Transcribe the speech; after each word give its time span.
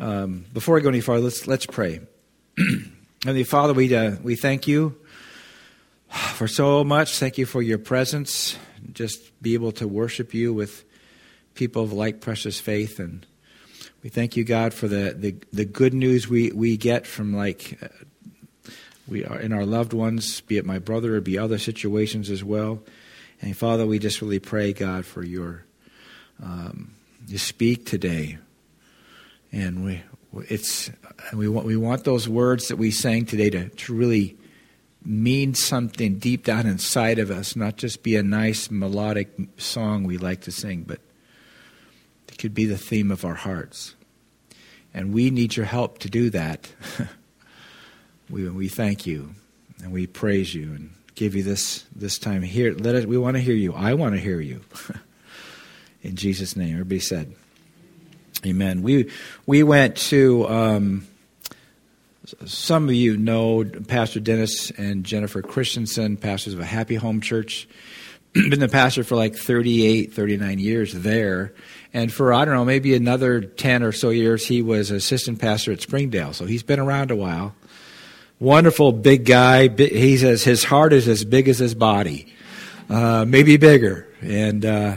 Um, 0.00 0.44
before 0.52 0.76
I 0.76 0.80
go 0.80 0.88
any 0.88 1.00
farther, 1.00 1.22
let's 1.22 1.46
let's 1.46 1.66
pray. 1.66 2.00
Heavenly 3.24 3.44
Father, 3.44 3.72
we 3.72 3.94
uh, 3.94 4.16
we 4.22 4.34
thank 4.34 4.66
you 4.66 4.96
for 6.08 6.48
so 6.48 6.82
much. 6.82 7.18
Thank 7.18 7.38
you 7.38 7.46
for 7.46 7.62
your 7.62 7.78
presence. 7.78 8.56
Just 8.92 9.40
be 9.40 9.54
able 9.54 9.72
to 9.72 9.86
worship 9.86 10.34
you 10.34 10.52
with 10.52 10.84
people 11.54 11.84
of 11.84 11.92
like 11.92 12.20
precious 12.20 12.58
faith, 12.58 12.98
and 12.98 13.24
we 14.02 14.10
thank 14.10 14.36
you, 14.36 14.42
God, 14.42 14.74
for 14.74 14.88
the 14.88 15.14
the, 15.16 15.36
the 15.52 15.64
good 15.64 15.94
news 15.94 16.28
we 16.28 16.50
we 16.50 16.76
get 16.76 17.06
from 17.06 17.34
like. 17.34 17.78
Uh, 17.82 17.88
we 19.06 19.22
are 19.22 19.38
in 19.38 19.52
our 19.52 19.66
loved 19.66 19.92
ones, 19.92 20.40
be 20.40 20.56
it 20.56 20.64
my 20.64 20.78
brother 20.78 21.16
or 21.16 21.20
be 21.20 21.36
other 21.36 21.58
situations 21.58 22.30
as 22.30 22.42
well. 22.42 22.82
And 23.42 23.54
Father, 23.54 23.86
we 23.86 23.98
just 23.98 24.22
really 24.22 24.38
pray, 24.38 24.72
God, 24.72 25.04
for 25.04 25.22
your 25.22 25.66
um, 26.42 26.94
you 27.28 27.36
speak 27.36 27.84
today, 27.84 28.38
and 29.54 29.84
we 29.84 30.02
it's 30.48 30.90
we 31.32 31.48
want 31.48 31.66
we 31.66 31.76
want 31.76 32.04
those 32.04 32.28
words 32.28 32.68
that 32.68 32.76
we 32.76 32.90
sang 32.90 33.24
today 33.24 33.50
to, 33.50 33.68
to 33.68 33.94
really 33.94 34.36
mean 35.04 35.54
something 35.54 36.18
deep 36.18 36.44
down 36.44 36.66
inside 36.66 37.18
of 37.18 37.30
us, 37.30 37.54
not 37.54 37.76
just 37.76 38.02
be 38.02 38.16
a 38.16 38.22
nice 38.22 38.70
melodic 38.70 39.30
song 39.58 40.02
we 40.04 40.16
like 40.16 40.40
to 40.40 40.50
sing, 40.50 40.82
but 40.82 40.98
it 42.28 42.38
could 42.38 42.54
be 42.54 42.64
the 42.64 42.78
theme 42.78 43.10
of 43.10 43.24
our 43.24 43.34
hearts. 43.34 43.94
And 44.94 45.12
we 45.12 45.30
need 45.30 45.56
your 45.56 45.66
help 45.66 45.98
to 45.98 46.10
do 46.10 46.30
that. 46.30 46.72
we, 48.30 48.48
we 48.48 48.68
thank 48.68 49.06
you 49.06 49.34
and 49.82 49.92
we 49.92 50.06
praise 50.06 50.54
you 50.54 50.72
and 50.72 50.90
give 51.14 51.34
you 51.34 51.42
this 51.42 51.84
this 51.94 52.18
time 52.18 52.42
here. 52.42 52.74
Let 52.74 52.94
us. 52.94 53.04
We 53.04 53.18
want 53.18 53.36
to 53.36 53.42
hear 53.42 53.54
you. 53.54 53.72
I 53.74 53.94
want 53.94 54.14
to 54.14 54.20
hear 54.20 54.40
you. 54.40 54.62
In 56.02 56.16
Jesus' 56.16 56.56
name, 56.56 56.72
everybody 56.72 57.00
said, 57.00 57.34
"Amen." 58.46 58.82
We 58.82 59.10
we 59.46 59.62
went 59.62 59.96
to. 59.96 60.48
Um, 60.48 61.06
some 62.46 62.88
of 62.88 62.94
you 62.94 63.18
know 63.18 63.64
Pastor 63.86 64.18
Dennis 64.18 64.70
and 64.70 65.04
Jennifer 65.04 65.42
Christensen, 65.42 66.16
pastors 66.16 66.54
of 66.54 66.60
a 66.60 66.64
Happy 66.64 66.94
Home 66.94 67.20
Church. 67.20 67.68
Been 68.32 68.60
the 68.60 68.68
pastor 68.68 69.04
for 69.04 69.14
like 69.14 69.36
38, 69.36 70.14
39 70.14 70.58
years 70.58 70.94
there. 70.94 71.52
And 71.92 72.10
for, 72.10 72.32
I 72.32 72.46
don't 72.46 72.54
know, 72.54 72.64
maybe 72.64 72.94
another 72.94 73.42
10 73.42 73.82
or 73.82 73.92
so 73.92 74.08
years, 74.08 74.46
he 74.46 74.62
was 74.62 74.90
assistant 74.90 75.38
pastor 75.38 75.70
at 75.70 75.82
Springdale. 75.82 76.32
So 76.32 76.46
he's 76.46 76.62
been 76.62 76.80
around 76.80 77.10
a 77.10 77.16
while 77.16 77.54
wonderful 78.38 78.92
big 78.92 79.24
guy. 79.24 79.68
He 79.68 80.16
says 80.16 80.44
his 80.44 80.64
heart 80.64 80.92
is 80.92 81.08
as 81.08 81.24
big 81.24 81.48
as 81.48 81.58
his 81.58 81.74
body, 81.74 82.32
uh, 82.88 83.24
maybe 83.26 83.56
bigger, 83.56 84.08
and 84.20 84.64
uh, 84.64 84.96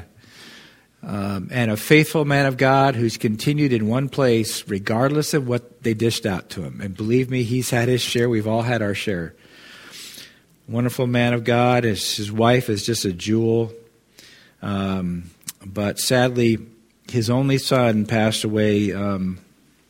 um, 1.03 1.49
and 1.51 1.71
a 1.71 1.77
faithful 1.77 2.25
man 2.25 2.45
of 2.45 2.57
God 2.57 2.95
who's 2.95 3.17
continued 3.17 3.73
in 3.73 3.87
one 3.87 4.09
place 4.09 4.67
regardless 4.67 5.33
of 5.33 5.47
what 5.47 5.83
they 5.83 5.93
dished 5.93 6.25
out 6.25 6.49
to 6.51 6.63
him. 6.63 6.81
And 6.81 6.95
believe 6.95 7.29
me, 7.29 7.43
he's 7.43 7.69
had 7.69 7.87
his 7.87 8.01
share. 8.01 8.29
We've 8.29 8.47
all 8.47 8.63
had 8.63 8.81
our 8.81 8.93
share. 8.95 9.35
Wonderful 10.67 11.07
man 11.07 11.33
of 11.33 11.43
God. 11.43 11.83
His, 11.83 12.17
his 12.17 12.31
wife 12.31 12.69
is 12.69 12.85
just 12.85 13.05
a 13.05 13.13
jewel. 13.13 13.71
Um, 14.61 15.29
but 15.65 15.99
sadly, 15.99 16.57
his 17.09 17.29
only 17.29 17.57
son 17.57 18.05
passed 18.05 18.43
away 18.43 18.91
um, 18.91 19.39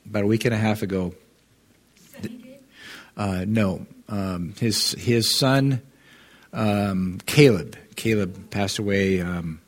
about 0.05 0.23
a 0.23 0.27
week 0.27 0.45
and 0.45 0.53
a 0.53 0.57
half 0.57 0.81
ago 0.83 1.13
uh, 3.17 3.45
no, 3.47 3.85
um, 4.07 4.53
his 4.59 4.91
his 4.91 5.35
son 5.37 5.81
um, 6.53 7.19
Caleb. 7.25 7.75
Caleb 7.95 8.51
passed 8.51 8.77
away. 8.77 9.19
Um, 9.21 9.59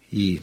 he 0.00 0.40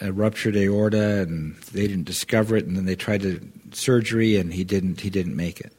ruptured 0.00 0.56
aorta, 0.56 1.22
and 1.22 1.56
they 1.72 1.86
didn't 1.86 2.04
discover 2.04 2.56
it. 2.56 2.66
And 2.66 2.76
then 2.76 2.84
they 2.84 2.96
tried 2.96 3.22
to 3.22 3.40
surgery, 3.72 4.36
and 4.36 4.52
he 4.52 4.64
didn't. 4.64 5.00
He 5.00 5.10
didn't 5.10 5.36
make 5.36 5.60
it. 5.60 5.72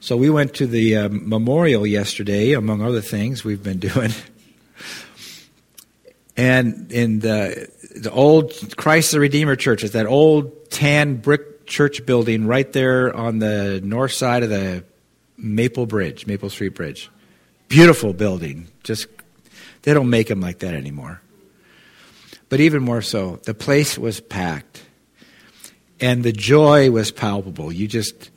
So 0.00 0.16
we 0.16 0.30
went 0.30 0.54
to 0.54 0.66
the 0.66 0.96
uh, 0.96 1.08
memorial 1.10 1.86
yesterday, 1.86 2.52
among 2.52 2.82
other 2.82 3.00
things 3.00 3.44
we've 3.44 3.62
been 3.62 3.78
doing. 3.90 4.12
and 6.36 6.92
in 6.92 7.20
the 7.20 7.68
the 7.94 8.10
old 8.10 8.76
Christ 8.76 9.12
the 9.12 9.20
Redeemer 9.20 9.56
church, 9.56 9.82
it's 9.82 9.94
that 9.94 10.06
old 10.06 10.70
tan 10.70 11.16
brick 11.16 11.66
church 11.66 12.06
building 12.06 12.46
right 12.46 12.72
there 12.72 13.14
on 13.14 13.38
the 13.38 13.80
north 13.82 14.12
side 14.12 14.42
of 14.42 14.50
the 14.50 14.84
Maple 15.36 15.86
Bridge, 15.86 16.26
Maple 16.26 16.50
Street 16.50 16.74
Bridge. 16.74 17.10
Beautiful 17.68 18.12
building. 18.12 18.68
Just 18.84 19.08
they 19.82 19.92
don't 19.92 20.10
make 20.10 20.28
them 20.28 20.40
like 20.40 20.60
that 20.60 20.74
anymore. 20.74 21.20
But 22.48 22.60
even 22.60 22.82
more 22.82 23.02
so, 23.02 23.40
the 23.44 23.54
place 23.54 23.98
was 23.98 24.20
packed. 24.20 24.84
And 26.00 26.22
the 26.22 26.32
joy 26.32 26.90
was 26.90 27.10
palpable. 27.10 27.72
You 27.72 27.88
just 27.88 28.30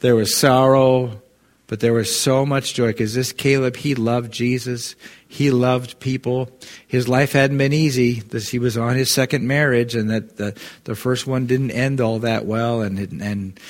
there 0.00 0.14
was 0.14 0.36
sorrow, 0.36 1.22
but 1.66 1.80
there 1.80 1.92
was 1.92 2.14
so 2.14 2.46
much 2.46 2.74
joy 2.74 2.88
because 2.88 3.14
this 3.14 3.32
Caleb, 3.32 3.76
he 3.76 3.94
loved 3.94 4.32
Jesus. 4.32 4.94
He 5.26 5.50
loved 5.50 5.98
people. 5.98 6.50
His 6.86 7.08
life 7.08 7.32
hadn't 7.32 7.58
been 7.58 7.72
easy. 7.72 8.20
This, 8.20 8.50
he 8.50 8.58
was 8.58 8.76
on 8.76 8.96
his 8.96 9.12
second 9.12 9.48
marriage, 9.48 9.94
and 9.94 10.10
that 10.10 10.36
the, 10.36 10.56
the 10.84 10.94
first 10.94 11.26
one 11.26 11.46
didn't 11.46 11.72
end 11.72 12.00
all 12.00 12.20
that 12.20 12.46
well. 12.46 12.82
And, 12.82 12.98
and, 13.20 13.60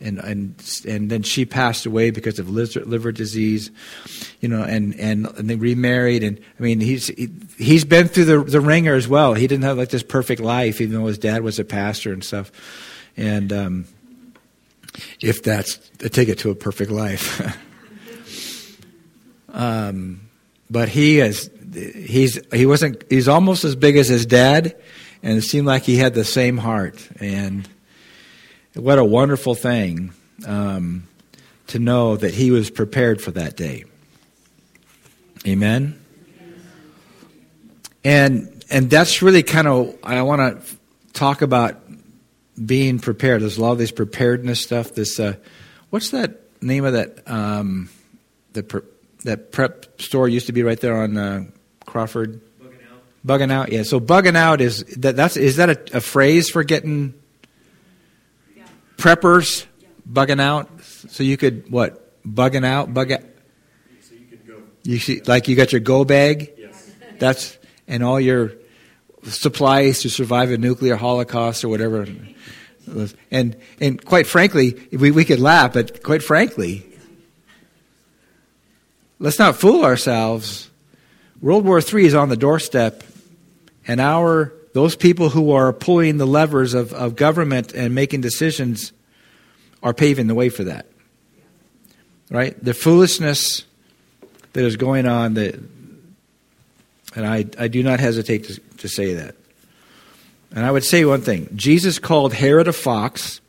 and, 0.00 0.18
and, 0.18 0.80
and 0.86 1.10
then 1.10 1.22
she 1.22 1.44
passed 1.44 1.86
away 1.86 2.10
because 2.10 2.38
of 2.38 2.50
liver, 2.50 2.80
liver 2.80 3.12
disease, 3.12 3.70
you 4.40 4.48
know, 4.48 4.62
and, 4.62 4.94
and, 5.00 5.26
and 5.38 5.48
they 5.48 5.56
remarried. 5.56 6.22
And 6.22 6.38
I 6.58 6.62
mean, 6.62 6.80
he's, 6.80 7.06
he, 7.06 7.28
he's 7.56 7.84
been 7.84 8.08
through 8.08 8.26
the, 8.26 8.44
the 8.44 8.60
ringer 8.60 8.94
as 8.94 9.08
well. 9.08 9.34
He 9.34 9.46
didn't 9.46 9.64
have 9.64 9.78
like 9.78 9.88
this 9.88 10.02
perfect 10.02 10.40
life, 10.42 10.80
even 10.80 10.94
though 10.98 11.06
his 11.06 11.18
dad 11.18 11.42
was 11.42 11.58
a 11.58 11.64
pastor 11.64 12.12
and 12.12 12.22
stuff. 12.22 12.52
And, 13.16 13.52
um, 13.52 13.86
if 15.20 15.42
that's 15.42 15.78
a 16.02 16.08
ticket 16.08 16.38
to 16.40 16.50
a 16.50 16.54
perfect 16.54 16.90
life. 16.90 17.56
um, 19.52 20.28
but 20.70 20.88
he 20.88 21.20
is 21.20 21.50
he's 21.72 22.40
he 22.52 22.66
wasn't 22.66 23.04
he's 23.10 23.28
almost 23.28 23.64
as 23.64 23.76
big 23.76 23.96
as 23.96 24.08
his 24.08 24.26
dad, 24.26 24.76
and 25.22 25.38
it 25.38 25.42
seemed 25.42 25.66
like 25.66 25.82
he 25.82 25.96
had 25.96 26.14
the 26.14 26.24
same 26.24 26.56
heart. 26.56 27.06
And 27.20 27.68
what 28.78 28.98
a 28.98 29.04
wonderful 29.04 29.54
thing 29.54 30.12
um, 30.46 31.06
to 31.68 31.78
know 31.78 32.16
that 32.16 32.34
he 32.34 32.50
was 32.50 32.70
prepared 32.70 33.20
for 33.20 33.30
that 33.32 33.56
day. 33.56 33.84
Amen. 35.46 36.02
And 38.04 38.64
and 38.70 38.90
that's 38.90 39.22
really 39.22 39.42
kind 39.42 39.66
of 39.68 39.96
I 40.02 40.22
want 40.22 40.64
to 40.64 40.76
talk 41.12 41.42
about 41.42 41.80
being 42.64 42.98
prepared. 42.98 43.42
There's 43.42 43.58
a 43.58 43.62
lot 43.62 43.72
of 43.72 43.78
this 43.78 43.90
preparedness 43.90 44.60
stuff. 44.60 44.94
This, 44.94 45.18
uh, 45.20 45.34
what's 45.90 46.10
that 46.10 46.40
name 46.62 46.84
of 46.84 46.94
that 46.94 47.28
um, 47.30 47.90
the 48.52 48.62
pre- 48.62 48.82
that 49.24 49.52
prep 49.52 50.00
store 50.00 50.28
used 50.28 50.46
to 50.46 50.52
be 50.52 50.62
right 50.62 50.80
there 50.80 50.96
on 50.96 51.16
uh, 51.16 51.44
Crawford? 51.84 52.40
Bugging 52.60 52.72
out. 52.90 53.02
Bugging 53.26 53.52
out, 53.52 53.72
yeah. 53.72 53.82
So 53.82 54.00
bugging 54.00 54.36
out 54.36 54.60
is 54.60 54.84
that 54.98 55.16
that's 55.16 55.36
is 55.36 55.56
that 55.56 55.70
a, 55.70 55.96
a 55.98 56.00
phrase 56.00 56.48
for 56.48 56.64
getting. 56.64 57.14
Preppers 58.96 59.66
bugging 60.10 60.40
out? 60.40 60.68
So 60.82 61.22
you 61.22 61.36
could 61.36 61.70
what 61.70 62.22
bugging 62.24 62.64
out 62.64 62.92
bug 62.92 63.12
out. 63.12 63.20
So 64.02 64.14
you 64.14 64.26
could 64.26 64.46
go. 64.46 64.62
You 64.82 64.98
see, 64.98 65.20
like 65.26 65.48
you 65.48 65.56
got 65.56 65.72
your 65.72 65.80
go 65.80 66.04
bag. 66.04 66.52
Yes. 66.56 66.90
That's 67.18 67.58
and 67.88 68.02
all 68.02 68.20
your 68.20 68.52
supplies 69.24 70.02
to 70.02 70.10
survive 70.10 70.50
a 70.50 70.58
nuclear 70.58 70.96
holocaust 70.96 71.64
or 71.64 71.68
whatever. 71.68 72.06
And, 73.30 73.56
and 73.80 74.04
quite 74.04 74.26
frankly, 74.26 74.88
we, 74.92 75.10
we 75.10 75.24
could 75.24 75.40
laugh, 75.40 75.72
but 75.72 76.02
quite 76.02 76.22
frankly, 76.22 76.86
let's 79.18 79.38
not 79.38 79.56
fool 79.56 79.84
ourselves. 79.84 80.70
World 81.40 81.64
War 81.64 81.80
III 81.80 82.06
is 82.06 82.14
on 82.14 82.28
the 82.28 82.36
doorstep, 82.36 83.02
and 83.86 84.00
our 84.00 84.52
those 84.76 84.94
people 84.94 85.30
who 85.30 85.52
are 85.52 85.72
pulling 85.72 86.18
the 86.18 86.26
levers 86.26 86.74
of, 86.74 86.92
of 86.92 87.16
government 87.16 87.72
and 87.72 87.94
making 87.94 88.20
decisions 88.20 88.92
are 89.82 89.94
paving 89.94 90.26
the 90.26 90.34
way 90.34 90.50
for 90.50 90.64
that. 90.64 90.84
Right? 92.30 92.62
The 92.62 92.74
foolishness 92.74 93.64
that 94.52 94.62
is 94.62 94.76
going 94.76 95.06
on 95.06 95.32
that 95.32 95.54
and 97.14 97.26
I, 97.26 97.46
I 97.58 97.68
do 97.68 97.82
not 97.82 98.00
hesitate 98.00 98.44
to, 98.44 98.60
to 98.76 98.86
say 98.86 99.14
that. 99.14 99.34
And 100.54 100.62
I 100.62 100.70
would 100.70 100.84
say 100.84 101.06
one 101.06 101.22
thing 101.22 101.48
Jesus 101.56 101.98
called 101.98 102.34
Herod 102.34 102.68
a 102.68 102.74
fox. 102.74 103.40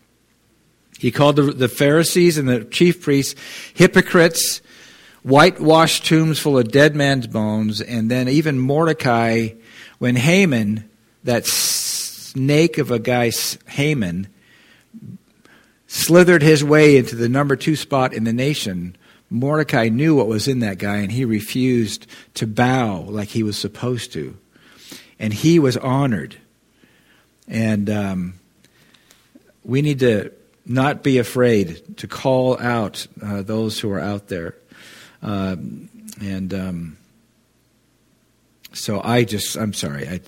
He 0.98 1.12
called 1.12 1.36
the, 1.36 1.52
the 1.52 1.68
Pharisees 1.68 2.38
and 2.38 2.48
the 2.48 2.64
chief 2.64 3.02
priests 3.02 3.36
hypocrites, 3.74 4.62
whitewashed 5.24 6.06
tombs 6.06 6.40
full 6.40 6.58
of 6.58 6.72
dead 6.72 6.96
man's 6.96 7.28
bones, 7.28 7.82
and 7.82 8.10
then 8.10 8.30
even 8.30 8.58
Mordecai, 8.58 9.50
when 10.00 10.16
Haman, 10.16 10.90
that 11.24 11.46
snake 11.46 12.78
of 12.78 12.92
a 12.92 13.00
guy, 13.00 13.32
Haman, 13.68 14.28
slithered 15.88 16.42
his 16.42 16.64
way 16.64 16.98
into 16.98 17.16
the 17.16 17.30
number 17.30 17.56
two 17.56 17.76
spot 17.76 18.14
in 18.14 18.24
the 18.24 18.34
nation, 18.34 18.96
Mordecai 19.30 19.90
knew 19.90 20.16
what 20.16 20.28
was 20.28 20.48
in 20.48 20.60
that 20.60 20.78
guy 20.78 20.98
and 20.98 21.12
he 21.12 21.26
refused 21.26 22.08
to 22.36 22.48
bow 22.48 23.02
like 23.08 23.30
he 23.30 23.44
was 23.44 23.58
supposed 23.58 24.14
to. 24.14 24.38
And 25.20 25.34
he 25.34 25.60
was 25.60 25.76
honored. 25.78 26.38
And 27.48 27.90
um, 27.90 28.34
we 29.64 29.82
need 29.82 30.00
to 30.00 30.32
not 30.66 31.02
be 31.02 31.18
afraid 31.18 31.98
to 31.98 32.08
call 32.08 32.60
out 32.60 33.08
uh, 33.22 33.42
those 33.42 33.80
who 33.80 33.92
are 33.92 34.00
out 34.00 34.28
there. 34.28 34.56
Um, 35.22 35.90
and 36.22 36.54
um, 36.54 36.98
so 38.74 39.02
I 39.04 39.24
just, 39.24 39.58
I'm 39.58 39.74
sorry. 39.74 40.08
I, 40.08 40.22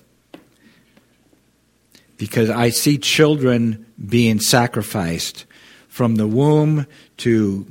because 2.20 2.50
I 2.50 2.68
see 2.68 2.98
children 2.98 3.86
being 4.06 4.40
sacrificed 4.40 5.46
from 5.88 6.16
the 6.16 6.26
womb 6.26 6.86
to 7.16 7.66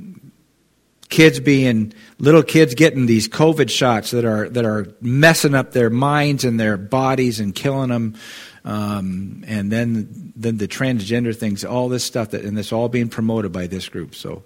kids 1.08 1.38
being 1.38 1.92
little 2.18 2.42
kids 2.42 2.74
getting 2.74 3.06
these 3.06 3.28
covid 3.28 3.70
shots 3.70 4.10
that 4.10 4.24
are 4.24 4.48
that 4.48 4.64
are 4.64 4.86
messing 5.00 5.54
up 5.54 5.70
their 5.70 5.88
minds 5.88 6.44
and 6.44 6.58
their 6.58 6.76
bodies 6.76 7.38
and 7.38 7.54
killing 7.54 7.90
them 7.90 8.16
um, 8.64 9.44
and 9.46 9.70
then 9.70 10.32
then 10.34 10.56
the 10.56 10.66
transgender 10.66 11.34
things 11.34 11.64
all 11.64 11.88
this 11.88 12.02
stuff 12.02 12.30
that 12.30 12.44
and 12.44 12.58
it's 12.58 12.72
all 12.72 12.88
being 12.88 13.08
promoted 13.08 13.52
by 13.52 13.68
this 13.68 13.88
group. 13.88 14.16
So 14.16 14.42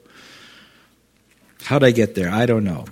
how'd 1.63 1.83
i 1.83 1.93
get 1.93 2.15
there? 2.15 2.29
I 2.29 2.45
don't 2.45 2.65
know 2.65 2.85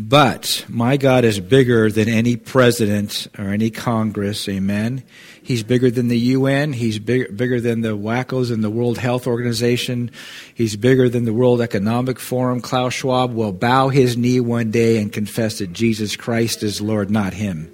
but 0.00 0.64
my 0.68 0.96
God 0.96 1.24
is 1.24 1.40
bigger 1.40 1.90
than 1.90 2.08
any 2.08 2.36
president 2.36 3.26
or 3.36 3.48
any 3.48 3.68
Congress, 3.68 4.48
amen. 4.48 5.02
He's 5.42 5.64
bigger 5.64 5.90
than 5.90 6.06
the 6.06 6.18
UN. 6.18 6.72
He's 6.72 7.00
big, 7.00 7.36
bigger 7.36 7.60
than 7.60 7.80
the 7.80 7.96
wackos 7.96 8.52
in 8.52 8.60
the 8.60 8.70
World 8.70 8.96
Health 8.96 9.26
Organization. 9.26 10.12
He's 10.54 10.76
bigger 10.76 11.08
than 11.08 11.24
the 11.24 11.32
World 11.32 11.60
Economic 11.60 12.20
Forum. 12.20 12.60
Klaus 12.60 12.94
Schwab 12.94 13.34
will 13.34 13.50
bow 13.50 13.88
his 13.88 14.16
knee 14.16 14.38
one 14.38 14.70
day 14.70 15.02
and 15.02 15.12
confess 15.12 15.58
that 15.58 15.72
Jesus 15.72 16.14
Christ 16.14 16.62
is 16.62 16.80
Lord, 16.80 17.10
not 17.10 17.32
him. 17.32 17.68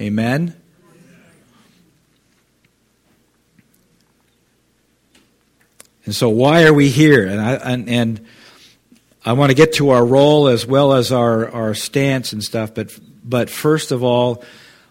Amen. 0.00 0.54
And 6.04 6.14
so, 6.14 6.28
why 6.28 6.64
are 6.66 6.72
we 6.72 6.88
here? 6.88 7.26
And, 7.26 7.40
I, 7.40 7.54
and, 7.54 7.88
and 7.88 8.26
I 9.26 9.32
want 9.32 9.50
to 9.50 9.54
get 9.54 9.74
to 9.74 9.90
our 9.90 10.04
role 10.04 10.48
as 10.48 10.66
well 10.66 10.92
as 10.92 11.10
our, 11.10 11.48
our 11.48 11.74
stance 11.74 12.34
and 12.34 12.44
stuff, 12.44 12.74
but, 12.74 12.98
but 13.24 13.48
first 13.48 13.90
of 13.90 14.04
all, 14.04 14.44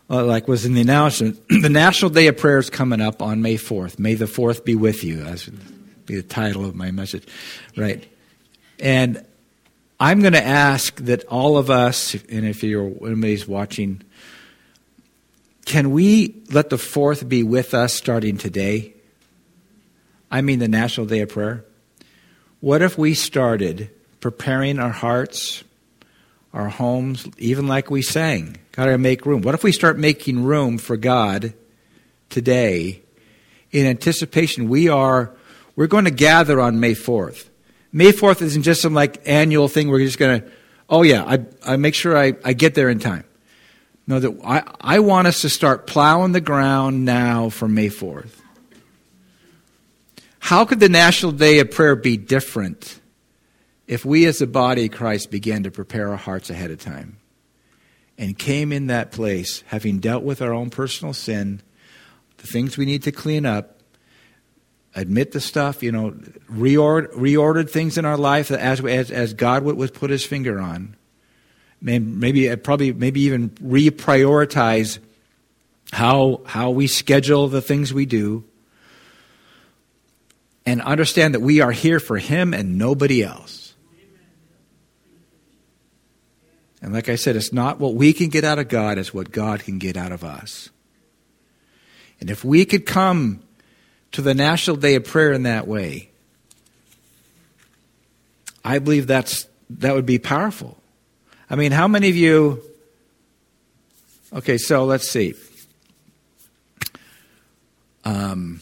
uh, 0.09 0.25
like 0.25 0.47
was 0.47 0.65
in 0.65 0.73
the 0.73 0.81
announcement, 0.81 1.39
the 1.61 1.69
National 1.69 2.09
Day 2.09 2.27
of 2.27 2.37
Prayer 2.37 2.57
is 2.57 2.69
coming 2.69 2.99
up 2.99 3.21
on 3.21 3.43
May 3.43 3.55
4th. 3.55 3.99
May 3.99 4.15
the 4.15 4.25
4th 4.25 4.65
be 4.65 4.75
with 4.75 5.03
you. 5.03 5.23
That's 5.23 5.49
be 6.05 6.15
the 6.15 6.23
title 6.23 6.65
of 6.65 6.75
my 6.75 6.91
message, 6.91 7.27
right? 7.77 8.05
And 8.79 9.23
I'm 9.99 10.19
going 10.21 10.33
to 10.33 10.43
ask 10.43 10.95
that 10.97 11.23
all 11.25 11.57
of 11.57 11.69
us, 11.69 12.13
and 12.13 12.45
if 12.45 12.63
you're 12.63 12.91
anybody's 13.05 13.47
watching, 13.47 14.01
can 15.65 15.91
we 15.91 16.43
let 16.51 16.69
the 16.69 16.75
4th 16.75 17.29
be 17.29 17.43
with 17.43 17.73
us 17.73 17.93
starting 17.93 18.37
today? 18.37 18.95
I 20.29 20.41
mean 20.41 20.57
the 20.57 20.67
National 20.67 21.05
Day 21.05 21.19
of 21.21 21.29
Prayer. 21.29 21.63
What 22.59 22.81
if 22.81 22.97
we 22.97 23.13
started 23.13 23.91
preparing 24.23 24.79
our 24.79 24.89
hearts, 24.89 25.65
our 26.53 26.69
homes, 26.69 27.27
even 27.37 27.67
like 27.67 27.91
we 27.91 28.01
sang. 28.01 28.55
Got 28.71 28.85
to 28.85 28.97
make 28.97 29.25
room. 29.25 29.41
What 29.41 29.53
if 29.53 29.65
we 29.65 29.73
start 29.73 29.99
making 29.99 30.45
room 30.45 30.77
for 30.77 30.95
God 30.95 31.53
today 32.29 33.01
in 33.69 33.85
anticipation? 33.85 34.69
We 34.69 34.87
are, 34.87 35.35
we're 35.75 35.87
going 35.87 36.05
to 36.05 36.11
gather 36.11 36.61
on 36.61 36.79
May 36.79 36.93
4th. 36.93 37.49
May 37.91 38.13
4th 38.13 38.41
isn't 38.41 38.63
just 38.63 38.81
some 38.81 38.93
like 38.93 39.27
annual 39.27 39.67
thing 39.67 39.89
we're 39.89 39.99
just 39.99 40.17
going 40.17 40.39
to, 40.39 40.51
oh 40.89 41.01
yeah, 41.01 41.25
I, 41.25 41.45
I 41.73 41.75
make 41.75 41.93
sure 41.93 42.17
I, 42.17 42.31
I 42.45 42.53
get 42.53 42.75
there 42.75 42.87
in 42.87 42.99
time. 42.99 43.25
No, 44.07 44.21
that 44.21 44.39
I, 44.41 44.63
I 44.79 44.99
want 44.99 45.27
us 45.27 45.41
to 45.41 45.49
start 45.49 45.85
plowing 45.85 46.31
the 46.31 46.39
ground 46.39 47.03
now 47.03 47.49
for 47.49 47.67
May 47.67 47.89
4th. 47.89 48.39
How 50.39 50.63
could 50.63 50.79
the 50.79 50.87
National 50.87 51.33
Day 51.33 51.59
of 51.59 51.71
Prayer 51.71 51.97
be 51.97 52.15
different 52.15 53.01
if 53.93 54.03
we 54.03 54.25
as 54.25 54.41
a 54.41 54.47
body 54.47 54.89
Christ 54.89 55.29
began 55.29 55.61
to 55.63 55.69
prepare 55.69 56.09
our 56.09 56.17
hearts 56.17 56.49
ahead 56.49 56.71
of 56.71 56.79
time 56.79 57.17
and 58.17 58.39
came 58.39 58.71
in 58.71 58.87
that 58.87 59.11
place, 59.11 59.63
having 59.67 59.99
dealt 59.99 60.23
with 60.23 60.41
our 60.41 60.51
own 60.51 60.71
personal 60.71 61.13
sin, 61.13 61.61
the 62.37 62.47
things 62.47 62.75
we 62.75 62.85
need 62.85 63.03
to 63.03 63.11
clean 63.11 63.45
up, 63.45 63.81
admit 64.95 65.31
the 65.31 65.39
stuff, 65.39 65.83
you 65.83 65.91
know, 65.91 66.09
reordered, 66.51 67.13
reordered 67.13 67.69
things 67.69 67.95
in 67.95 68.03
our 68.03 68.17
life 68.17 68.49
as, 68.49 68.83
as, 68.83 69.11
as 69.11 69.35
God 69.35 69.63
would, 69.63 69.77
would 69.77 69.93
put 69.93 70.09
his 70.09 70.25
finger 70.25 70.59
on. 70.59 70.95
Maybe, 71.79 72.49
uh, 72.49 72.55
probably, 72.55 72.93
maybe 72.93 73.21
even 73.21 73.49
reprioritize 73.51 74.97
how, 75.91 76.41
how 76.47 76.71
we 76.71 76.87
schedule 76.87 77.47
the 77.47 77.61
things 77.61 77.93
we 77.93 78.07
do 78.07 78.43
and 80.65 80.81
understand 80.81 81.35
that 81.35 81.41
we 81.41 81.61
are 81.61 81.71
here 81.71 81.99
for 81.99 82.17
him 82.17 82.55
and 82.55 82.79
nobody 82.79 83.21
else. 83.21 83.62
And 86.83 86.93
like 86.93 87.09
I 87.09 87.15
said, 87.15 87.35
it's 87.35 87.51
not 87.51 87.79
what 87.79 87.95
we 87.95 88.13
can 88.13 88.29
get 88.29 88.43
out 88.43 88.59
of 88.59 88.67
God, 88.67 88.99
it's 88.99 89.13
what 89.13 89.31
God 89.31 89.61
can 89.61 89.79
get 89.79 89.97
out 89.97 90.11
of 90.11 90.23
us. 90.23 90.69
And 92.19 92.29
if 92.29 92.45
we 92.45 92.65
could 92.65 92.85
come 92.85 93.41
to 94.11 94.21
the 94.21 94.35
National 94.35 94.75
Day 94.75 94.93
of 94.95 95.05
Prayer 95.05 95.31
in 95.33 95.43
that 95.43 95.67
way, 95.67 96.11
I 98.63 98.77
believe 98.79 99.07
that's 99.07 99.47
that 99.71 99.95
would 99.95 100.05
be 100.05 100.19
powerful. 100.19 100.77
I 101.49 101.55
mean, 101.55 101.71
how 101.71 101.87
many 101.87 102.09
of 102.09 102.15
you 102.15 102.61
Okay, 104.33 104.57
so 104.57 104.85
let's 104.85 105.07
see. 105.07 105.35
Um, 108.03 108.61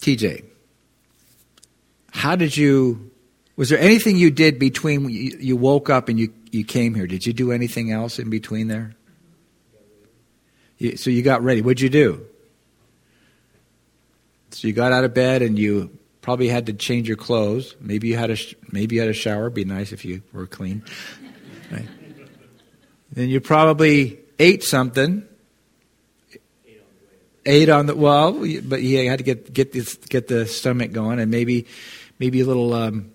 TJ, 0.00 0.44
how 2.10 2.36
did 2.36 2.56
you 2.56 3.10
was 3.54 3.68
there 3.68 3.78
anything 3.78 4.16
you 4.16 4.30
did 4.30 4.58
between 4.58 5.10
you, 5.10 5.36
you 5.38 5.56
woke 5.56 5.90
up 5.90 6.08
and 6.08 6.18
you 6.18 6.32
you 6.50 6.64
came 6.64 6.94
here, 6.94 7.06
did 7.06 7.26
you 7.26 7.32
do 7.32 7.52
anything 7.52 7.92
else 7.92 8.18
in 8.18 8.30
between 8.30 8.68
there? 8.68 8.94
You, 10.78 10.96
so 10.96 11.10
you 11.10 11.22
got 11.22 11.42
ready. 11.42 11.62
What'd 11.62 11.80
you 11.80 11.88
do? 11.88 12.26
So 14.50 14.66
you 14.66 14.72
got 14.72 14.92
out 14.92 15.04
of 15.04 15.14
bed 15.14 15.42
and 15.42 15.58
you 15.58 15.96
probably 16.22 16.48
had 16.48 16.66
to 16.66 16.72
change 16.72 17.06
your 17.08 17.16
clothes. 17.16 17.76
Maybe 17.80 18.08
you 18.08 18.16
had 18.16 18.30
a 18.30 18.36
maybe 18.70 18.96
you 18.96 19.00
had 19.00 19.10
a 19.10 19.14
shower. 19.14 19.50
Be 19.50 19.64
nice 19.64 19.92
if 19.92 20.04
you 20.04 20.22
were 20.32 20.46
clean. 20.46 20.82
Right? 21.70 21.86
Then 23.12 23.28
you 23.28 23.40
probably 23.40 24.18
ate 24.40 24.64
something. 24.64 25.24
Ate 27.46 27.68
on 27.68 27.86
the 27.86 27.94
well, 27.94 28.32
but 28.32 28.82
you 28.82 29.08
had 29.08 29.20
to 29.20 29.24
get 29.24 29.52
get 29.52 29.72
this 29.72 29.94
get 29.94 30.26
the 30.26 30.46
stomach 30.46 30.90
going, 30.90 31.20
and 31.20 31.30
maybe 31.30 31.66
maybe 32.18 32.40
a 32.40 32.44
little 32.44 32.74
um, 32.74 33.12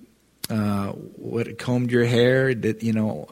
uh, 0.50 0.90
what 0.92 1.58
combed 1.58 1.92
your 1.92 2.06
hair, 2.06 2.54
did 2.54 2.84
you 2.84 2.94
know, 2.94 3.28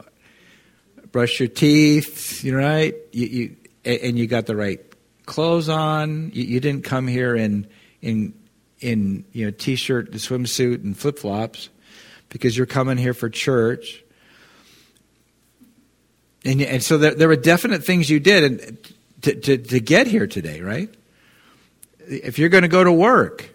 brush 1.12 1.38
your 1.38 1.48
teeth, 1.48 2.42
you 2.44 2.56
right? 2.56 2.94
You, 3.12 3.26
you 3.26 3.56
and 3.84 4.18
you 4.18 4.26
got 4.26 4.46
the 4.46 4.56
right 4.56 4.80
clothes 5.26 5.68
on. 5.68 6.30
You, 6.32 6.44
you 6.44 6.60
didn't 6.60 6.84
come 6.84 7.06
here 7.06 7.36
in 7.36 7.68
in 8.02 8.34
in 8.80 9.24
you 9.32 9.46
know 9.46 9.50
t-shirt, 9.50 10.10
and 10.10 10.16
swimsuit, 10.16 10.82
and 10.82 10.96
flip 10.96 11.18
flops 11.18 11.68
because 12.28 12.56
you're 12.56 12.66
coming 12.66 12.96
here 12.96 13.14
for 13.14 13.30
church. 13.30 14.02
And, 16.44 16.60
and 16.60 16.82
so 16.82 16.98
there, 16.98 17.14
there 17.14 17.28
were 17.28 17.36
definite 17.36 17.84
things 17.84 18.10
you 18.10 18.20
did 18.20 18.44
and 18.44 18.94
to, 19.22 19.34
to, 19.34 19.56
to 19.56 19.80
get 19.80 20.06
here 20.06 20.26
today, 20.26 20.60
right? 20.60 20.92
If 22.00 22.38
you're 22.38 22.50
going 22.50 22.62
to 22.62 22.68
go 22.68 22.84
to 22.84 22.92
work, 22.92 23.53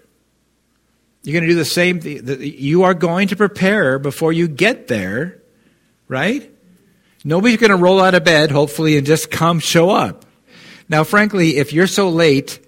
you're 1.24 1.34
going 1.34 1.44
to 1.44 1.50
do 1.50 1.56
the 1.56 1.66
same 1.66 2.00
thing. 2.00 2.40
You 2.42 2.84
are 2.84 2.94
going 2.94 3.30
to 3.30 3.36
prepare 3.36 4.00
before 4.00 4.32
you 4.32 4.48
get 4.48 4.88
there, 4.88 5.42
right? 6.08 6.50
Nobody's 7.24 7.58
going 7.58 7.72
to 7.72 7.78
roll 7.78 8.02
out 8.02 8.16
of 8.16 8.24
bed, 8.24 8.52
hopefully, 8.52 8.98
and 8.98 9.06
just 9.06 9.30
come 9.30 9.60
show 9.60 9.90
up. 9.90 10.26
Now, 10.88 11.04
frankly, 11.04 11.58
if 11.58 11.74
you're 11.74 11.88
so 11.88 12.10
late 12.10 12.66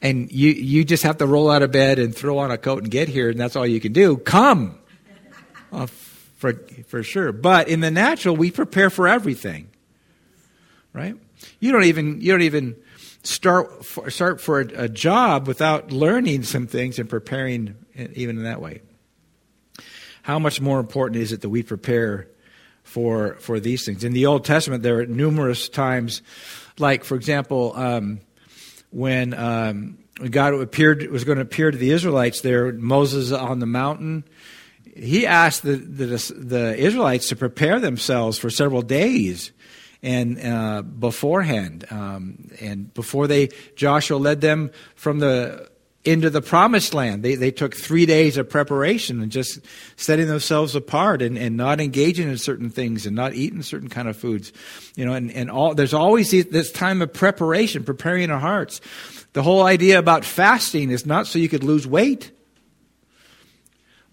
and 0.00 0.32
you, 0.32 0.50
you 0.50 0.84
just 0.84 1.02
have 1.02 1.18
to 1.18 1.26
roll 1.26 1.50
out 1.50 1.62
of 1.62 1.70
bed 1.70 1.98
and 1.98 2.14
throw 2.16 2.38
on 2.38 2.50
a 2.50 2.58
coat 2.58 2.82
and 2.82 2.90
get 2.90 3.08
here, 3.08 3.30
and 3.30 3.38
that's 3.38 3.54
all 3.54 3.66
you 3.66 3.80
can 3.80 3.92
do, 3.92 4.16
come. 4.16 4.78
Uh, 5.72 5.86
for, 5.86 6.54
for 6.88 7.02
sure. 7.04 7.30
But 7.30 7.68
in 7.68 7.78
the 7.80 7.90
natural, 7.90 8.36
we 8.36 8.50
prepare 8.50 8.90
for 8.90 9.06
everything, 9.06 9.70
right? 10.92 11.16
You 11.60 11.70
don't 11.70 11.84
even, 11.84 12.20
you 12.20 12.32
don't 12.32 12.42
even, 12.42 12.76
start 13.22 13.84
for, 13.84 14.10
start 14.10 14.40
for 14.40 14.60
a, 14.60 14.84
a 14.84 14.88
job 14.88 15.46
without 15.46 15.92
learning 15.92 16.42
some 16.42 16.66
things 16.66 16.98
and 16.98 17.08
preparing 17.08 17.76
even 17.94 18.38
in 18.38 18.44
that 18.44 18.60
way. 18.60 18.82
How 20.22 20.38
much 20.38 20.60
more 20.60 20.80
important 20.80 21.20
is 21.20 21.32
it 21.32 21.40
that 21.40 21.48
we 21.48 21.62
prepare 21.62 22.28
for 22.84 23.36
for 23.40 23.60
these 23.60 23.84
things? 23.84 24.04
In 24.04 24.12
the 24.12 24.26
Old 24.26 24.44
Testament, 24.44 24.82
there 24.82 24.98
are 24.98 25.06
numerous 25.06 25.68
times, 25.68 26.22
like 26.78 27.04
for 27.04 27.16
example, 27.16 27.72
um, 27.76 28.20
when 28.90 29.34
um, 29.34 29.98
God 30.30 30.54
appeared 30.54 31.08
was 31.10 31.24
going 31.24 31.38
to 31.38 31.42
appear 31.42 31.70
to 31.70 31.78
the 31.78 31.90
Israelites 31.90 32.40
there, 32.40 32.72
Moses 32.72 33.32
on 33.32 33.58
the 33.58 33.66
mountain. 33.66 34.24
He 34.94 35.26
asked 35.26 35.62
the, 35.62 35.76
the, 35.76 36.34
the 36.36 36.76
Israelites 36.76 37.28
to 37.30 37.36
prepare 37.36 37.80
themselves 37.80 38.38
for 38.38 38.50
several 38.50 38.82
days 38.82 39.50
and 40.02 40.44
uh, 40.44 40.82
beforehand. 40.82 41.86
Um, 41.90 42.50
and 42.60 42.92
before 42.92 43.26
they, 43.26 43.50
Joshua 43.76 44.16
led 44.16 44.40
them 44.40 44.70
from 44.94 45.20
the 45.20 45.70
into 46.04 46.30
the 46.30 46.42
promised 46.42 46.94
land. 46.94 47.22
They, 47.22 47.36
they 47.36 47.52
took 47.52 47.76
three 47.76 48.06
days 48.06 48.36
of 48.36 48.50
preparation 48.50 49.22
and 49.22 49.30
just 49.30 49.60
setting 49.96 50.26
themselves 50.26 50.74
apart 50.74 51.22
and, 51.22 51.38
and 51.38 51.56
not 51.56 51.80
engaging 51.80 52.28
in 52.28 52.38
certain 52.38 52.70
things 52.70 53.06
and 53.06 53.14
not 53.14 53.34
eating 53.34 53.62
certain 53.62 53.88
kind 53.88 54.08
of 54.08 54.16
foods. 54.16 54.52
You 54.96 55.04
know, 55.04 55.12
and, 55.12 55.30
and 55.30 55.48
all, 55.48 55.74
there's 55.74 55.94
always 55.94 56.30
this 56.30 56.72
time 56.72 57.02
of 57.02 57.12
preparation, 57.12 57.84
preparing 57.84 58.30
our 58.30 58.40
hearts. 58.40 58.80
The 59.32 59.44
whole 59.44 59.62
idea 59.62 59.98
about 59.98 60.24
fasting 60.24 60.90
is 60.90 61.06
not 61.06 61.28
so 61.28 61.38
you 61.38 61.48
could 61.48 61.64
lose 61.64 61.86
weight 61.86 62.32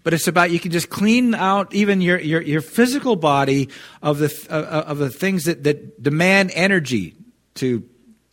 but 0.02 0.14
it's 0.14 0.28
about 0.28 0.50
you 0.50 0.60
can 0.60 0.70
just 0.70 0.90
clean 0.90 1.34
out 1.34 1.74
even 1.74 2.00
your, 2.00 2.18
your, 2.18 2.40
your 2.40 2.60
physical 2.60 3.16
body 3.16 3.68
of 4.02 4.18
the, 4.18 4.46
uh, 4.50 4.82
of 4.86 4.98
the 4.98 5.10
things 5.10 5.44
that, 5.44 5.64
that 5.64 6.02
demand 6.02 6.50
energy 6.54 7.14
to 7.54 7.86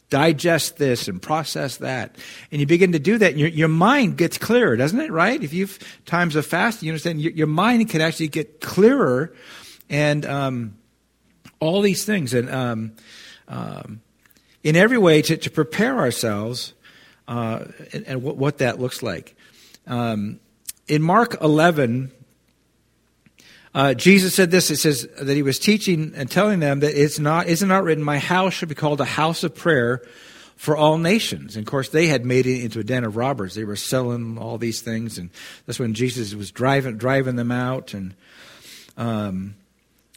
digest 0.09 0.77
this 0.77 1.07
and 1.07 1.21
process 1.21 1.77
that. 1.77 2.15
And 2.51 2.61
you 2.61 2.67
begin 2.67 2.93
to 2.93 2.99
do 2.99 3.17
that, 3.17 3.31
and 3.31 3.39
your, 3.39 3.49
your 3.49 3.67
mind 3.67 4.17
gets 4.17 4.37
clearer, 4.37 4.77
doesn't 4.77 4.99
it, 4.99 5.11
right? 5.11 5.41
If 5.41 5.53
you've 5.53 5.77
times 6.05 6.35
of 6.35 6.45
fast, 6.45 6.81
you 6.81 6.91
understand 6.91 7.21
your, 7.21 7.33
your 7.33 7.47
mind 7.47 7.89
can 7.89 8.01
actually 8.01 8.29
get 8.29 8.61
clearer 8.61 9.33
and 9.89 10.25
um, 10.25 10.77
all 11.59 11.81
these 11.81 12.05
things. 12.05 12.33
And 12.33 12.49
um, 12.49 12.93
um, 13.47 14.01
in 14.63 14.75
every 14.75 14.97
way 14.97 15.21
to, 15.21 15.37
to 15.37 15.49
prepare 15.49 15.97
ourselves 15.97 16.73
uh, 17.27 17.65
and, 17.93 18.07
and 18.07 18.23
what, 18.23 18.37
what, 18.37 18.57
that 18.59 18.79
looks 18.79 19.03
like. 19.03 19.35
Um, 19.85 20.39
in 20.87 21.01
Mark 21.01 21.41
11, 21.41 22.11
uh, 23.73 23.93
Jesus 23.93 24.33
said 24.33 24.51
this. 24.51 24.71
It 24.71 24.77
says 24.77 25.07
that 25.21 25.33
he 25.33 25.43
was 25.43 25.59
teaching 25.59 26.13
and 26.15 26.29
telling 26.31 26.59
them 26.59 26.79
that 26.79 26.99
it's 26.99 27.19
not, 27.19 27.47
is 27.47 27.61
it 27.61 27.67
not 27.67 27.83
written, 27.83 28.03
my 28.03 28.19
house 28.19 28.53
should 28.53 28.69
be 28.69 28.75
called 28.75 29.01
a 29.01 29.05
house 29.05 29.43
of 29.43 29.53
prayer 29.53 30.01
for 30.55 30.75
all 30.75 30.97
nations. 30.97 31.55
And 31.55 31.65
of 31.65 31.69
course, 31.69 31.89
they 31.89 32.07
had 32.07 32.25
made 32.25 32.47
it 32.47 32.63
into 32.63 32.79
a 32.79 32.83
den 32.83 33.03
of 33.03 33.15
robbers. 33.15 33.53
They 33.53 33.63
were 33.63 33.75
selling 33.75 34.37
all 34.37 34.57
these 34.57 34.81
things, 34.81 35.17
and 35.17 35.29
that's 35.65 35.79
when 35.79 35.93
Jesus 35.93 36.33
was 36.33 36.51
driving 36.51 36.97
driving 36.97 37.35
them 37.35 37.51
out. 37.51 37.93
And 37.93 38.15
um, 38.97 39.55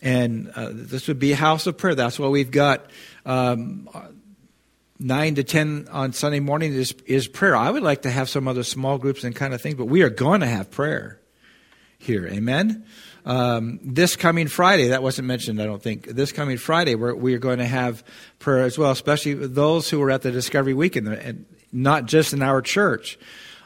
and 0.03 0.51
uh, 0.57 0.71
this 0.73 1.09
would 1.09 1.19
be 1.19 1.33
a 1.33 1.37
house 1.37 1.67
of 1.67 1.77
prayer. 1.77 1.95
That's 1.95 2.19
why 2.19 2.29
we've 2.29 2.51
got 2.51 2.91
um, 3.27 3.89
nine 5.01 5.35
to 5.35 5.43
ten 5.43 5.89
on 5.91 6.13
Sunday 6.13 6.41
morning 6.41 6.75
is, 6.75 6.93
is 7.07 7.27
prayer. 7.27 7.57
I 7.57 7.71
would 7.71 7.83
like 7.83 8.03
to 8.03 8.11
have 8.11 8.29
some 8.29 8.47
other 8.47 8.63
small 8.63 8.99
groups 8.99 9.25
and 9.25 9.35
kind 9.35 9.55
of 9.55 9.61
things, 9.61 9.75
but 9.75 9.87
we 9.87 10.03
are 10.03 10.11
going 10.11 10.43
to 10.43 10.47
have 10.47 10.71
prayer 10.71 11.19
here. 11.99 12.27
Amen. 12.29 12.85
Um, 13.25 13.81
this 13.83 14.15
coming 14.15 14.47
Friday, 14.47 14.89
that 14.89 15.03
wasn't 15.03 15.27
mentioned, 15.27 15.61
I 15.61 15.67
don't 15.67 15.83
think. 15.83 16.07
This 16.07 16.33
coming 16.33 16.59
Friday, 16.59 16.95
we're, 16.95 17.15
we 17.15 17.35
are 17.35 17.39
going 17.39 17.59
to 17.59 17.67
have 17.67 18.05
prayer 18.39 18.65
as 18.65 18.79
well, 18.79 18.91
especially 18.91 19.35
those 19.35 19.91
who 19.91 19.99
were 19.99 20.11
at 20.11 20.23
the 20.23 20.31
Discovery 20.31 20.75
Weekend, 20.75 21.09
and 21.09 21.47
not 21.73 22.07
just 22.07 22.33
in 22.33 22.43
our 22.43 22.63
church, 22.63 23.19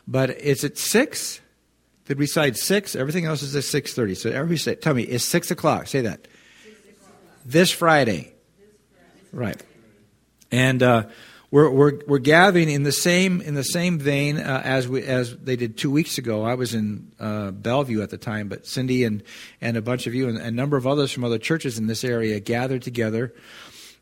but 0.07 0.31
it's 0.31 0.65
at 0.65 0.79
six. 0.79 1.41
Did 2.07 2.19
we 2.19 2.27
decide 2.27 2.57
six? 2.57 2.95
Everything 2.95 3.27
else 3.27 3.43
is 3.43 3.57
at 3.57 3.65
six 3.65 3.95
thirty. 3.95 4.15
So 4.15 4.31
everybody 4.31 4.59
say, 4.59 4.75
tell 4.75 4.95
me, 4.95 5.05
it's 5.05 5.25
six 5.25 5.51
o'clock. 5.51 5.87
Say 5.87 6.03
that. 6.03 6.29
This 7.47 7.71
Friday. 7.71 8.35
Right. 9.33 9.63
And 10.51 10.83
uh, 10.83 11.05
we're, 11.51 11.71
we're, 11.71 12.01
we're 12.09 12.19
gathering 12.19 12.69
in 12.69 12.83
the 12.83 12.91
same 12.91 13.41
in 13.41 13.55
the 13.55 13.63
same 13.63 13.99
vein 13.99 14.39
uh, 14.39 14.61
as 14.65 14.89
we 14.89 15.03
as 15.03 15.37
they 15.37 15.55
did 15.55 15.79
two 15.79 15.91
weeks 15.91 16.19
ago. 16.19 16.43
I 16.43 16.55
was 16.55 16.75
in 16.75 17.13
uh, 17.21 17.53
Bellevue 17.53 18.03
at 18.03 18.11
the 18.11 18.19
time, 18.19 18.49
but 18.49 18.67
Cindy 18.67 19.05
and 19.05 19.23
and 19.61 19.77
a 19.77 19.83
bunch 19.83 20.09
of 20.09 20.15
you 20.15 20.29
and 20.29 20.37
a 20.37 20.51
number 20.51 20.77
of 20.77 20.85
others 20.85 21.13
from 21.13 21.23
other 21.23 21.39
churches 21.39 21.79
in 21.79 21.87
this 21.87 22.03
area 22.03 22.41
gathered 22.41 22.83
together 22.83 23.33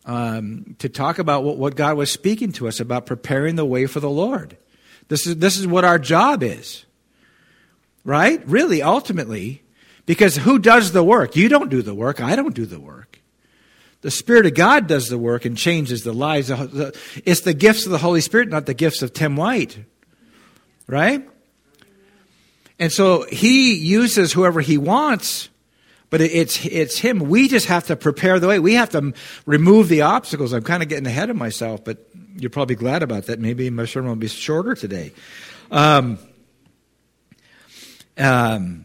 um, 0.06 0.76
to 0.78 0.88
talk 0.88 1.18
about 1.18 1.44
what, 1.44 1.58
what 1.58 1.76
God 1.76 1.96
was 1.96 2.10
speaking 2.10 2.52
to 2.52 2.68
us 2.68 2.80
about 2.80 3.06
preparing 3.06 3.56
the 3.56 3.66
way 3.66 3.86
for 3.86 4.00
the 4.00 4.10
Lord. 4.10 4.56
This 5.08 5.26
is 5.26 5.36
this 5.36 5.58
is 5.58 5.66
what 5.66 5.84
our 5.84 5.98
job 5.98 6.42
is, 6.42 6.86
right? 8.02 8.42
Really, 8.48 8.82
ultimately, 8.82 9.62
because 10.06 10.36
who 10.36 10.58
does 10.58 10.92
the 10.92 11.04
work? 11.04 11.36
You 11.36 11.50
don't 11.50 11.68
do 11.68 11.82
the 11.82 11.94
work. 11.94 12.20
I 12.20 12.34
don't 12.34 12.54
do 12.54 12.64
the 12.64 12.80
work. 12.80 13.18
The 14.02 14.10
Spirit 14.10 14.46
of 14.46 14.54
God 14.54 14.88
does 14.88 15.08
the 15.08 15.18
work 15.18 15.44
and 15.44 15.56
changes 15.56 16.02
the 16.02 16.12
lives. 16.12 16.50
It's 17.24 17.40
the 17.40 17.54
gifts 17.54 17.86
of 17.86 17.92
the 17.92 17.98
Holy 17.98 18.20
Spirit, 18.20 18.48
not 18.48 18.66
the 18.66 18.74
gifts 18.74 19.00
of 19.00 19.12
Tim 19.12 19.36
White. 19.36 19.78
Right? 20.88 21.26
And 22.78 22.92
so 22.92 23.24
he 23.30 23.74
uses 23.74 24.32
whoever 24.32 24.60
he 24.60 24.76
wants, 24.76 25.48
but 26.10 26.20
it's, 26.20 26.66
it's 26.66 26.98
him. 26.98 27.20
We 27.20 27.46
just 27.46 27.66
have 27.66 27.86
to 27.86 27.96
prepare 27.96 28.40
the 28.40 28.48
way. 28.48 28.58
We 28.58 28.74
have 28.74 28.90
to 28.90 29.14
remove 29.46 29.88
the 29.88 30.02
obstacles. 30.02 30.52
I'm 30.52 30.64
kind 30.64 30.82
of 30.82 30.88
getting 30.88 31.06
ahead 31.06 31.30
of 31.30 31.36
myself, 31.36 31.84
but 31.84 31.98
you're 32.36 32.50
probably 32.50 32.74
glad 32.74 33.04
about 33.04 33.26
that. 33.26 33.38
Maybe 33.38 33.70
my 33.70 33.84
sermon 33.84 34.08
will 34.08 34.16
be 34.16 34.26
shorter 34.26 34.74
today. 34.74 35.12
Um, 35.70 36.18
um, 38.18 38.84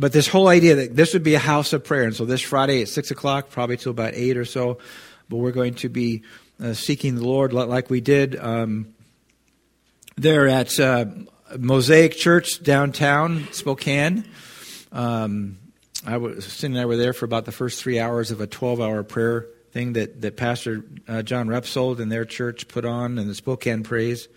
but 0.00 0.12
this 0.12 0.26
whole 0.26 0.48
idea 0.48 0.74
that 0.76 0.96
this 0.96 1.12
would 1.12 1.22
be 1.22 1.34
a 1.34 1.38
house 1.38 1.74
of 1.74 1.84
prayer, 1.84 2.04
and 2.04 2.16
so 2.16 2.24
this 2.24 2.40
Friday 2.40 2.80
at 2.80 2.88
six 2.88 3.10
o'clock, 3.10 3.50
probably 3.50 3.76
till 3.76 3.90
about 3.90 4.14
eight 4.14 4.38
or 4.38 4.46
so, 4.46 4.78
but 5.28 5.36
we're 5.36 5.52
going 5.52 5.74
to 5.74 5.90
be 5.90 6.22
uh, 6.58 6.72
seeking 6.72 7.16
the 7.16 7.24
Lord 7.24 7.52
like 7.52 7.90
we 7.90 8.00
did 8.00 8.34
um, 8.34 8.94
there 10.16 10.48
at 10.48 10.80
uh, 10.80 11.04
Mosaic 11.58 12.16
Church 12.16 12.62
downtown 12.62 13.46
Spokane. 13.52 14.24
Um, 14.90 15.58
I 16.06 16.16
was 16.16 16.46
Cindy 16.46 16.78
and 16.78 16.82
I 16.82 16.86
were 16.86 16.96
there 16.96 17.12
for 17.12 17.26
about 17.26 17.44
the 17.44 17.52
first 17.52 17.82
three 17.82 18.00
hours 18.00 18.30
of 18.30 18.40
a 18.40 18.46
twelve-hour 18.46 19.02
prayer 19.02 19.48
thing 19.72 19.92
that 19.92 20.22
that 20.22 20.38
Pastor 20.38 20.82
uh, 21.08 21.20
John 21.20 21.48
Repsold 21.48 22.00
and 22.00 22.10
their 22.10 22.24
church 22.24 22.68
put 22.68 22.86
on, 22.86 23.18
and 23.18 23.28
the 23.28 23.34
Spokane 23.34 23.82
Praise. 23.82 24.28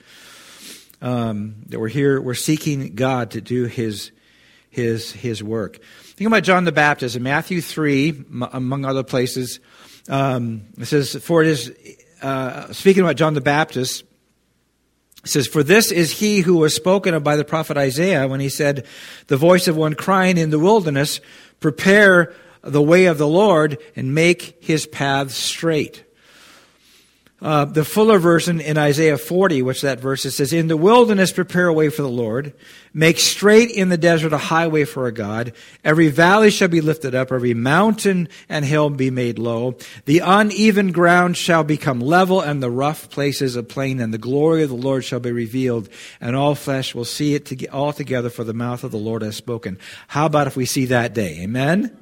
Um, 1.01 1.55
that 1.67 1.79
we're 1.79 1.87
here, 1.87 2.19
we're 2.19 2.33
seeking 2.33 2.95
God 2.95 3.31
to 3.31 3.41
do 3.41 3.63
His 3.65 4.11
his, 4.73 5.11
his 5.11 5.43
work. 5.43 5.79
Think 6.01 6.27
about 6.27 6.43
John 6.43 6.63
the 6.63 6.71
Baptist 6.71 7.15
in 7.15 7.21
Matthew 7.21 7.61
3, 7.61 8.25
among 8.53 8.85
other 8.85 9.03
places. 9.03 9.59
Um, 10.09 10.63
it 10.79 10.85
says, 10.85 11.15
For 11.15 11.43
it 11.43 11.47
is, 11.47 11.71
uh, 12.23 12.73
speaking 12.73 13.03
about 13.03 13.15
John 13.15 13.35
the 13.35 13.41
Baptist, 13.41 14.03
it 15.23 15.29
says, 15.29 15.45
For 15.45 15.61
this 15.61 15.91
is 15.91 16.11
he 16.11 16.39
who 16.39 16.57
was 16.57 16.75
spoken 16.75 17.13
of 17.13 17.23
by 17.23 17.35
the 17.35 17.45
prophet 17.45 17.77
Isaiah 17.77 18.27
when 18.27 18.39
he 18.39 18.49
said, 18.49 18.87
The 19.27 19.37
voice 19.37 19.67
of 19.67 19.77
one 19.77 19.93
crying 19.93 20.39
in 20.39 20.49
the 20.49 20.59
wilderness, 20.59 21.21
Prepare 21.59 22.33
the 22.63 22.81
way 22.81 23.05
of 23.05 23.19
the 23.19 23.27
Lord 23.27 23.77
and 23.95 24.15
make 24.15 24.57
his 24.59 24.87
paths 24.87 25.35
straight. 25.35 26.03
Uh, 27.43 27.65
the 27.65 27.83
fuller 27.83 28.19
version 28.19 28.61
in 28.61 28.77
Isaiah 28.77 29.17
40, 29.17 29.63
which 29.63 29.81
that 29.81 29.99
verse 29.99 30.23
says, 30.23 30.53
In 30.53 30.69
the 30.69 30.77
wilderness 30.77 31.33
prepare 31.33 31.67
a 31.67 31.73
way 31.73 31.89
for 31.89 32.01
the 32.01 32.07
Lord, 32.07 32.53
make 32.93 33.19
straight 33.19 33.69
in 33.69 33.89
the 33.89 33.97
desert 33.97 34.31
a 34.31 34.37
highway 34.37 34.85
for 34.85 35.07
a 35.07 35.11
God. 35.11 35.51
Every 35.83 36.07
valley 36.07 36.51
shall 36.51 36.69
be 36.69 36.79
lifted 36.79 37.13
up, 37.13 37.33
every 37.33 37.53
mountain 37.53 38.29
and 38.47 38.63
hill 38.63 38.89
be 38.91 39.11
made 39.11 39.39
low. 39.39 39.75
The 40.05 40.19
uneven 40.19 40.93
ground 40.93 41.35
shall 41.35 41.65
become 41.65 41.99
level, 41.99 42.39
and 42.39 42.63
the 42.63 42.71
rough 42.71 43.09
places 43.09 43.57
a 43.57 43.63
plain, 43.63 43.99
and 43.99 44.13
the 44.13 44.17
glory 44.17 44.63
of 44.63 44.69
the 44.69 44.75
Lord 44.77 45.03
shall 45.03 45.19
be 45.19 45.33
revealed, 45.33 45.89
and 46.21 46.37
all 46.37 46.55
flesh 46.55 46.95
will 46.95 47.03
see 47.03 47.35
it 47.35 47.47
to, 47.47 47.67
all 47.67 47.91
together, 47.91 48.29
for 48.29 48.45
the 48.45 48.53
mouth 48.53 48.85
of 48.85 48.91
the 48.91 48.97
Lord 48.97 49.21
has 49.21 49.35
spoken. 49.35 49.79
How 50.07 50.27
about 50.27 50.47
if 50.47 50.55
we 50.55 50.65
see 50.65 50.85
that 50.85 51.13
day? 51.13 51.41
Amen? 51.41 51.97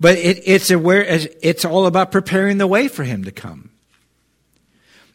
But 0.00 0.18
it, 0.18 0.42
it's 0.44 0.72
aware, 0.72 1.04
it's 1.04 1.64
all 1.64 1.86
about 1.86 2.10
preparing 2.10 2.58
the 2.58 2.66
way 2.66 2.88
for 2.88 3.04
him 3.04 3.22
to 3.22 3.30
come. 3.30 3.68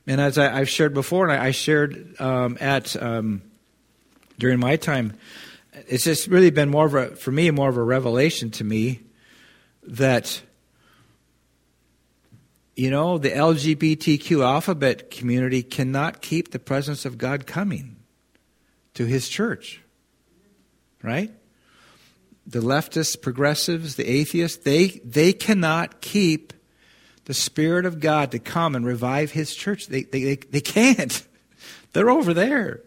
And 0.07 0.21
as 0.21 0.37
I, 0.37 0.59
have 0.59 0.69
shared 0.69 0.93
before, 0.93 1.27
and 1.27 1.37
I, 1.37 1.47
I 1.47 1.51
shared 1.51 2.15
um, 2.19 2.57
at 2.61 2.95
um, 3.01 3.41
during 4.39 4.57
my 4.59 4.77
time, 4.77 5.13
it's 5.87 6.05
just 6.05 6.27
really 6.27 6.49
been 6.49 6.69
more 6.69 6.85
of 6.85 6.93
a 6.93 7.15
for 7.15 7.31
me 7.31 7.51
more 7.51 7.69
of 7.69 7.77
a 7.77 7.83
revelation 7.83 8.49
to 8.51 8.63
me 8.63 9.01
that 9.83 10.41
you 12.75 12.89
know 12.89 13.17
the 13.17 13.29
LGBTQ 13.29 14.43
alphabet 14.43 15.11
community 15.11 15.61
cannot 15.61 16.21
keep 16.21 16.51
the 16.51 16.59
presence 16.59 17.05
of 17.05 17.17
God 17.17 17.45
coming 17.45 17.97
to 18.93 19.05
His 19.05 19.27
church, 19.27 19.81
right? 21.03 21.31
The 22.47 22.59
leftists, 22.59 23.21
progressives, 23.21 23.95
the 23.95 24.07
atheists, 24.07 24.63
they 24.63 25.01
they 25.03 25.33
cannot 25.33 25.99
keep 25.99 26.53
the 27.27 27.33
Spirit 27.33 27.85
of 27.85 27.99
God 27.99 28.31
to 28.31 28.39
come 28.39 28.73
and 28.73 28.85
revive 28.85 29.31
His 29.31 29.53
church. 29.53 29.87
They, 29.87 30.03
they, 30.03 30.23
they, 30.23 30.35
they 30.37 30.61
can't. 30.61 31.27
They're 31.93 32.09
over 32.09 32.33
there. 32.33 32.81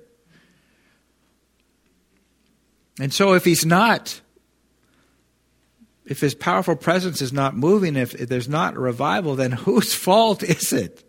And 2.98 3.12
so 3.12 3.34
if 3.34 3.44
He's 3.44 3.66
not, 3.66 4.22
if 6.06 6.20
His 6.20 6.34
powerful 6.34 6.74
presence 6.74 7.20
is 7.20 7.34
not 7.34 7.54
moving, 7.54 7.96
if, 7.96 8.14
if 8.14 8.30
there's 8.30 8.48
not 8.48 8.76
a 8.76 8.80
revival, 8.80 9.36
then 9.36 9.52
whose 9.52 9.92
fault 10.06 10.42
is 10.42 10.72
it? 10.72 11.04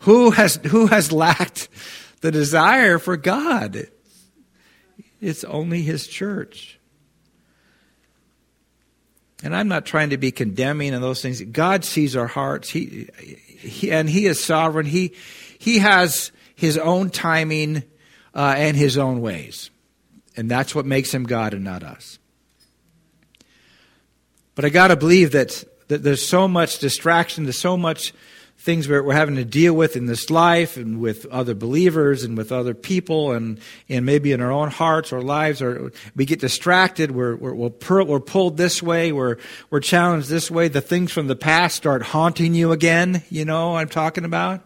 Who 0.00 0.32
has, 0.32 0.56
who 0.56 0.88
has 0.88 1.12
lacked 1.12 1.68
the 2.20 2.32
desire 2.32 2.98
for 2.98 3.16
God? 3.16 3.86
It's 5.20 5.44
only 5.44 5.82
His 5.82 6.08
church. 6.08 6.80
And 9.42 9.56
I'm 9.56 9.68
not 9.68 9.86
trying 9.86 10.10
to 10.10 10.18
be 10.18 10.30
condemning 10.30 10.94
and 10.94 11.02
those 11.02 11.20
things. 11.20 11.40
God 11.42 11.84
sees 11.84 12.14
our 12.14 12.28
hearts. 12.28 12.70
He, 12.70 13.08
he 13.18 13.90
and 13.90 14.08
He 14.08 14.26
is 14.26 14.42
sovereign. 14.42 14.86
He, 14.86 15.14
He 15.58 15.78
has 15.78 16.30
His 16.54 16.78
own 16.78 17.10
timing 17.10 17.82
uh, 18.34 18.54
and 18.56 18.76
His 18.76 18.98
own 18.98 19.20
ways. 19.20 19.70
And 20.36 20.50
that's 20.50 20.74
what 20.74 20.86
makes 20.86 21.12
Him 21.12 21.24
God 21.24 21.54
and 21.54 21.64
not 21.64 21.82
us. 21.82 22.18
But 24.54 24.64
I 24.64 24.68
got 24.68 24.88
to 24.88 24.96
believe 24.96 25.32
that, 25.32 25.64
that 25.88 26.02
there's 26.02 26.26
so 26.26 26.46
much 26.46 26.78
distraction, 26.78 27.44
there's 27.44 27.58
so 27.58 27.76
much 27.76 28.12
things 28.62 28.88
we're, 28.88 29.02
we're, 29.02 29.12
having 29.12 29.34
to 29.34 29.44
deal 29.44 29.74
with 29.74 29.96
in 29.96 30.06
this 30.06 30.30
life 30.30 30.76
and 30.76 31.00
with 31.00 31.26
other 31.26 31.52
believers 31.52 32.22
and 32.22 32.38
with 32.38 32.52
other 32.52 32.74
people 32.74 33.32
and, 33.32 33.58
and 33.88 34.06
maybe 34.06 34.30
in 34.30 34.40
our 34.40 34.52
own 34.52 34.70
hearts 34.70 35.12
or 35.12 35.20
lives 35.20 35.60
or 35.60 35.90
we 36.14 36.24
get 36.24 36.38
distracted. 36.38 37.10
We're, 37.10 37.34
we're, 37.34 37.54
we're, 37.54 38.04
we're 38.04 38.20
pulled 38.20 38.58
this 38.58 38.80
way. 38.80 39.10
We're, 39.10 39.38
we're 39.70 39.80
challenged 39.80 40.28
this 40.28 40.48
way. 40.48 40.68
The 40.68 40.80
things 40.80 41.10
from 41.10 41.26
the 41.26 41.34
past 41.34 41.74
start 41.74 42.02
haunting 42.02 42.54
you 42.54 42.70
again. 42.70 43.24
You 43.30 43.44
know 43.44 43.76
i'm 43.76 43.88
talking 43.88 44.24
about? 44.24 44.60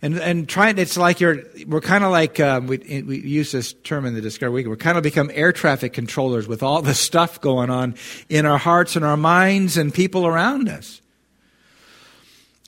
And 0.00 0.18
and 0.18 0.48
trying 0.48 0.78
it's 0.78 0.96
like 0.96 1.20
you're 1.20 1.42
we're 1.66 1.80
kind 1.80 2.02
of 2.02 2.10
like 2.10 2.40
um, 2.40 2.66
we, 2.66 2.78
we 3.02 3.20
use 3.20 3.52
this 3.52 3.72
term 3.72 4.04
in 4.04 4.14
the 4.14 4.20
discovery 4.20 4.62
week. 4.62 4.66
We're 4.66 4.76
kind 4.76 4.96
of 4.96 5.04
become 5.04 5.30
air 5.32 5.52
traffic 5.52 5.92
controllers 5.92 6.48
with 6.48 6.62
all 6.62 6.82
the 6.82 6.94
stuff 6.94 7.40
going 7.40 7.70
on 7.70 7.94
in 8.28 8.44
our 8.44 8.58
hearts 8.58 8.96
and 8.96 9.04
our 9.04 9.16
minds 9.16 9.76
and 9.76 9.94
people 9.94 10.26
around 10.26 10.68
us 10.68 11.01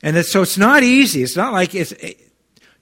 and 0.04 0.18
it's, 0.18 0.30
so 0.30 0.42
it's 0.42 0.58
not 0.58 0.82
easy. 0.82 1.23
It's 1.23 1.34
not 1.34 1.54
like 1.54 1.75
it's 1.75 1.92
it, 1.92 2.20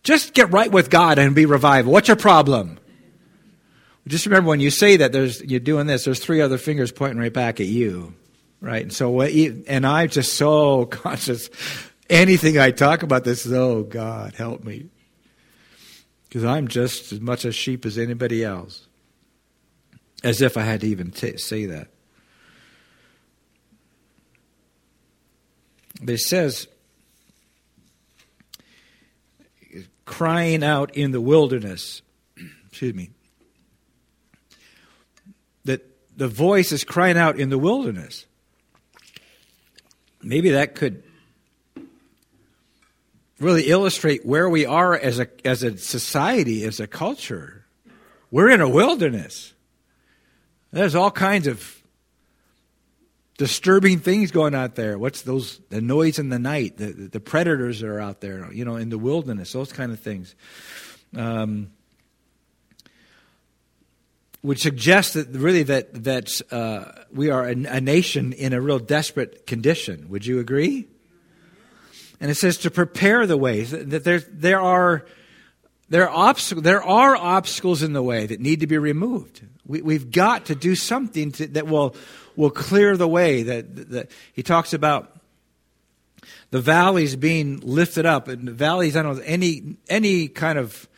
just 0.03 0.35
get 0.35 0.51
right 0.51 0.71
with 0.71 0.91
God 0.91 1.21
and 1.21 1.37
be 1.37 1.47
revived. 1.47 1.87
What's 1.87 2.09
your 2.09 2.17
problem? 2.17 2.81
Just 4.09 4.27
remember 4.27 4.49
when 4.49 4.59
you 4.59 4.71
say 4.71 4.97
that 4.97 5.13
there's 5.13 5.41
you're 5.41 5.61
doing 5.61 5.87
this, 5.87 6.05
there's 6.05 6.19
three 6.19 6.41
other 6.41 6.59
fingers 6.59 6.91
pointing 6.91 7.21
right 7.21 7.33
back 7.33 7.61
at 7.61 7.67
you, 7.67 8.13
right? 8.61 8.83
And 8.83 8.93
so 8.93 9.09
what? 9.11 9.31
And 9.31 9.87
I'm 9.87 10.09
just 10.09 10.35
so 10.35 10.85
conscious. 10.91 11.49
Anything 12.11 12.59
I 12.59 12.73
talk 12.73 13.05
about 13.05 13.23
this 13.23 13.47
is, 13.47 13.53
oh 13.53 13.85
God, 13.85 14.35
help 14.35 14.65
me, 14.65 14.91
because 16.25 16.45
I'm 16.45 16.67
just 16.67 17.13
as 17.13 17.21
much 17.21 17.45
a 17.45 17.53
sheep 17.53 17.87
as 17.87 17.99
anybody 17.99 18.43
else. 18.43 18.89
As 20.25 20.43
if 20.43 20.57
I 20.57 20.63
had 20.63 20.81
to 20.81 20.89
even 20.89 21.13
t- 21.13 21.37
say 21.37 21.67
that. 21.67 21.87
But 26.01 26.15
it 26.15 26.21
says 26.21 26.67
crying 30.05 30.63
out 30.63 30.97
in 30.97 31.13
the 31.13 31.21
wilderness. 31.21 32.03
Excuse 32.69 32.95
me. 32.95 33.11
That 35.65 35.83
the 36.17 36.29
voice 36.29 36.73
is 36.73 36.85
crying 36.85 37.17
out 37.17 37.39
in 37.39 37.51
the 37.51 37.59
wilderness. 37.59 38.27
Maybe 40.23 40.51
that 40.51 40.75
could 40.75 41.03
really 43.41 43.65
illustrate 43.69 44.25
where 44.25 44.49
we 44.49 44.65
are 44.65 44.95
as 44.95 45.19
a, 45.19 45.27
as 45.45 45.65
a 45.65 45.77
society, 45.77 46.65
as 46.65 46.79
a 46.79 46.87
culture. 46.87 47.67
We're 48.31 48.51
in 48.51 48.61
a 48.61 48.69
wilderness. 48.69 49.53
There's 50.71 50.95
all 50.95 51.11
kinds 51.11 51.47
of 51.47 51.82
disturbing 53.43 53.99
things 53.99 54.31
going 54.31 54.55
out 54.55 54.77
there. 54.77 54.97
What's 54.97 55.23
those? 55.23 55.59
The 55.69 55.81
noise 55.81 56.21
in 56.21 56.29
the 56.29 56.39
night, 56.39 56.77
the, 56.77 56.93
the 56.93 57.19
predators 57.19 57.81
that 57.81 57.89
are 57.89 57.99
out 57.99 58.21
there, 58.21 58.53
you 58.53 58.65
know, 58.65 58.77
in 58.77 58.89
the 58.89 58.99
wilderness, 58.99 59.53
those 59.53 59.73
kind 59.73 59.91
of 59.91 59.99
things. 59.99 60.37
Um, 61.17 61.73
would 64.45 64.61
suggest 64.61 65.15
that 65.15 65.27
really 65.31 65.65
that 65.65 66.05
that 66.05 66.41
uh, 66.53 66.93
we 67.13 67.31
are 67.31 67.49
a, 67.49 67.51
a, 67.51 67.81
nation 67.81 68.33
in 68.33 68.53
a 68.53 68.61
real 68.61 68.79
desperate 68.79 69.45
condition. 69.45 70.09
Would 70.09 70.25
you 70.25 70.39
agree? 70.39 70.87
And 72.21 72.31
it 72.31 72.37
says 72.37 72.59
to 72.59 72.71
prepare 72.71 73.27
the 73.27 73.37
ways 73.37 73.73
that 73.73 74.05
there 74.05 74.21
there 74.21 74.61
are 74.61 75.05
there 75.89 76.09
are 76.09 76.29
obstacles 76.29 76.63
there 76.63 76.83
are 76.85 77.17
obstacles 77.17 77.83
in 77.83 77.93
the 77.93 78.05
way 78.05 78.25
that 78.25 78.39
need 78.39 78.61
to 78.61 78.69
be 78.69 78.79
removed. 78.79 79.43
We, 79.67 79.95
have 79.95 80.13
got 80.13 80.47
to 80.47 80.55
do 80.55 80.77
something 80.77 81.33
to, 81.33 81.47
that 81.49 81.67
will 81.67 81.97
will 82.37 82.51
clear 82.51 82.97
the 82.97 83.09
way. 83.09 83.43
That, 83.43 83.91
that 83.91 84.11
he 84.33 84.43
talks 84.43 84.73
about 84.73 85.17
the 86.51 86.61
valleys 86.61 87.17
being 87.17 87.61
lifted 87.61 88.07
up, 88.07 88.29
and 88.29 88.47
the 88.47 88.53
valleys. 88.53 88.97
I 88.97 89.03
don't 89.03 89.17
know 89.17 89.23
any 89.25 89.77
any 89.89 90.29
kind 90.29 90.59
of 90.59 90.89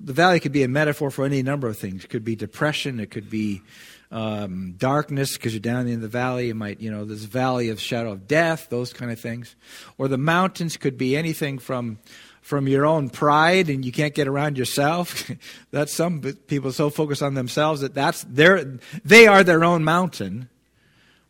the 0.00 0.12
valley 0.12 0.40
could 0.40 0.52
be 0.52 0.62
a 0.62 0.68
metaphor 0.68 1.10
for 1.10 1.24
any 1.24 1.42
number 1.42 1.68
of 1.68 1.76
things. 1.76 2.04
It 2.04 2.08
could 2.08 2.24
be 2.24 2.36
depression. 2.36 3.00
It 3.00 3.10
could 3.10 3.28
be 3.28 3.62
um, 4.10 4.74
darkness 4.78 5.34
because 5.34 5.52
you're 5.52 5.60
down 5.60 5.86
in 5.88 6.00
the 6.00 6.08
valley. 6.08 6.46
You 6.48 6.54
might, 6.54 6.80
you 6.80 6.90
know, 6.90 7.04
this 7.04 7.24
valley 7.24 7.68
of 7.68 7.80
shadow 7.80 8.12
of 8.12 8.26
death, 8.26 8.68
those 8.70 8.92
kind 8.92 9.10
of 9.10 9.20
things. 9.20 9.56
Or 9.98 10.08
the 10.08 10.18
mountains 10.18 10.76
could 10.76 10.96
be 10.96 11.16
anything 11.16 11.58
from 11.58 11.98
from 12.40 12.68
your 12.68 12.86
own 12.86 13.10
pride 13.10 13.68
and 13.68 13.84
you 13.84 13.92
can't 13.92 14.14
get 14.14 14.28
around 14.28 14.56
yourself. 14.56 15.30
that's 15.70 15.92
some 15.92 16.20
people 16.20 16.72
so 16.72 16.90
focused 16.90 17.22
on 17.22 17.34
themselves 17.34 17.80
that 17.80 17.94
that's 17.94 18.24
their 18.24 18.78
they 19.04 19.26
are 19.26 19.44
their 19.44 19.64
own 19.64 19.84
mountain. 19.84 20.48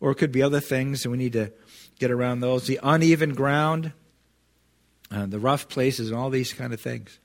Or 0.01 0.13
it 0.13 0.15
could 0.15 0.31
be 0.31 0.43
other 0.43 0.61
things, 0.61 1.05
and 1.05 1.11
we 1.11 1.19
need 1.19 1.33
to 1.33 1.53
get 1.99 2.13
around 2.13 2.41
those. 2.41 2.69
The 2.69 2.79
uneven 2.83 3.35
ground, 3.35 3.93
uh, 5.11 5.27
the 5.27 5.41
rough 5.41 5.69
places, 5.69 6.11
and 6.11 6.17
all 6.17 6.31
these 6.31 6.53
kind 6.53 6.73
of 6.73 6.81
things. 6.81 7.19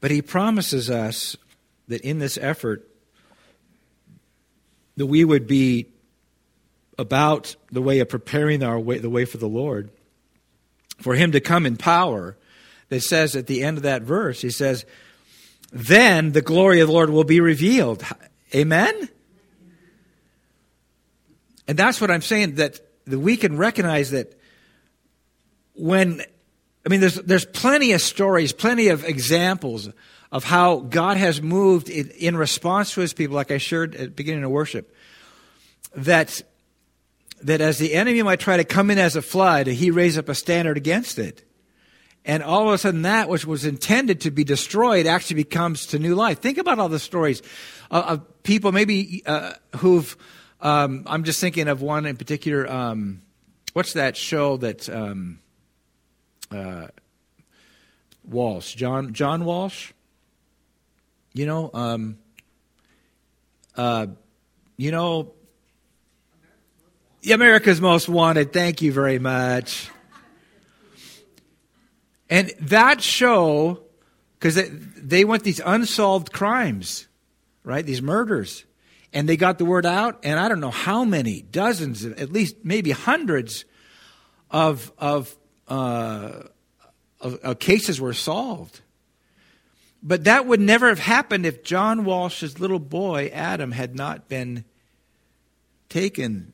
But 0.00 0.10
he 0.10 0.20
promises 0.20 0.90
us 0.90 1.38
that 1.88 2.02
in 2.02 2.18
this 2.18 2.36
effort, 2.36 2.86
that 4.96 5.06
we 5.06 5.24
would 5.24 5.46
be 5.46 5.93
about 6.98 7.56
the 7.70 7.82
way 7.82 7.98
of 8.00 8.08
preparing 8.08 8.62
our 8.62 8.78
way, 8.78 8.98
the 8.98 9.10
way 9.10 9.24
for 9.24 9.38
the 9.38 9.48
Lord, 9.48 9.90
for 10.98 11.14
Him 11.14 11.32
to 11.32 11.40
come 11.40 11.66
in 11.66 11.76
power, 11.76 12.36
that 12.88 13.00
says 13.00 13.34
at 13.34 13.46
the 13.46 13.62
end 13.62 13.76
of 13.76 13.82
that 13.82 14.02
verse, 14.02 14.40
He 14.40 14.50
says, 14.50 14.84
Then 15.72 16.32
the 16.32 16.42
glory 16.42 16.80
of 16.80 16.88
the 16.88 16.94
Lord 16.94 17.10
will 17.10 17.24
be 17.24 17.40
revealed. 17.40 18.04
Amen? 18.54 19.08
And 21.66 21.78
that's 21.78 22.00
what 22.00 22.10
I'm 22.10 22.22
saying, 22.22 22.56
that, 22.56 22.80
that 23.06 23.18
we 23.18 23.36
can 23.36 23.56
recognize 23.56 24.10
that 24.10 24.38
when, 25.74 26.20
I 26.84 26.88
mean, 26.88 27.00
there's, 27.00 27.16
there's 27.16 27.46
plenty 27.46 27.92
of 27.92 28.00
stories, 28.00 28.52
plenty 28.52 28.88
of 28.88 29.04
examples 29.04 29.88
of 30.30 30.44
how 30.44 30.80
God 30.80 31.16
has 31.16 31.40
moved 31.40 31.88
in, 31.88 32.10
in 32.10 32.36
response 32.36 32.92
to 32.94 33.00
His 33.00 33.14
people, 33.14 33.34
like 33.34 33.50
I 33.50 33.58
shared 33.58 33.94
at 33.94 34.00
the 34.00 34.08
beginning 34.08 34.44
of 34.44 34.50
worship, 34.50 34.94
that 35.96 36.42
that 37.44 37.60
as 37.60 37.78
the 37.78 37.94
enemy 37.94 38.22
might 38.22 38.40
try 38.40 38.56
to 38.56 38.64
come 38.64 38.90
in 38.90 38.98
as 38.98 39.16
a 39.16 39.22
flood, 39.22 39.66
he 39.66 39.90
raised 39.90 40.18
up 40.18 40.28
a 40.28 40.34
standard 40.34 40.76
against 40.76 41.18
it. 41.18 41.44
And 42.24 42.42
all 42.42 42.68
of 42.68 42.74
a 42.74 42.78
sudden, 42.78 43.02
that 43.02 43.28
which 43.28 43.44
was 43.44 43.66
intended 43.66 44.22
to 44.22 44.30
be 44.30 44.44
destroyed 44.44 45.06
actually 45.06 45.36
becomes 45.36 45.86
to 45.88 45.98
new 45.98 46.14
life. 46.14 46.40
Think 46.40 46.56
about 46.56 46.78
all 46.78 46.88
the 46.88 46.98
stories 46.98 47.42
of, 47.90 48.04
of 48.04 48.42
people, 48.42 48.72
maybe 48.72 49.22
uh, 49.26 49.52
who've. 49.76 50.16
Um, 50.62 51.04
I'm 51.06 51.24
just 51.24 51.38
thinking 51.38 51.68
of 51.68 51.82
one 51.82 52.06
in 52.06 52.16
particular. 52.16 52.70
Um, 52.70 53.20
what's 53.74 53.92
that 53.92 54.16
show 54.16 54.56
that 54.56 54.88
um, 54.88 55.40
uh, 56.50 56.86
Walsh, 58.24 58.74
John 58.74 59.12
John 59.12 59.44
Walsh? 59.44 59.92
You 61.34 61.44
know, 61.44 61.70
um, 61.74 62.16
uh, 63.76 64.06
you 64.78 64.90
know 64.90 65.34
America's 67.32 67.80
Most 67.80 68.08
Wanted. 68.08 68.52
Thank 68.52 68.82
you 68.82 68.92
very 68.92 69.18
much. 69.18 69.90
And 72.30 72.52
that 72.60 73.00
show, 73.00 73.82
because 74.38 74.54
they, 74.56 74.68
they 74.68 75.24
went 75.24 75.44
these 75.44 75.60
unsolved 75.64 76.32
crimes, 76.32 77.06
right? 77.62 77.84
These 77.84 78.02
murders. 78.02 78.64
And 79.12 79.28
they 79.28 79.36
got 79.36 79.58
the 79.58 79.64
word 79.64 79.86
out, 79.86 80.20
and 80.24 80.40
I 80.40 80.48
don't 80.48 80.60
know 80.60 80.70
how 80.72 81.04
many, 81.04 81.42
dozens, 81.42 82.04
at 82.04 82.32
least 82.32 82.56
maybe 82.64 82.90
hundreds 82.90 83.64
of, 84.50 84.90
of, 84.98 85.36
uh, 85.68 86.42
of, 87.20 87.34
of 87.36 87.58
cases 87.60 88.00
were 88.00 88.12
solved. 88.12 88.80
But 90.02 90.24
that 90.24 90.46
would 90.46 90.60
never 90.60 90.88
have 90.88 90.98
happened 90.98 91.46
if 91.46 91.62
John 91.62 92.04
Walsh's 92.04 92.58
little 92.58 92.80
boy, 92.80 93.30
Adam, 93.32 93.70
had 93.70 93.94
not 93.94 94.28
been 94.28 94.64
taken 95.88 96.53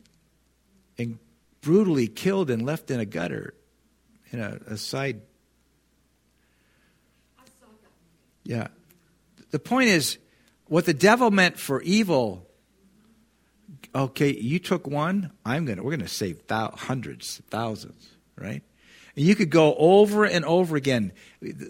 and 1.01 1.19
brutally 1.61 2.09
killed 2.09 2.51
and 2.51 2.65
left 2.65 2.91
in 2.91 3.01
a 3.01 3.05
gutter, 3.05 3.55
in 4.31 4.41
a, 4.41 4.59
a 4.67 4.77
side. 4.77 5.23
Yeah. 8.45 8.69
The 9.51 9.59
point 9.59 9.89
is, 9.89 10.19
what 10.67 10.87
the 10.87 10.95
devil 10.95 11.31
meant 11.31 11.59
for 11.59 11.83
evil. 11.83 12.47
Okay, 13.95 14.33
you 14.33 14.59
took 14.59 14.87
one. 14.87 15.33
I'm 15.45 15.65
gonna. 15.65 15.83
We're 15.83 15.97
gonna 15.97 16.09
save 16.09 16.43
hundreds, 16.49 17.43
thousands, 17.51 18.09
right? 18.37 18.63
You 19.15 19.35
could 19.35 19.51
go 19.51 19.75
over 19.75 20.25
and 20.25 20.45
over 20.45 20.77
again. 20.77 21.13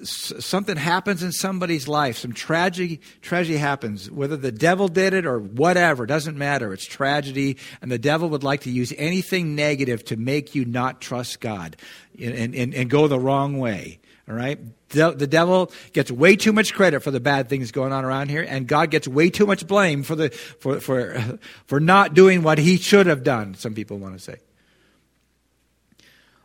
Something 0.03 0.77
happens 0.77 1.23
in 1.23 1.33
somebody's 1.33 1.89
life, 1.89 2.19
some 2.19 2.33
tragedy, 2.33 3.01
tragedy 3.23 3.57
happens, 3.57 4.11
whether 4.11 4.37
the 4.37 4.53
devil 4.53 4.89
did 4.89 5.15
it 5.15 5.25
or 5.25 5.39
whatever, 5.39 6.07
doesn't 6.07 6.37
matter. 6.37 6.73
It's 6.73 6.85
tragedy, 6.85 7.57
and 7.81 7.91
the 7.91 7.99
devil 7.99 8.29
would 8.31 8.43
like 8.43 8.63
to 8.63 8.71
use 8.71 8.93
anything 8.97 9.55
negative 9.55 10.05
to 10.07 10.17
make 10.17 10.55
you 10.55 10.65
not 10.65 11.01
trust 11.01 11.41
God 11.41 11.77
and, 12.21 12.55
and, 12.55 12.75
and 12.75 12.91
go 12.91 13.09
the 13.09 13.19
wrong 13.19 13.59
way. 13.59 14.01
All 14.29 14.35
right? 14.35 14.59
The 14.91 15.27
devil 15.29 15.73
gets 15.93 16.11
way 16.11 16.37
too 16.37 16.53
much 16.53 16.75
credit 16.75 17.01
for 17.01 17.11
the 17.11 17.21
bad 17.21 17.49
things 17.49 17.71
going 17.71 17.93
on 17.93 18.05
around 18.05 18.29
here, 18.29 18.45
and 18.47 18.67
God 18.67 18.91
gets 18.91 19.09
way 19.09 19.31
too 19.31 19.47
much 19.47 19.67
blame 19.67 20.03
for, 20.03 20.15
the, 20.15 20.31
for, 20.31 20.81
for, 20.81 21.39
for 21.67 21.81
not 21.81 22.15
doing 22.15 22.43
what 22.43 22.59
he 22.59 22.77
should 22.77 23.07
have 23.07 23.23
done, 23.23 23.55
some 23.55 23.75
people 23.75 23.99
want 23.99 24.15
to 24.15 24.21
say. 24.21 24.37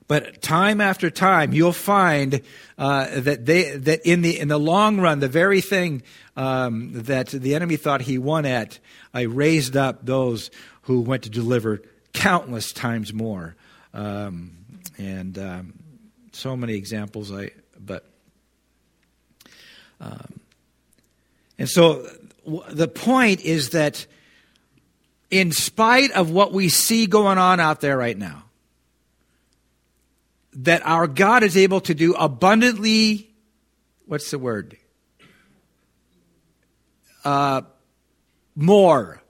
But 0.07 0.41
time 0.41 0.81
after 0.81 1.09
time, 1.09 1.51
you'll 1.51 1.73
find 1.73 2.41
uh, 2.77 3.19
that 3.21 3.45
they 3.45 3.75
that 3.75 4.05
in 4.05 4.21
the 4.21 4.39
in 4.39 4.49
the 4.49 4.59
long 4.59 4.99
run, 4.99 5.19
the 5.19 5.27
very 5.27 5.61
thing 5.61 6.03
um, 6.35 6.91
that 6.93 7.29
the 7.29 7.55
enemy 7.55 7.75
thought 7.75 8.01
he 8.01 8.19
won 8.19 8.45
at, 8.45 8.77
I 9.13 9.21
raised 9.21 9.75
up 9.75 10.05
those 10.05 10.51
who 10.83 11.01
went 11.01 11.23
to 11.23 11.29
deliver 11.29 11.81
countless 12.13 12.71
times 12.71 13.13
more, 13.13 13.55
um, 13.95 14.51
and 14.99 15.39
um, 15.39 15.73
so 16.31 16.55
many 16.55 16.75
examples. 16.75 17.31
I 17.31 17.49
but 17.79 18.05
um, 19.99 20.39
and 21.57 21.67
so 21.67 22.07
the 22.69 22.87
point 22.87 23.41
is 23.41 23.71
that 23.71 24.05
in 25.31 25.51
spite 25.51 26.11
of 26.11 26.29
what 26.29 26.53
we 26.53 26.69
see 26.69 27.07
going 27.07 27.39
on 27.39 27.59
out 27.59 27.81
there 27.81 27.97
right 27.97 28.17
now 28.17 28.44
that 30.55 30.85
our 30.85 31.07
God 31.07 31.43
is 31.43 31.57
able 31.57 31.81
to 31.81 31.93
do 31.93 32.13
abundantly, 32.13 33.29
what's 34.05 34.31
the 34.31 34.39
word? 34.39 34.77
Uh, 37.23 37.61
more. 38.55 39.21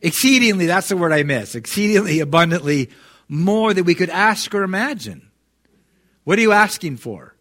Exceedingly, 0.00 0.66
that's 0.66 0.88
the 0.88 0.96
word 0.96 1.12
I 1.12 1.22
miss. 1.22 1.54
Exceedingly, 1.54 2.20
abundantly, 2.20 2.90
more 3.28 3.74
than 3.74 3.84
we 3.84 3.94
could 3.94 4.10
ask 4.10 4.54
or 4.54 4.62
imagine. 4.62 5.30
What 6.24 6.38
are 6.38 6.42
you 6.42 6.52
asking 6.52 6.98
for? 6.98 7.34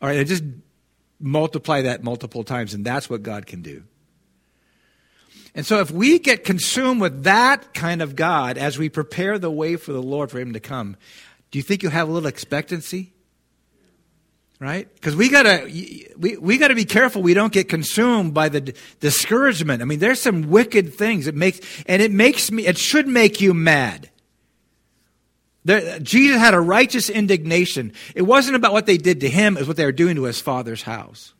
All 0.00 0.08
right, 0.08 0.26
just 0.26 0.44
multiply 1.20 1.82
that 1.82 2.02
multiple 2.02 2.44
times, 2.44 2.74
and 2.74 2.84
that's 2.84 3.08
what 3.08 3.22
God 3.22 3.46
can 3.46 3.62
do. 3.62 3.84
And 5.54 5.66
so, 5.66 5.80
if 5.80 5.90
we 5.90 6.18
get 6.18 6.44
consumed 6.44 7.00
with 7.00 7.24
that 7.24 7.74
kind 7.74 8.00
of 8.00 8.16
God 8.16 8.56
as 8.56 8.78
we 8.78 8.88
prepare 8.88 9.38
the 9.38 9.50
way 9.50 9.76
for 9.76 9.92
the 9.92 10.02
Lord 10.02 10.30
for 10.30 10.40
Him 10.40 10.54
to 10.54 10.60
come, 10.60 10.96
do 11.52 11.58
you 11.58 11.62
think 11.62 11.82
you'll 11.82 11.92
have 11.92 12.08
a 12.08 12.12
little 12.12 12.26
expectancy? 12.26 13.12
Right? 14.58 14.92
Because 14.94 15.14
we 15.14 15.28
gotta 15.28 15.64
we, 16.16 16.36
we 16.38 16.56
gotta 16.56 16.74
be 16.74 16.84
careful 16.84 17.20
we 17.20 17.34
don't 17.34 17.52
get 17.52 17.68
consumed 17.68 18.32
by 18.32 18.48
the 18.48 18.60
d- 18.60 18.74
discouragement. 19.00 19.82
I 19.82 19.84
mean, 19.84 19.98
there's 19.98 20.20
some 20.20 20.50
wicked 20.50 20.94
things 20.94 21.26
it 21.26 21.34
makes, 21.34 21.60
and 21.86 22.00
it 22.00 22.10
makes 22.12 22.50
me. 22.50 22.66
It 22.66 22.78
should 22.78 23.06
make 23.06 23.40
you 23.40 23.54
mad. 23.54 24.08
There, 25.64 25.98
Jesus 25.98 26.38
had 26.38 26.54
a 26.54 26.60
righteous 26.60 27.10
indignation. 27.10 27.92
It 28.14 28.22
wasn't 28.22 28.56
about 28.56 28.72
what 28.72 28.86
they 28.86 28.96
did 28.96 29.20
to 29.20 29.28
him; 29.28 29.56
it 29.56 29.60
was 29.60 29.68
what 29.68 29.76
they 29.76 29.84
were 29.84 29.92
doing 29.92 30.16
to 30.16 30.24
his 30.24 30.40
father's 30.40 30.82
house. 30.82 31.34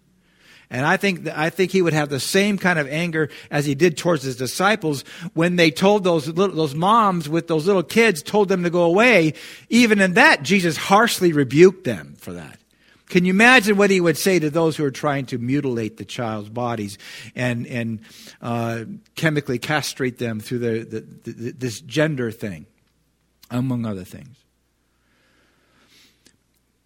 And 0.72 0.86
I 0.86 0.96
think, 0.96 1.28
I 1.28 1.50
think 1.50 1.70
he 1.70 1.82
would 1.82 1.92
have 1.92 2.08
the 2.08 2.18
same 2.18 2.56
kind 2.56 2.78
of 2.78 2.88
anger 2.88 3.28
as 3.50 3.66
he 3.66 3.74
did 3.74 3.98
towards 3.98 4.22
his 4.22 4.36
disciples 4.36 5.04
when 5.34 5.56
they 5.56 5.70
told 5.70 6.02
those 6.02 6.26
little, 6.26 6.56
those 6.56 6.74
moms 6.74 7.28
with 7.28 7.46
those 7.46 7.66
little 7.66 7.82
kids 7.82 8.22
told 8.22 8.48
them 8.48 8.62
to 8.62 8.70
go 8.70 8.82
away. 8.84 9.34
Even 9.68 10.00
in 10.00 10.14
that, 10.14 10.42
Jesus 10.42 10.78
harshly 10.78 11.34
rebuked 11.34 11.84
them 11.84 12.14
for 12.16 12.32
that. 12.32 12.58
Can 13.10 13.26
you 13.26 13.30
imagine 13.30 13.76
what 13.76 13.90
he 13.90 14.00
would 14.00 14.16
say 14.16 14.38
to 14.38 14.48
those 14.48 14.74
who 14.74 14.84
are 14.86 14.90
trying 14.90 15.26
to 15.26 15.36
mutilate 15.36 15.98
the 15.98 16.06
child's 16.06 16.48
bodies 16.48 16.96
and, 17.36 17.66
and 17.66 18.00
uh, 18.40 18.84
chemically 19.14 19.58
castrate 19.58 20.16
them 20.16 20.40
through 20.40 20.60
the, 20.60 21.04
the, 21.24 21.30
the, 21.30 21.50
this 21.52 21.82
gender 21.82 22.30
thing, 22.30 22.64
among 23.50 23.84
other 23.84 24.04
things? 24.04 24.41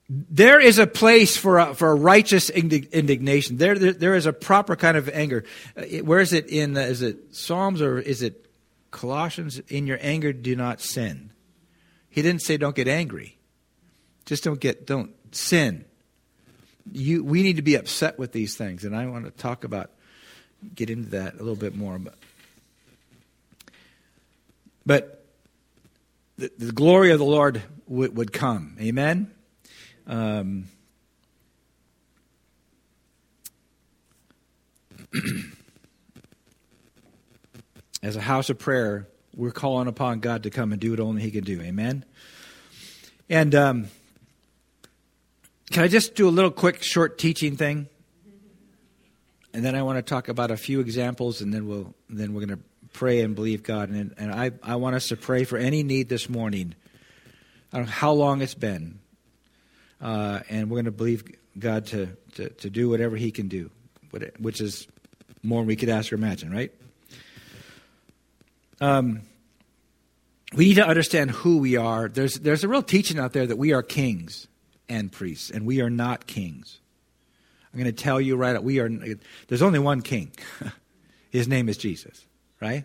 There 0.08 0.60
is 0.60 0.78
a 0.78 0.86
place 0.86 1.36
for 1.36 1.58
a, 1.58 1.74
for 1.74 1.90
a 1.90 1.94
righteous 1.94 2.48
indignation. 2.48 3.56
There, 3.56 3.76
there, 3.76 3.92
there 3.92 4.14
is 4.14 4.26
a 4.26 4.32
proper 4.32 4.76
kind 4.76 4.96
of 4.96 5.08
anger. 5.08 5.44
Uh, 5.76 5.82
where 6.04 6.20
is 6.20 6.32
it 6.32 6.46
in? 6.46 6.76
Is 6.76 7.02
it 7.02 7.34
Psalms 7.34 7.82
or 7.82 7.98
is 7.98 8.22
it 8.22 8.46
Colossians? 8.92 9.58
In 9.68 9.86
your 9.86 9.98
anger, 10.00 10.32
do 10.32 10.54
not 10.54 10.80
sin. 10.80 11.32
He 12.08 12.22
didn't 12.22 12.42
say 12.42 12.56
don't 12.56 12.76
get 12.76 12.88
angry. 12.88 13.36
Just 14.26 14.44
don't 14.44 14.60
get 14.60 14.86
don't 14.86 15.12
sin. 15.32 15.84
You, 16.92 17.24
we 17.24 17.42
need 17.42 17.56
to 17.56 17.62
be 17.62 17.74
upset 17.74 18.16
with 18.16 18.30
these 18.30 18.56
things, 18.56 18.84
and 18.84 18.94
I 18.94 19.06
want 19.06 19.24
to 19.24 19.32
talk 19.32 19.64
about 19.64 19.90
get 20.74 20.88
into 20.88 21.10
that 21.10 21.34
a 21.34 21.38
little 21.38 21.56
bit 21.56 21.74
more. 21.74 21.98
But, 21.98 22.14
but 24.86 25.26
the, 26.38 26.50
the 26.58 26.72
glory 26.72 27.10
of 27.10 27.18
the 27.18 27.24
Lord 27.24 27.62
would, 27.86 28.16
would 28.16 28.32
come. 28.32 28.76
Amen. 28.80 29.32
Um, 30.06 30.68
as 38.02 38.16
a 38.16 38.20
house 38.20 38.50
of 38.50 38.58
prayer, 38.58 39.08
we're 39.34 39.50
calling 39.50 39.88
upon 39.88 40.20
God 40.20 40.44
to 40.44 40.50
come 40.50 40.72
and 40.72 40.80
do 40.80 40.90
what 40.90 41.00
only 41.00 41.22
He 41.22 41.30
can 41.30 41.44
do. 41.44 41.60
Amen. 41.60 42.04
And 43.28 43.54
um, 43.54 43.88
can 45.70 45.82
I 45.82 45.88
just 45.88 46.14
do 46.14 46.28
a 46.28 46.30
little 46.30 46.50
quick, 46.50 46.82
short 46.82 47.18
teaching 47.18 47.56
thing? 47.56 47.88
And 49.52 49.64
then 49.64 49.74
I 49.74 49.82
want 49.82 49.98
to 49.98 50.02
talk 50.02 50.28
about 50.28 50.50
a 50.50 50.56
few 50.56 50.80
examples, 50.80 51.40
and 51.40 51.52
then 51.52 51.66
we'll 51.66 51.94
then 52.08 52.34
we're 52.34 52.46
going 52.46 52.58
to 52.58 52.64
pray 52.92 53.20
and 53.22 53.34
believe 53.34 53.62
God. 53.62 53.90
And, 53.90 54.14
and 54.18 54.32
I, 54.32 54.52
I 54.62 54.76
want 54.76 54.96
us 54.96 55.08
to 55.08 55.16
pray 55.16 55.44
for 55.44 55.58
any 55.58 55.82
need 55.82 56.08
this 56.08 56.28
morning. 56.28 56.74
I 57.72 57.78
don't 57.78 57.86
know 57.86 57.92
how 57.92 58.12
long 58.12 58.42
it's 58.42 58.54
been 58.54 59.00
uh, 60.00 60.40
and 60.48 60.70
we're 60.70 60.76
going 60.76 60.86
to 60.86 60.90
believe 60.90 61.24
God 61.58 61.86
to, 61.86 62.08
to, 62.34 62.48
to 62.50 62.70
do 62.70 62.88
whatever 62.88 63.16
He 63.16 63.30
can 63.30 63.48
do, 63.48 63.70
which 64.38 64.60
is 64.60 64.86
more 65.42 65.60
than 65.60 65.66
we 65.66 65.76
could 65.76 65.88
ask 65.88 66.12
or 66.12 66.16
imagine, 66.16 66.52
right? 66.52 66.72
Um, 68.80 69.22
we 70.54 70.66
need 70.66 70.74
to 70.74 70.86
understand 70.86 71.30
who 71.30 71.58
we 71.58 71.76
are. 71.76 72.08
There's, 72.08 72.34
there's 72.34 72.64
a 72.64 72.68
real 72.68 72.82
teaching 72.82 73.18
out 73.18 73.32
there 73.32 73.46
that 73.46 73.56
we 73.56 73.72
are 73.72 73.82
kings 73.82 74.48
and 74.88 75.10
priests, 75.10 75.50
and 75.50 75.66
we 75.66 75.80
are 75.80 75.90
not 75.90 76.26
kings. 76.26 76.80
I'm 77.72 77.80
going 77.80 77.94
to 77.94 78.02
tell 78.02 78.20
you 78.20 78.36
right 78.36 78.62
we 78.62 78.80
are. 78.80 78.88
There's 79.48 79.62
only 79.62 79.78
one 79.78 80.02
king. 80.02 80.32
His 81.30 81.48
name 81.48 81.68
is 81.68 81.76
Jesus, 81.76 82.24
right? 82.60 82.84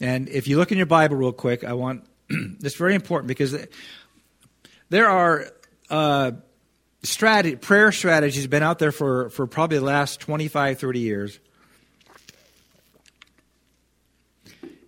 And 0.00 0.28
if 0.28 0.48
you 0.48 0.56
look 0.56 0.72
in 0.72 0.78
your 0.78 0.86
Bible 0.86 1.16
real 1.16 1.32
quick, 1.32 1.64
I 1.64 1.74
want. 1.74 2.04
it's 2.30 2.76
very 2.76 2.94
important 2.94 3.28
because 3.28 3.54
there 4.88 5.08
are 5.10 5.46
uh, 5.92 6.32
strategy, 7.02 7.56
prayer 7.56 7.92
strategy 7.92 8.36
has 8.36 8.46
been 8.46 8.62
out 8.62 8.78
there 8.78 8.90
for, 8.90 9.28
for 9.30 9.46
probably 9.46 9.78
the 9.78 9.84
last 9.84 10.20
25, 10.20 10.78
30 10.78 10.98
years. 10.98 11.38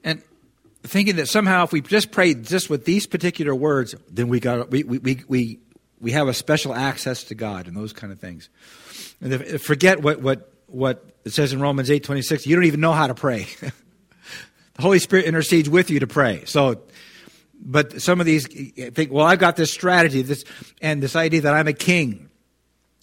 And 0.03 0.23
thinking 0.83 1.17
that 1.17 1.29
somehow 1.29 1.65
if 1.65 1.73
we 1.73 1.83
just 1.83 2.11
prayed 2.11 2.45
just 2.45 2.71
with 2.71 2.87
these 2.87 3.07
particular 3.07 3.55
words, 3.55 3.95
then 4.11 4.29
we 4.29 4.41
got 4.41 4.71
we, 4.71 4.83
we, 4.83 5.23
we, 5.29 5.59
we 6.01 6.13
have 6.13 6.27
a 6.27 6.35
special 6.35 6.75
access 6.75 7.25
to 7.25 7.35
God 7.35 7.69
and 7.69 7.77
those 7.77 7.93
kind 7.93 8.13
of 8.13 8.19
things. 8.19 8.49
And 9.21 9.61
forget 9.61 10.01
what, 10.01 10.23
what, 10.23 10.51
what 10.67 11.05
it 11.25 11.33
says 11.33 11.53
in 11.53 11.61
Romans 11.61 11.91
8 11.91 12.03
26. 12.03 12.47
You 12.47 12.57
don't 12.57 12.65
even 12.65 12.81
know 12.81 12.93
how 12.93 13.07
to 13.07 13.15
pray. 13.15 13.47
the 13.61 14.83
Holy 14.83 14.99
Spirit 14.99 15.27
intercedes 15.27 15.69
with 15.69 15.91
you 15.91 16.01
to 16.01 16.07
pray. 16.07 16.45
So 16.47 16.83
but 17.61 18.03
some 18.03 18.21
of 18.21 18.27
these 18.27 18.47
think, 18.47 19.13
well, 19.13 19.27
I've 19.27 19.39
got 19.39 19.57
this 19.57 19.71
strategy, 19.71 20.23
this 20.23 20.45
and 20.81 21.03
this 21.03 21.17
idea 21.17 21.43
that 21.43 21.55
I'm 21.55 21.69
a 21.69 21.73
king 21.73 22.31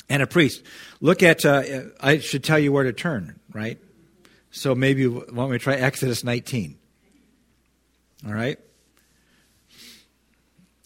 and 0.09 0.21
a 0.21 0.27
priest. 0.27 0.63
Look 0.99 1.23
at, 1.23 1.45
uh, 1.45 1.63
I 1.99 2.19
should 2.19 2.43
tell 2.43 2.59
you 2.59 2.71
where 2.71 2.83
to 2.83 2.93
turn, 2.93 3.39
right? 3.53 3.79
So 4.51 4.75
maybe 4.75 5.01
you 5.01 5.25
want 5.31 5.51
me 5.51 5.57
to 5.57 5.63
try 5.63 5.75
Exodus 5.75 6.23
19. 6.23 6.77
All 8.27 8.33
right? 8.33 8.59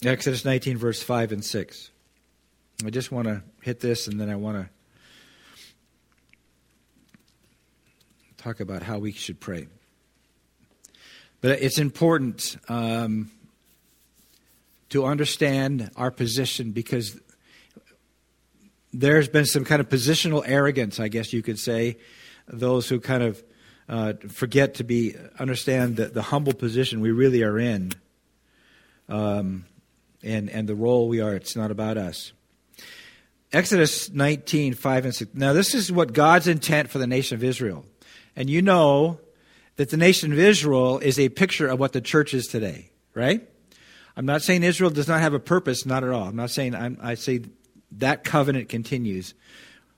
Exodus 0.04 0.46
19, 0.46 0.78
verse 0.78 1.02
5 1.02 1.32
and 1.32 1.44
6. 1.44 1.92
I 2.86 2.90
just 2.90 3.12
want 3.12 3.28
to 3.28 3.42
hit 3.62 3.80
this 3.80 4.08
and 4.08 4.20
then 4.20 4.30
I 4.30 4.36
want 4.36 4.58
to 4.58 4.70
talk 8.38 8.60
about 8.60 8.84
how 8.84 9.00
we 9.00 9.12
should 9.12 9.40
pray. 9.40 9.68
But 11.42 11.62
it's 11.62 11.80
important 11.80 12.58
um, 12.70 13.32
to 14.90 15.06
understand 15.06 15.92
our 15.96 16.12
position 16.12 16.72
because 16.72 17.20
there's 18.94 19.28
been 19.28 19.46
some 19.46 19.66
kind 19.66 19.82
of 19.82 19.90
positional 19.90 20.44
arrogance, 20.46 21.00
I 21.00 21.08
guess 21.08 21.34
you 21.34 21.42
could 21.42 21.60
say. 21.60 21.98
Those 22.48 22.88
who 22.88 23.00
kind 23.00 23.24
of 23.24 23.44
uh, 23.90 24.14
forget 24.30 24.76
to 24.76 24.84
be 24.84 25.16
understand 25.40 25.96
the, 25.96 26.08
the, 26.08 26.22
humble 26.22 26.54
position 26.54 27.02
we 27.02 27.12
really 27.12 27.44
are 27.44 27.60
in. 27.60 27.92
Um, 29.10 29.66
and, 30.26 30.50
and 30.50 30.68
the 30.68 30.76
role 30.76 31.08
we 31.08 31.22
are. 31.22 31.36
It's 31.36 31.56
not 31.56 31.72
about 31.72 31.98
us. 31.98 32.34
Exodus 33.54 34.10
19, 34.10 34.74
5 34.74 35.06
and 35.06 35.16
6. 35.16 35.36
Now, 35.36 35.54
this 35.54 35.74
is 35.74 35.92
what 35.92 36.12
God's 36.12 36.48
intent 36.48 36.90
for 36.90 36.98
the 36.98 37.08
nation 37.08 37.36
of 37.36 37.44
Israel. 37.44 37.86
And 38.36 38.50
you 38.50 38.62
know 38.62 39.20
that 39.78 39.90
the 39.90 39.98
nation 39.98 40.34
of 40.34 40.40
Israel 40.40 40.98
is 41.00 41.20
a 41.20 41.30
picture 41.30 41.68
of 41.68 41.80
what 41.80 41.94
the 41.94 42.02
church 42.02 42.34
is 42.34 42.48
today, 42.48 42.90
right? 43.14 43.48
I'm 44.18 44.26
not 44.26 44.42
saying 44.42 44.64
Israel 44.64 44.90
does 44.90 45.08
not 45.08 45.22
have 45.22 45.34
a 45.34 45.40
purpose, 45.40 45.86
not 45.86 46.04
at 46.04 46.10
all. 46.10 46.24
I'm 46.24 46.36
not 46.36 46.50
saying, 46.50 46.74
I'm, 46.74 46.98
I 47.02 47.16
say 47.16 47.42
that 47.94 48.24
covenant 48.24 48.70
continues. 48.70 49.34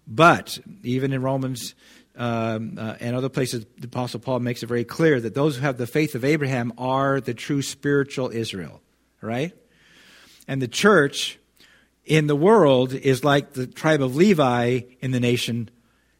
But 0.07 0.59
even 0.83 1.13
in 1.13 1.21
Romans 1.21 1.75
um, 2.15 2.77
uh, 2.79 2.95
and 2.99 3.15
other 3.15 3.29
places, 3.29 3.65
the 3.77 3.87
Apostle 3.87 4.19
Paul 4.19 4.39
makes 4.39 4.63
it 4.63 4.67
very 4.67 4.85
clear 4.85 5.19
that 5.19 5.35
those 5.35 5.57
who 5.57 5.61
have 5.61 5.77
the 5.77 5.87
faith 5.87 6.15
of 6.15 6.25
Abraham 6.25 6.73
are 6.77 7.21
the 7.21 7.33
true 7.33 7.61
spiritual 7.61 8.31
Israel, 8.31 8.81
right? 9.21 9.53
And 10.47 10.61
the 10.61 10.67
church 10.67 11.37
in 12.05 12.27
the 12.27 12.35
world 12.35 12.93
is 12.93 13.23
like 13.23 13.53
the 13.53 13.67
tribe 13.67 14.01
of 14.01 14.15
Levi 14.15 14.81
in 15.01 15.11
the 15.11 15.19
nation 15.19 15.69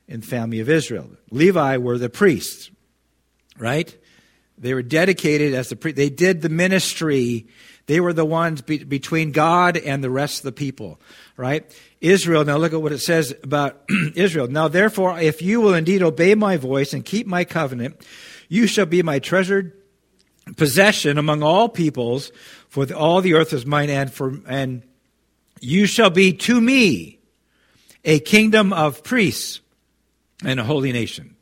and 0.07 0.23
family 0.23 0.59
of 0.59 0.69
Israel. 0.69 1.09
Levi 1.31 1.77
were 1.77 1.97
the 1.97 2.09
priests, 2.09 2.69
right? 3.57 3.97
They 4.57 4.73
were 4.73 4.83
dedicated 4.83 5.53
as 5.53 5.69
the 5.69 5.75
priest. 5.75 5.95
They 5.95 6.09
did 6.09 6.41
the 6.41 6.49
ministry. 6.49 7.47
They 7.87 7.99
were 7.99 8.13
the 8.13 8.25
ones 8.25 8.61
be- 8.61 8.83
between 8.83 9.31
God 9.31 9.77
and 9.77 10.03
the 10.03 10.09
rest 10.09 10.39
of 10.39 10.43
the 10.43 10.51
people, 10.51 10.99
right? 11.37 11.65
Israel, 12.01 12.45
now 12.45 12.57
look 12.57 12.73
at 12.73 12.81
what 12.81 12.91
it 12.91 12.99
says 12.99 13.33
about 13.43 13.81
Israel. 14.15 14.47
Now, 14.47 14.67
therefore, 14.67 15.19
if 15.19 15.41
you 15.41 15.61
will 15.61 15.73
indeed 15.73 16.03
obey 16.03 16.35
my 16.35 16.57
voice 16.57 16.93
and 16.93 17.03
keep 17.03 17.25
my 17.25 17.45
covenant, 17.45 18.05
you 18.49 18.67
shall 18.67 18.85
be 18.85 19.01
my 19.01 19.19
treasured 19.19 19.73
possession 20.57 21.17
among 21.17 21.43
all 21.43 21.69
peoples, 21.69 22.31
for 22.69 22.85
all 22.93 23.21
the 23.21 23.33
earth 23.33 23.53
is 23.53 23.65
mine, 23.65 23.89
and 23.89 24.13
for 24.13 24.39
and 24.47 24.83
you 25.59 25.85
shall 25.85 26.09
be 26.09 26.33
to 26.33 26.59
me 26.59 27.19
a 28.05 28.19
kingdom 28.19 28.71
of 28.73 29.03
priests 29.03 29.61
and 30.43 30.59
a 30.59 30.63
holy 30.63 30.91
nation. 30.91 31.35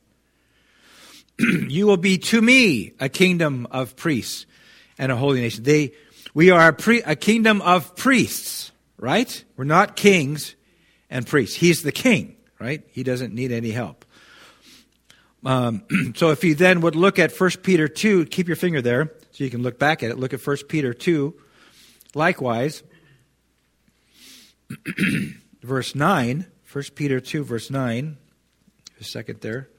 you 1.40 1.86
will 1.86 1.98
be 1.98 2.18
to 2.18 2.42
me 2.42 2.94
a 3.00 3.10
kingdom 3.10 3.68
of 3.72 3.96
priests 3.96 4.46
and 4.98 5.12
a 5.12 5.16
holy 5.16 5.42
nation. 5.42 5.64
They, 5.64 5.94
we 6.36 6.52
are 6.52 6.68
a, 6.68 6.74
pre, 6.74 7.02
a 7.02 7.16
kingdom 7.16 7.62
of 7.62 7.96
priests, 7.96 8.72
right? 8.98 9.44
We're 9.56 9.64
not 9.64 9.96
kings 9.96 10.56
and 11.10 11.26
priests. 11.26 11.56
He's 11.56 11.82
the 11.82 11.94
king, 11.94 12.36
right? 12.60 12.84
He 12.92 13.04
doesn't 13.04 13.34
need 13.34 13.52
any 13.54 13.72
help. 13.72 14.06
Um, 15.46 15.84
so 16.16 16.32
if 16.32 16.44
you 16.44 16.54
then 16.54 16.82
would 16.82 16.96
look 16.96 17.18
at 17.18 17.32
1 17.32 17.50
Peter 17.64 17.88
2, 17.88 18.26
keep 18.26 18.48
your 18.48 18.58
finger 18.58 18.82
there 18.82 19.14
so 19.32 19.44
you 19.46 19.50
can 19.50 19.64
look 19.64 19.80
back 19.80 20.04
at 20.04 20.12
it. 20.12 20.20
Look 20.20 20.34
at 20.34 20.46
1 20.46 20.58
Peter 20.68 20.94
2. 20.94 21.34
Likewise, 22.14 22.84
verse 25.64 25.96
9, 25.96 26.46
1 26.72 26.84
Peter 26.96 27.22
2, 27.22 27.44
verse 27.46 27.72
9, 27.72 28.18
a 29.00 29.04
second 29.04 29.40
there. 29.40 29.70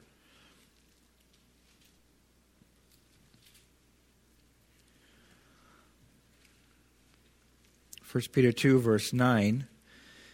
First 8.17 8.31
Peter 8.31 8.51
2, 8.51 8.79
verse 8.79 9.13
9 9.13 9.67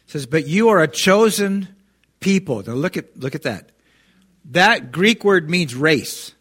says, 0.07 0.25
But 0.25 0.47
you 0.47 0.69
are 0.69 0.81
a 0.81 0.87
chosen 0.87 1.67
people. 2.21 2.63
Now 2.65 2.75
look 2.75 2.95
at, 2.95 3.19
look 3.19 3.35
at 3.35 3.41
that. 3.41 3.73
That 4.51 4.93
Greek 4.93 5.25
word 5.25 5.49
means 5.49 5.75
race 5.75 6.33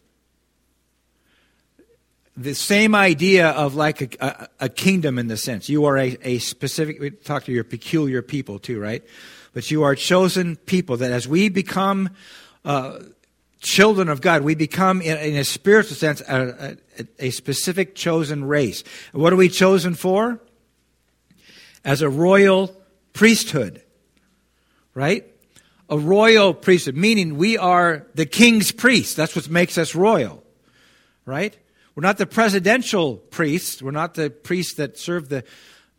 the 2.37 2.55
same 2.55 2.95
idea 2.95 3.49
of 3.49 3.75
like 3.75 4.01
a, 4.21 4.25
a, 4.25 4.47
a, 4.61 4.69
kingdom 4.69 5.19
in 5.19 5.27
the 5.27 5.35
sense. 5.35 5.67
You 5.67 5.83
are 5.83 5.97
a, 5.97 6.17
a 6.21 6.37
specific, 6.37 7.01
we 7.01 7.11
talk 7.11 7.43
to 7.43 7.51
your 7.51 7.65
peculiar 7.65 8.21
people 8.21 8.57
too, 8.57 8.79
right? 8.79 9.03
But 9.53 9.69
you 9.69 9.83
are 9.83 9.95
chosen 9.95 10.55
people 10.55 10.95
that 10.95 11.11
as 11.11 11.27
we 11.27 11.49
become 11.49 12.11
uh, 12.63 12.99
children 13.59 14.07
of 14.07 14.21
God, 14.21 14.43
we 14.43 14.55
become, 14.55 15.01
in, 15.01 15.17
in 15.17 15.35
a 15.35 15.43
spiritual 15.43 15.97
sense, 15.97 16.21
a, 16.21 16.77
a, 17.19 17.31
specific 17.31 17.95
chosen 17.95 18.45
race. 18.45 18.85
what 19.11 19.33
are 19.33 19.35
we 19.35 19.49
chosen 19.49 19.93
for? 19.93 20.39
As 21.85 22.01
a 22.01 22.09
royal 22.09 22.75
priesthood, 23.13 23.81
right? 24.93 25.25
A 25.89 25.97
royal 25.97 26.53
priesthood, 26.53 26.95
meaning 26.95 27.37
we 27.37 27.57
are 27.57 28.07
the 28.15 28.25
king's 28.25 28.71
priests. 28.71 29.15
That's 29.15 29.35
what 29.35 29.49
makes 29.49 29.77
us 29.77 29.93
royal, 29.93 30.43
right? 31.25 31.57
We're 31.95 32.01
not 32.01 32.17
the 32.17 32.25
presidential 32.25 33.17
priests. 33.17 33.81
We're 33.81 33.91
not 33.91 34.15
the 34.15 34.29
priests 34.29 34.75
that 34.75 34.97
serve 34.97 35.29
the 35.29 35.43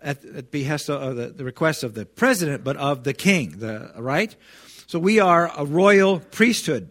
at, 0.03 0.25
at 0.25 0.51
behest 0.51 0.91
of 0.91 1.17
the, 1.17 1.29
the 1.29 1.45
request 1.45 1.83
of 1.83 1.95
the 1.95 2.05
president, 2.05 2.63
but 2.63 2.77
of 2.77 3.05
the 3.05 3.15
king. 3.15 3.59
The 3.59 3.93
right. 3.97 4.35
So 4.87 4.99
we 4.99 5.19
are 5.19 5.51
a 5.57 5.65
royal 5.65 6.21
priesthood, 6.21 6.91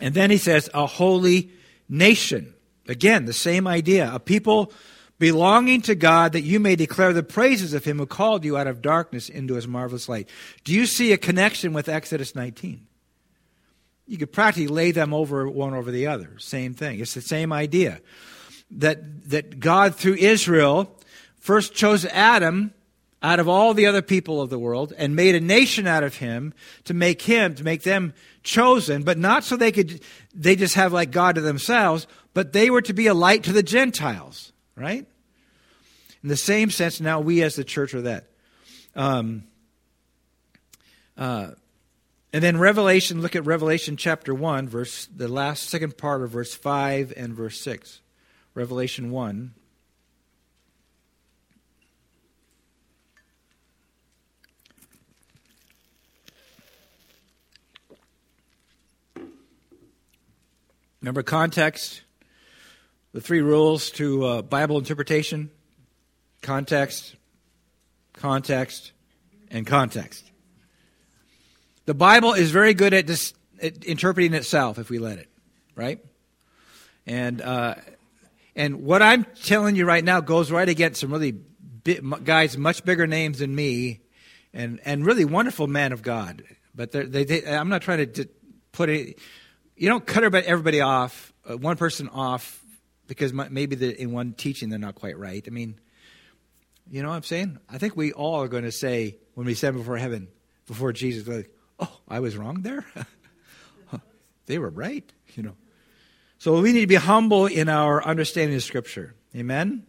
and 0.00 0.14
then 0.14 0.30
he 0.30 0.36
says 0.38 0.70
a 0.72 0.86
holy 0.86 1.50
nation. 1.88 2.54
Again, 2.86 3.24
the 3.24 3.32
same 3.32 3.66
idea. 3.66 4.10
A 4.12 4.20
people 4.20 4.72
belonging 5.18 5.82
to 5.82 5.94
God 5.94 6.32
that 6.32 6.42
you 6.42 6.60
may 6.60 6.76
declare 6.76 7.12
the 7.12 7.22
praises 7.22 7.74
of 7.74 7.84
him 7.84 7.98
who 7.98 8.06
called 8.06 8.44
you 8.44 8.56
out 8.56 8.66
of 8.66 8.82
darkness 8.82 9.28
into 9.28 9.54
his 9.54 9.66
marvelous 9.66 10.08
light. 10.08 10.28
Do 10.64 10.72
you 10.72 10.86
see 10.86 11.12
a 11.12 11.18
connection 11.18 11.72
with 11.72 11.88
Exodus 11.88 12.34
19? 12.34 12.86
You 14.06 14.16
could 14.16 14.32
practically 14.32 14.68
lay 14.68 14.90
them 14.90 15.12
over 15.12 15.48
one 15.48 15.74
over 15.74 15.90
the 15.90 16.06
other. 16.06 16.30
Same 16.38 16.72
thing. 16.72 17.00
It's 17.00 17.14
the 17.14 17.20
same 17.20 17.52
idea. 17.52 18.00
That, 18.70 19.28
that 19.30 19.60
God, 19.60 19.94
through 19.94 20.14
Israel, 20.14 20.96
first 21.36 21.74
chose 21.74 22.04
Adam 22.06 22.72
out 23.22 23.40
of 23.40 23.48
all 23.48 23.74
the 23.74 23.86
other 23.86 24.02
people 24.02 24.40
of 24.40 24.50
the 24.50 24.58
world 24.58 24.92
and 24.96 25.16
made 25.16 25.34
a 25.34 25.40
nation 25.40 25.86
out 25.86 26.04
of 26.04 26.16
him 26.16 26.54
to 26.84 26.94
make 26.94 27.22
him, 27.22 27.54
to 27.56 27.64
make 27.64 27.82
them 27.82 28.14
chosen, 28.42 29.02
but 29.02 29.18
not 29.18 29.44
so 29.44 29.56
they 29.56 29.72
could, 29.72 30.00
they 30.32 30.54
just 30.54 30.74
have 30.74 30.92
like 30.92 31.10
God 31.10 31.34
to 31.34 31.40
themselves, 31.40 32.06
but 32.32 32.52
they 32.52 32.70
were 32.70 32.82
to 32.82 32.92
be 32.92 33.08
a 33.08 33.14
light 33.14 33.42
to 33.44 33.52
the 33.52 33.62
Gentiles, 33.62 34.52
right? 34.78 35.06
In 36.22 36.28
the 36.28 36.36
same 36.36 36.70
sense, 36.70 37.00
now 37.00 37.20
we 37.20 37.42
as 37.42 37.56
the 37.56 37.64
church 37.64 37.94
are 37.94 38.02
that. 38.02 38.24
Um, 38.96 39.44
uh, 41.16 41.52
and 42.32 42.44
then 42.44 42.58
Revelation, 42.58 43.22
look 43.22 43.36
at 43.36 43.44
Revelation 43.44 43.96
chapter 43.96 44.34
1, 44.34 44.68
verse 44.68 45.06
the 45.06 45.28
last 45.28 45.64
second 45.64 45.96
part 45.96 46.22
of 46.22 46.30
verse 46.30 46.54
5 46.54 47.12
and 47.16 47.34
verse 47.34 47.60
6. 47.60 48.00
Revelation 48.54 49.10
1. 49.10 49.54
Remember 61.00 61.22
context, 61.22 62.02
the 63.12 63.20
three 63.20 63.40
rules 63.40 63.90
to 63.92 64.24
uh, 64.24 64.42
Bible 64.42 64.78
interpretation 64.78 65.50
context, 66.42 67.16
context, 68.14 68.92
and 69.50 69.66
context. 69.66 70.24
The 71.86 71.94
Bible 71.94 72.34
is 72.34 72.50
very 72.50 72.74
good 72.74 72.92
at, 72.92 73.06
dis- 73.06 73.34
at 73.62 73.84
interpreting 73.84 74.34
itself 74.34 74.78
if 74.78 74.90
we 74.90 74.98
let 74.98 75.18
it, 75.18 75.28
right? 75.74 75.98
And 77.06 77.40
uh, 77.40 77.76
and 78.54 78.82
what 78.82 79.02
I'm 79.02 79.24
telling 79.42 79.76
you 79.76 79.86
right 79.86 80.04
now 80.04 80.20
goes 80.20 80.50
right 80.50 80.68
against 80.68 81.00
some 81.00 81.10
really 81.10 81.32
big, 81.32 82.02
guys 82.24 82.58
much 82.58 82.84
bigger 82.84 83.06
names 83.06 83.38
than 83.38 83.54
me, 83.54 84.00
and 84.52 84.80
and 84.84 85.06
really 85.06 85.24
wonderful 85.24 85.66
men 85.66 85.92
of 85.92 86.02
God. 86.02 86.42
But 86.74 86.92
they, 86.92 87.24
they, 87.24 87.46
I'm 87.46 87.70
not 87.70 87.82
trying 87.82 88.12
to 88.12 88.28
put 88.72 88.90
it. 88.90 89.18
You 89.76 89.88
don't 89.88 90.04
cut 90.04 90.22
everybody 90.22 90.80
off, 90.80 91.32
uh, 91.48 91.56
one 91.56 91.76
person 91.76 92.08
off, 92.08 92.57
because 93.08 93.32
maybe 93.32 94.00
in 94.00 94.12
one 94.12 94.34
teaching 94.34 94.68
they're 94.68 94.78
not 94.78 94.94
quite 94.94 95.18
right. 95.18 95.42
I 95.44 95.50
mean, 95.50 95.80
you 96.90 97.02
know 97.02 97.08
what 97.08 97.16
I'm 97.16 97.22
saying? 97.24 97.58
I 97.68 97.78
think 97.78 97.96
we 97.96 98.12
all 98.12 98.42
are 98.42 98.48
going 98.48 98.64
to 98.64 98.72
say 98.72 99.16
when 99.34 99.46
we 99.46 99.54
stand 99.54 99.76
before 99.76 99.96
heaven, 99.96 100.28
before 100.66 100.92
Jesus, 100.92 101.26
like, 101.26 101.50
oh, 101.80 101.98
I 102.06 102.20
was 102.20 102.36
wrong 102.36 102.62
there? 102.62 102.86
they 104.46 104.58
were 104.58 104.70
right, 104.70 105.10
you 105.34 105.42
know. 105.42 105.56
So 106.38 106.60
we 106.60 106.72
need 106.72 106.82
to 106.82 106.86
be 106.86 106.94
humble 106.94 107.46
in 107.46 107.68
our 107.68 108.04
understanding 108.04 108.54
of 108.54 108.62
Scripture. 108.62 109.14
Amen? 109.34 109.66
Amen? 109.66 109.84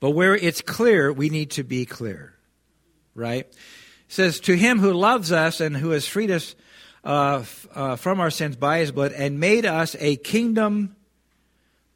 But 0.00 0.10
where 0.10 0.34
it's 0.34 0.60
clear, 0.60 1.12
we 1.12 1.30
need 1.30 1.52
to 1.52 1.64
be 1.64 1.86
clear. 1.86 2.34
Right? 3.14 3.46
It 3.46 3.56
says, 4.08 4.40
To 4.40 4.54
him 4.54 4.80
who 4.80 4.92
loves 4.92 5.32
us 5.32 5.60
and 5.60 5.76
who 5.76 5.90
has 5.90 6.06
freed 6.06 6.30
us 6.30 6.54
uh, 7.04 7.38
f- 7.40 7.66
uh, 7.74 7.96
from 7.96 8.20
our 8.20 8.30
sins 8.30 8.56
by 8.56 8.78
his 8.78 8.92
blood 8.92 9.12
and 9.12 9.40
made 9.40 9.64
us 9.64 9.96
a 9.98 10.16
kingdom, 10.16 10.96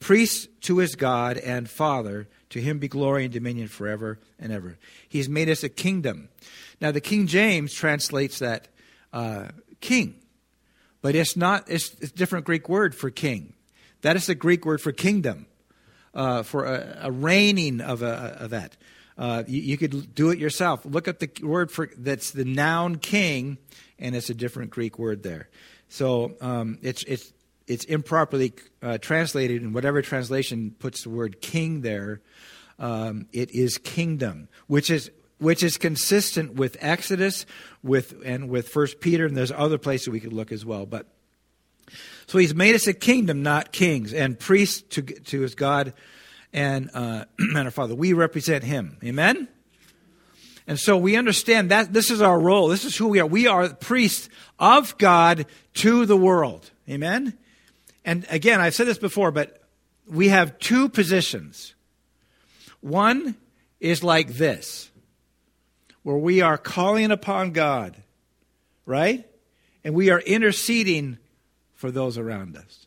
priest 0.01 0.49
to 0.63 0.79
his 0.79 0.95
God 0.95 1.37
and 1.39 1.69
Father, 1.69 2.29
to 2.51 2.61
him 2.61 2.79
be 2.79 2.89
glory 2.89 3.25
and 3.25 3.33
dominion 3.33 3.69
forever 3.69 4.19
and 4.39 4.53
ever. 4.53 4.79
He's 5.09 5.29
made 5.29 5.49
us 5.49 5.63
a 5.63 5.69
kingdom. 5.69 6.29
Now, 6.81 6.93
the 6.93 7.01
King 7.01 7.27
James 7.27 7.75
translates 7.75 8.39
that 8.39 8.69
uh, 9.13 9.49
king, 9.81 10.17
but 11.03 11.15
it's 11.15 11.37
not, 11.37 11.69
it's, 11.69 11.93
it's, 12.01 12.13
a 12.13 12.15
different 12.15 12.45
Greek 12.47 12.69
word 12.69 12.95
for 12.95 13.11
king. 13.11 13.55
That 14.03 14.17
is 14.17 14.27
the 14.27 14.35
Greek 14.35 14.65
word 14.65 14.81
for 14.81 14.93
kingdom, 14.93 15.47
uh, 16.15 16.43
for 16.43 16.65
a, 16.67 16.99
a, 17.03 17.11
reigning 17.11 17.81
of, 17.81 18.03
a, 18.03 18.37
of 18.41 18.51
that. 18.51 18.77
Uh, 19.17 19.43
you, 19.49 19.61
you, 19.61 19.77
could 19.77 20.15
do 20.15 20.31
it 20.31 20.39
yourself. 20.39 20.85
Look 20.85 21.09
up 21.09 21.19
the 21.19 21.31
word 21.43 21.73
for 21.73 21.91
that's 21.97 22.31
the 22.31 22.45
noun 22.45 22.97
king, 22.99 23.59
and 23.99 24.15
it's 24.15 24.31
a 24.31 24.35
different 24.35 24.71
Greek 24.71 24.99
word 24.99 25.25
there. 25.25 25.49
So 25.89 26.37
um, 26.41 26.79
it's 26.83 27.03
it's 27.05 27.33
it's 27.69 27.85
improperly 27.85 28.55
uh, 28.83 28.99
translated, 28.99 29.63
and 29.63 29.75
whatever 29.75 30.03
translation 30.03 30.75
puts 30.79 31.03
the 31.03 31.11
word 31.11 31.41
king 31.41 31.83
there, 31.83 32.21
um, 32.79 33.27
it 33.33 33.51
is 33.51 33.79
kingdom, 33.79 34.49
which 34.67 34.91
is 34.91 35.11
which 35.39 35.63
is 35.63 35.77
consistent 35.77 36.55
with 36.55 36.77
Exodus, 36.81 37.47
with 37.83 38.15
and 38.25 38.49
with 38.49 38.69
First 38.69 39.01
Peter, 39.01 39.27
and 39.27 39.37
there's 39.37 39.53
other 39.53 39.79
places 39.79 40.09
we 40.09 40.21
could 40.21 40.33
look 40.33 40.51
as 40.51 40.65
well. 40.65 40.87
But 40.87 41.07
so 42.27 42.39
He's 42.39 42.55
made 42.55 42.75
us 42.75 42.87
a 42.87 42.95
kingdom, 42.95 43.43
not 43.43 43.71
kings, 43.71 44.13
and 44.13 44.39
priests 44.39 44.83
to 44.95 45.03
to 45.03 45.41
His 45.43 45.55
God 45.55 45.93
and 46.53 46.91
uh, 46.95 47.27
and 47.39 47.59
our 47.59 47.71
Father. 47.71 47.95
We 47.95 48.15
represent 48.15 48.65
Him. 48.65 48.97
Amen. 49.05 49.49
And 50.67 50.79
so 50.79 50.99
we 50.99 51.17
understand 51.17 51.71
that 51.71 51.95
this 51.95 52.11
is 52.11 52.21
our 52.21 52.39
role. 52.39 52.69
This 52.69 52.85
is 52.85 52.95
who 52.95 53.09
we 53.09 53.21
are. 53.21 53.27
We 53.27 53.47
are 53.47 53.71
priests 53.71 54.29
of 54.59 54.99
God 54.99 55.47
to 55.75 56.05
the 56.05 56.17
world. 56.17 56.71
Amen. 56.89 57.39
And 58.09 58.25
again, 58.31 58.59
I've 58.59 58.75
said 58.75 58.87
this 58.87 58.97
before, 58.97 59.31
but 59.31 59.61
we 60.07 60.29
have 60.29 60.59
two 60.59 60.89
positions. 60.89 61.75
One 62.81 63.37
is 63.81 64.03
like 64.03 64.29
this, 64.29 64.91
where 66.05 66.17
we 66.17 66.41
are 66.41 66.57
calling 66.57 67.11
upon 67.11 67.53
God, 67.53 68.03
right? 68.87 69.29
And 69.85 69.95
we 69.95 70.09
are 70.09 70.21
interceding 70.21 71.19
for 71.75 71.91
those 71.91 72.17
around 72.17 72.57
us. 72.57 72.87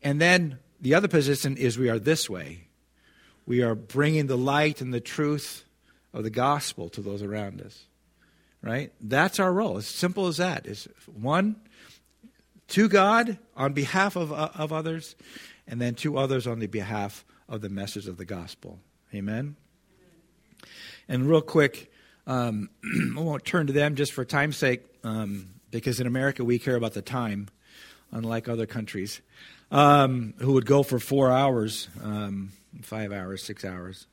And 0.00 0.20
then 0.20 0.60
the 0.80 0.94
other 0.94 1.08
position 1.08 1.56
is 1.56 1.76
we 1.76 1.90
are 1.90 1.98
this 1.98 2.30
way. 2.30 2.68
We 3.46 3.62
are 3.62 3.74
bringing 3.74 4.28
the 4.28 4.38
light 4.38 4.80
and 4.80 4.94
the 4.94 5.00
truth 5.00 5.64
of 6.14 6.22
the 6.22 6.30
gospel 6.30 6.88
to 6.90 7.00
those 7.00 7.20
around 7.20 7.60
us. 7.60 7.86
Right? 8.62 8.92
That's 9.00 9.40
our 9.40 9.52
role. 9.52 9.76
As 9.76 9.88
simple 9.88 10.28
as 10.28 10.36
that. 10.36 10.68
Is 10.68 10.86
one 11.12 11.56
to 12.72 12.88
God 12.88 13.38
on 13.56 13.72
behalf 13.72 14.16
of, 14.16 14.32
uh, 14.32 14.50
of 14.54 14.72
others, 14.72 15.14
and 15.66 15.80
then 15.80 15.94
to 15.96 16.18
others 16.18 16.46
on 16.46 16.58
the 16.58 16.66
behalf 16.66 17.24
of 17.48 17.60
the 17.60 17.68
message 17.68 18.08
of 18.08 18.16
the 18.16 18.24
gospel. 18.24 18.80
Amen? 19.14 19.56
And 21.08 21.28
real 21.28 21.42
quick, 21.42 21.92
um, 22.26 22.70
I 23.16 23.20
won't 23.20 23.44
turn 23.44 23.66
to 23.66 23.72
them 23.72 23.94
just 23.94 24.12
for 24.12 24.24
time's 24.24 24.56
sake, 24.56 24.82
um, 25.04 25.50
because 25.70 26.00
in 26.00 26.06
America 26.06 26.44
we 26.44 26.58
care 26.58 26.76
about 26.76 26.94
the 26.94 27.02
time, 27.02 27.48
unlike 28.10 28.48
other 28.48 28.66
countries, 28.66 29.20
um, 29.70 30.34
who 30.38 30.52
would 30.54 30.66
go 30.66 30.82
for 30.82 30.98
four 30.98 31.30
hours, 31.30 31.88
um, 32.02 32.52
five 32.82 33.12
hours, 33.12 33.42
six 33.42 33.64
hours. 33.64 34.06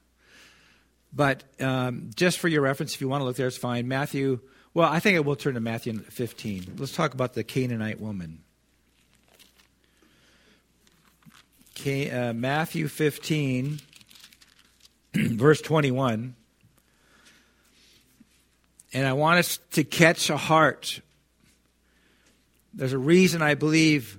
But 1.13 1.43
um, 1.61 2.11
just 2.15 2.39
for 2.39 2.47
your 2.47 2.61
reference, 2.61 2.93
if 2.93 3.01
you 3.01 3.07
want 3.07 3.21
to 3.21 3.25
look 3.25 3.35
there, 3.35 3.47
it's 3.47 3.57
fine. 3.57 3.87
Matthew, 3.87 4.41
well, 4.73 4.89
I 4.89 4.99
think 4.99 5.15
I 5.17 5.21
will 5.21 5.35
turn 5.35 5.55
to 5.55 5.59
Matthew 5.59 5.99
15. 5.99 6.75
Let's 6.77 6.95
talk 6.95 7.13
about 7.13 7.33
the 7.33 7.43
Canaanite 7.43 7.99
woman. 7.99 8.43
Uh, 11.87 12.33
Matthew 12.33 12.87
15, 12.87 13.79
verse 15.15 15.61
21. 15.61 16.35
And 18.91 19.07
I 19.07 19.13
want 19.13 19.39
us 19.39 19.59
to 19.71 19.83
catch 19.83 20.29
a 20.29 20.37
heart. 20.37 20.99
There's 22.73 22.93
a 22.93 22.97
reason 22.97 23.41
I 23.41 23.53
believe 23.53 24.17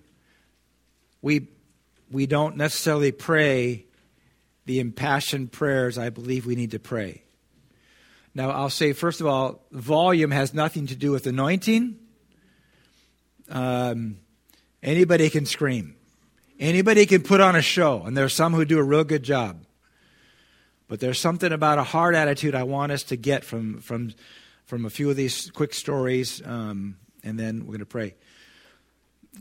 we, 1.21 1.49
we 2.11 2.27
don't 2.27 2.57
necessarily 2.57 3.13
pray 3.13 3.85
the 4.65 4.81
impassioned 4.81 5.53
prayers 5.53 5.99
I 5.99 6.11
believe 6.11 6.47
we 6.47 6.55
need 6.55 6.71
to 6.71 6.79
pray. 6.79 7.25
Now, 8.35 8.51
I'll 8.51 8.71
say, 8.71 8.93
first 8.93 9.21
of 9.21 9.27
all, 9.27 9.61
volume 9.73 10.31
has 10.31 10.55
nothing 10.55 10.87
to 10.87 10.97
do 10.97 11.11
with 11.11 11.27
anointing. 11.27 11.99
Um, 13.51 14.19
anybody 14.83 15.29
can 15.29 15.45
scream. 15.47 15.97
Anybody 16.61 17.07
can 17.07 17.23
put 17.23 17.41
on 17.41 17.57
a 17.57 17.63
show, 17.63 18.03
and 18.03 18.15
there 18.15 18.27
are 18.27 18.29
some 18.29 18.53
who 18.53 18.67
do 18.67 18.79
a 18.79 18.83
real 18.83 19.03
good 19.03 19.23
job. 19.23 19.65
But 20.89 21.01
there's 21.01 21.19
something 21.19 21.53
about 21.53 21.79
a 21.79 21.83
hard 21.83 22.15
attitude 22.15 22.55
I 22.55 22.65
want 22.65 22.93
us 22.93 23.03
to 23.05 23.17
get 23.17 23.45
from, 23.45 23.81
from, 23.81 24.13
from 24.67 24.85
a 24.85 24.91
few 24.91 25.09
of 25.09 25.17
these 25.17 25.51
quick 25.53 25.73
stories, 25.73 26.43
um, 26.45 26.97
and 27.25 27.39
then 27.39 27.61
we're 27.61 27.73
going 27.73 27.79
to 27.79 27.87
pray. 27.87 28.15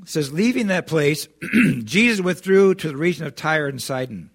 It 0.01 0.07
says, 0.07 0.31
Leaving 0.31 0.67
that 0.67 0.87
place, 0.87 1.27
Jesus 1.83 2.21
withdrew 2.21 2.75
to 2.75 2.87
the 2.87 2.95
region 2.95 3.25
of 3.25 3.35
Tyre 3.35 3.67
and 3.67 3.81
Sidon. 3.81 4.29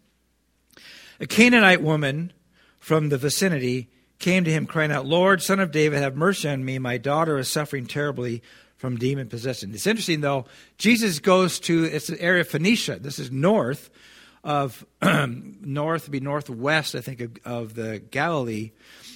A 1.21 1.27
Canaanite 1.27 1.83
woman 1.83 2.35
from 2.81 3.09
the 3.09 3.17
vicinity 3.17 3.89
came 4.19 4.45
to 4.45 4.51
him, 4.51 4.67
crying 4.67 4.93
out, 4.93 5.07
Lord, 5.07 5.41
son 5.41 5.59
of 5.59 5.71
David, 5.71 6.01
have 6.01 6.17
mercy 6.17 6.51
on 6.51 6.63
me. 6.63 6.79
My 6.79 6.99
daughter 6.99 7.39
is 7.39 7.49
suffering 7.49 7.87
terribly 7.87 8.43
from 8.77 8.97
demon 8.97 9.29
possession. 9.29 9.73
It's 9.73 9.87
interesting, 9.87 10.21
though, 10.21 10.47
Jesus 10.79 11.19
goes 11.19 11.61
to, 11.61 11.85
it's 11.85 12.09
an 12.09 12.19
area 12.19 12.43
of 12.43 12.49
Phoenicia. 12.49 12.99
This 13.01 13.19
is 13.19 13.31
north 13.31 13.91
of, 14.43 14.85
north, 15.03 16.11
be 16.11 16.21
northwest, 16.21 16.95
I 16.95 17.01
think, 17.01 17.21
of, 17.21 17.37
of 17.45 17.75
the 17.75 17.99
Galilee. 17.99 18.73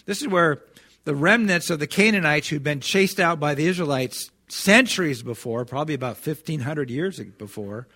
This 0.07 0.23
is 0.23 0.29
where 0.29 0.63
the 1.05 1.15
remnants 1.15 1.71
of 1.71 1.79
the 1.79 1.87
Canaanites 1.87 2.49
who'd 2.49 2.63
been 2.63 2.81
chased 2.81 3.21
out 3.21 3.41
by 3.41 3.55
the 3.55 3.67
Israelites 3.67 4.31
centuries 4.49 5.23
before, 5.23 5.65
probably 5.65 5.95
about 5.95 6.17
1,500 6.17 6.91
years 6.91 7.21
before, 7.21 7.89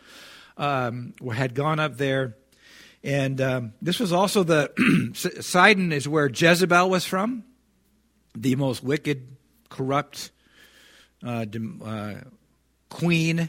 um, 0.57 1.15
had 1.33 1.55
gone 1.55 1.81
up 1.81 1.97
there. 1.97 2.37
And 3.03 3.41
um, 3.41 3.73
this 3.81 3.99
was 3.99 4.13
also 4.13 4.43
the, 4.43 4.71
Sidon 5.43 5.93
is 5.93 6.09
where 6.09 6.29
Jezebel 6.29 6.89
was 6.89 7.05
from, 7.05 7.45
the 8.35 8.55
most 8.57 8.85
wicked, 8.85 9.37
corrupt 9.71 10.31
queen 12.89 13.49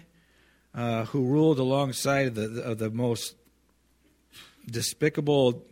uh, 0.74 1.06
who 1.06 1.26
ruled 1.26 1.60
alongside 1.60 2.28
of 2.28 2.36
the, 2.36 2.62
of 2.64 2.78
the 2.78 2.90
most 2.90 3.36
despicable, 4.70 5.66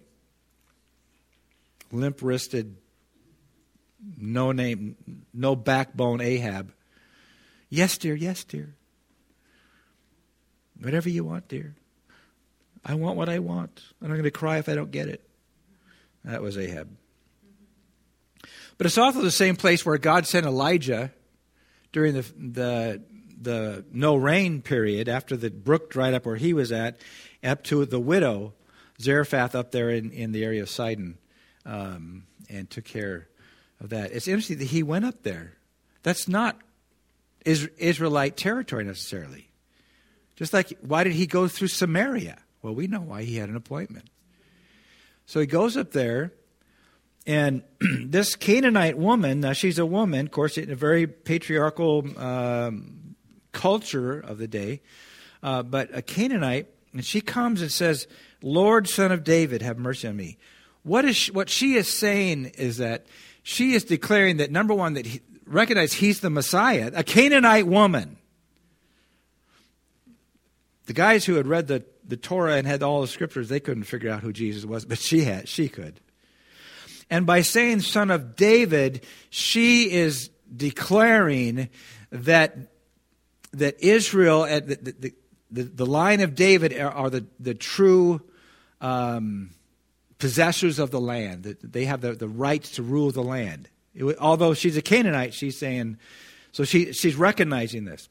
limp 1.92 2.20
wristed, 2.22 2.76
no 4.18 4.52
name, 4.52 4.96
no 5.34 5.56
backbone 5.56 6.22
Ahab. 6.22 6.74
Yes, 7.70 7.98
dear, 7.98 8.16
yes, 8.16 8.44
dear. 8.44 8.76
Whatever 10.80 11.10
you 11.10 11.24
want, 11.24 11.48
dear. 11.48 11.76
I 12.84 12.96
want 12.96 13.16
what 13.16 13.30
I 13.30 13.40
want. 13.40 13.82
I'm 14.02 14.08
not 14.08 14.16
going 14.16 14.24
to 14.24 14.32
cry 14.32 14.58
if 14.58 14.68
I 14.68 14.76
don't 14.76 14.92
get 14.92 15.08
it. 15.08 15.22
That 16.26 16.42
was 16.42 16.58
Ahab. 16.58 16.90
But 18.78 18.88
it's 18.88 18.98
also 18.98 19.22
the 19.22 19.32
same 19.32 19.56
place 19.56 19.86
where 19.86 19.98
God 20.00 20.26
sent 20.26 20.46
Elijah 20.46 21.12
during 21.92 22.14
the, 22.14 22.22
the, 22.38 23.02
the 23.42 23.86
no 23.92 24.16
rain 24.16 24.62
period, 24.62 25.10
after 25.10 25.36
the 25.36 25.50
brook 25.50 25.90
dried 25.90 26.14
up 26.14 26.26
where 26.26 26.36
he 26.36 26.54
was 26.54 26.72
at, 26.72 26.98
up 27.44 27.64
to 27.66 27.86
the 27.86 28.00
widow, 28.00 28.54
Zarephath, 29.00 29.56
up 29.56 29.72
there 29.72 29.90
in, 29.90 30.12
in 30.12 30.32
the 30.32 30.44
area 30.44 30.62
of 30.62 30.70
Sidon, 30.70 31.18
um, 31.66 32.24
and 32.50 32.70
took 32.70 32.86
care 32.86 33.28
of 33.80 33.90
that. 33.90 34.12
It's 34.12 34.28
interesting 34.28 34.60
that 34.60 34.66
he 34.66 34.84
went 34.84 35.06
up 35.06 35.24
there. 35.24 35.58
That's 36.04 36.28
not 36.28 36.60
Israelite 37.46 38.38
territory 38.38 38.84
necessarily. 38.84 39.50
Just 40.36 40.54
like, 40.54 40.78
why 40.82 41.04
did 41.04 41.14
he 41.14 41.28
go 41.28 41.48
through 41.48 41.68
Samaria? 41.68 42.38
Well, 42.62 42.76
we 42.76 42.88
know 42.88 43.02
why 43.02 43.24
he 43.24 43.38
had 43.38 43.50
an 43.50 43.56
appointment. 43.56 44.10
So 45.26 45.40
he 45.40 45.46
goes 45.46 45.78
up 45.78 45.92
there, 45.92 46.34
and 47.26 47.64
this 47.80 48.36
Canaanite 48.36 48.98
woman, 48.98 49.42
now 49.42 49.54
she's 49.54 49.80
a 49.80 49.86
woman, 49.86 50.26
of 50.28 50.32
course, 50.32 50.58
in 50.58 50.72
a 50.72 50.76
very 50.76 51.08
patriarchal 51.08 52.06
um, 52.20 53.16
culture 53.52 54.20
of 54.20 54.38
the 54.38 54.48
day, 54.48 54.82
uh, 55.44 55.64
but 55.64 55.90
a 55.96 56.02
Canaanite, 56.02 56.68
and 56.94 57.06
she 57.06 57.22
comes 57.22 57.62
and 57.62 57.72
says, 57.72 58.08
Lord, 58.42 58.88
son 58.88 59.12
of 59.12 59.24
David, 59.24 59.62
have 59.62 59.78
mercy 59.78 60.08
on 60.08 60.16
me. 60.16 60.38
What, 60.84 61.06
is 61.06 61.16
she, 61.16 61.32
what 61.32 61.50
she 61.50 61.76
is 61.76 61.88
saying 61.88 62.54
is 62.58 62.78
that 62.78 63.06
she 63.44 63.74
is 63.74 63.84
declaring 63.84 64.38
that, 64.38 64.52
number 64.52 64.74
one, 64.74 64.96
that 64.96 65.06
he, 65.06 65.22
recognize 65.46 65.94
he's 65.94 66.22
the 66.22 66.30
Messiah, 66.30 66.92
a 66.94 67.04
Canaanite 67.04 67.68
woman. 67.68 68.18
The 70.86 70.94
guys 70.94 71.26
who 71.26 71.36
had 71.36 71.48
read 71.48 71.68
the, 71.68 71.86
the 72.06 72.18
Torah 72.18 72.56
and 72.56 72.66
had 72.66 72.82
all 72.82 73.02
the 73.02 73.08
scriptures, 73.08 73.50
they 73.50 73.60
couldn't 73.60 73.84
figure 73.84 74.10
out 74.10 74.22
who 74.22 74.34
Jesus 74.34 74.66
was, 74.66 74.86
but 74.86 74.98
she 74.98 75.22
had. 75.22 75.48
She 75.48 75.70
could. 75.70 76.00
And 77.12 77.26
by 77.26 77.42
saying 77.42 77.82
son 77.82 78.10
of 78.10 78.38
David, 78.38 79.06
she 79.30 79.92
is 79.92 80.30
declaring 80.56 81.70
that, 82.10 82.58
that 83.52 83.84
Israel, 83.84 84.44
the, 84.44 85.14
the, 85.52 85.64
the, 85.64 85.86
line 85.86 86.22
of 86.22 86.36
David, 86.36 86.80
are, 86.80 87.10
the, 87.10 87.26
the 87.38 87.54
true 87.54 88.22
um, 88.80 89.50
possessors 90.20 90.80
of 90.80 90.92
the 90.92 91.02
land. 91.02 91.44
That 91.44 91.74
they 91.74 91.84
have 91.84 92.00
the, 92.00 92.14
the 92.14 92.30
right 92.30 92.64
to 92.64 92.82
rule 92.82 93.12
the 93.12 93.24
land. 93.24 93.68
It, 93.94 94.18
although 94.18 94.54
she's 94.54 94.78
a 94.78 94.82
Canaanite, 94.82 95.34
she's 95.34 95.58
saying, 95.58 95.98
so 96.54 96.64
she, 96.64 96.94
she's 96.94 97.18
recognizing 97.18 97.84
this. 97.84 98.08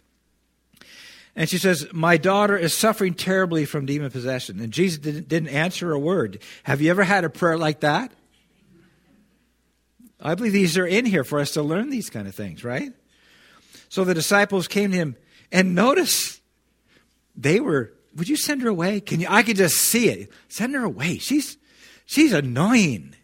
And 1.34 1.48
she 1.48 1.56
says, 1.56 1.88
My 1.92 2.18
daughter 2.18 2.56
is 2.58 2.74
suffering 2.74 3.14
terribly 3.14 3.64
from 3.64 3.86
demon 3.86 4.10
possession. 4.10 4.60
And 4.60 4.70
Jesus 4.72 4.98
didn't, 4.98 5.26
didn't 5.28 5.48
answer 5.48 5.92
a 5.92 5.98
word. 5.98 6.42
Have 6.64 6.82
you 6.82 6.90
ever 6.90 7.04
had 7.04 7.24
a 7.24 7.30
prayer 7.30 7.56
like 7.56 7.80
that? 7.80 8.12
I 10.20 10.34
believe 10.34 10.52
these 10.52 10.76
are 10.76 10.86
in 10.86 11.06
here 11.06 11.24
for 11.24 11.40
us 11.40 11.52
to 11.52 11.62
learn 11.62 11.90
these 11.90 12.10
kind 12.10 12.28
of 12.28 12.34
things, 12.34 12.64
right? 12.64 12.92
So 13.88 14.04
the 14.04 14.14
disciples 14.14 14.68
came 14.68 14.90
to 14.92 14.96
him 14.96 15.16
and 15.50 15.74
notice 15.74 16.40
they 17.34 17.60
were, 17.60 17.92
would 18.16 18.28
you 18.28 18.36
send 18.36 18.62
her 18.62 18.68
away? 18.68 19.00
Can 19.00 19.20
you 19.20 19.26
I 19.28 19.42
could 19.42 19.56
just 19.56 19.76
see 19.76 20.08
it. 20.08 20.30
Send 20.48 20.74
her 20.74 20.84
away. 20.84 21.18
She's 21.18 21.56
she's 22.06 22.32
annoying. 22.32 23.14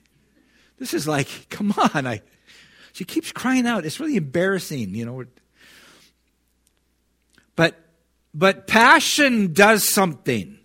This 0.78 0.94
is 0.94 1.06
like, 1.06 1.28
come 1.50 1.74
on, 1.76 2.06
I 2.06 2.22
she 2.92 3.04
keeps 3.04 3.30
crying 3.30 3.66
out. 3.66 3.84
It's 3.84 4.00
really 4.00 4.16
embarrassing, 4.16 4.94
you 4.94 5.04
know. 5.04 5.24
But 7.54 7.74
but 8.32 8.66
passion 8.66 9.52
does 9.52 9.86
something. 9.86 10.58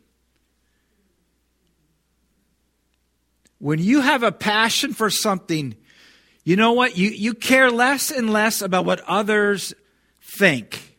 When 3.59 3.79
you 3.79 4.01
have 4.01 4.23
a 4.23 4.31
passion 4.31 4.93
for 4.93 5.09
something, 5.09 5.75
you 6.51 6.57
know 6.57 6.73
what? 6.73 6.97
You, 6.97 7.09
you 7.11 7.33
care 7.33 7.71
less 7.71 8.11
and 8.11 8.29
less 8.29 8.61
about 8.61 8.83
what 8.83 8.99
others 9.07 9.73
think. 10.19 10.97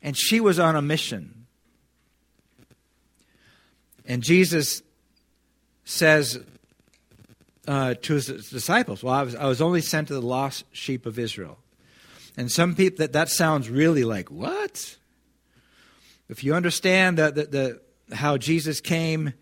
And 0.00 0.16
she 0.16 0.38
was 0.38 0.60
on 0.60 0.76
a 0.76 0.80
mission. 0.80 1.46
And 4.06 4.22
Jesus 4.22 4.82
says 5.84 6.38
uh, 7.66 7.94
to 8.02 8.14
his 8.14 8.26
disciples, 8.50 9.02
Well, 9.02 9.14
I 9.14 9.24
was, 9.24 9.34
I 9.34 9.46
was 9.46 9.60
only 9.60 9.80
sent 9.80 10.06
to 10.08 10.14
the 10.14 10.22
lost 10.22 10.64
sheep 10.70 11.06
of 11.06 11.18
Israel. 11.18 11.58
And 12.36 12.52
some 12.52 12.76
people, 12.76 12.98
that, 12.98 13.12
that 13.14 13.30
sounds 13.30 13.68
really 13.68 14.04
like, 14.04 14.30
What? 14.30 14.96
If 16.28 16.44
you 16.44 16.54
understand 16.54 17.18
the, 17.18 17.32
the, 17.32 17.80
the 18.08 18.14
how 18.14 18.36
Jesus 18.36 18.80
came 18.80 19.32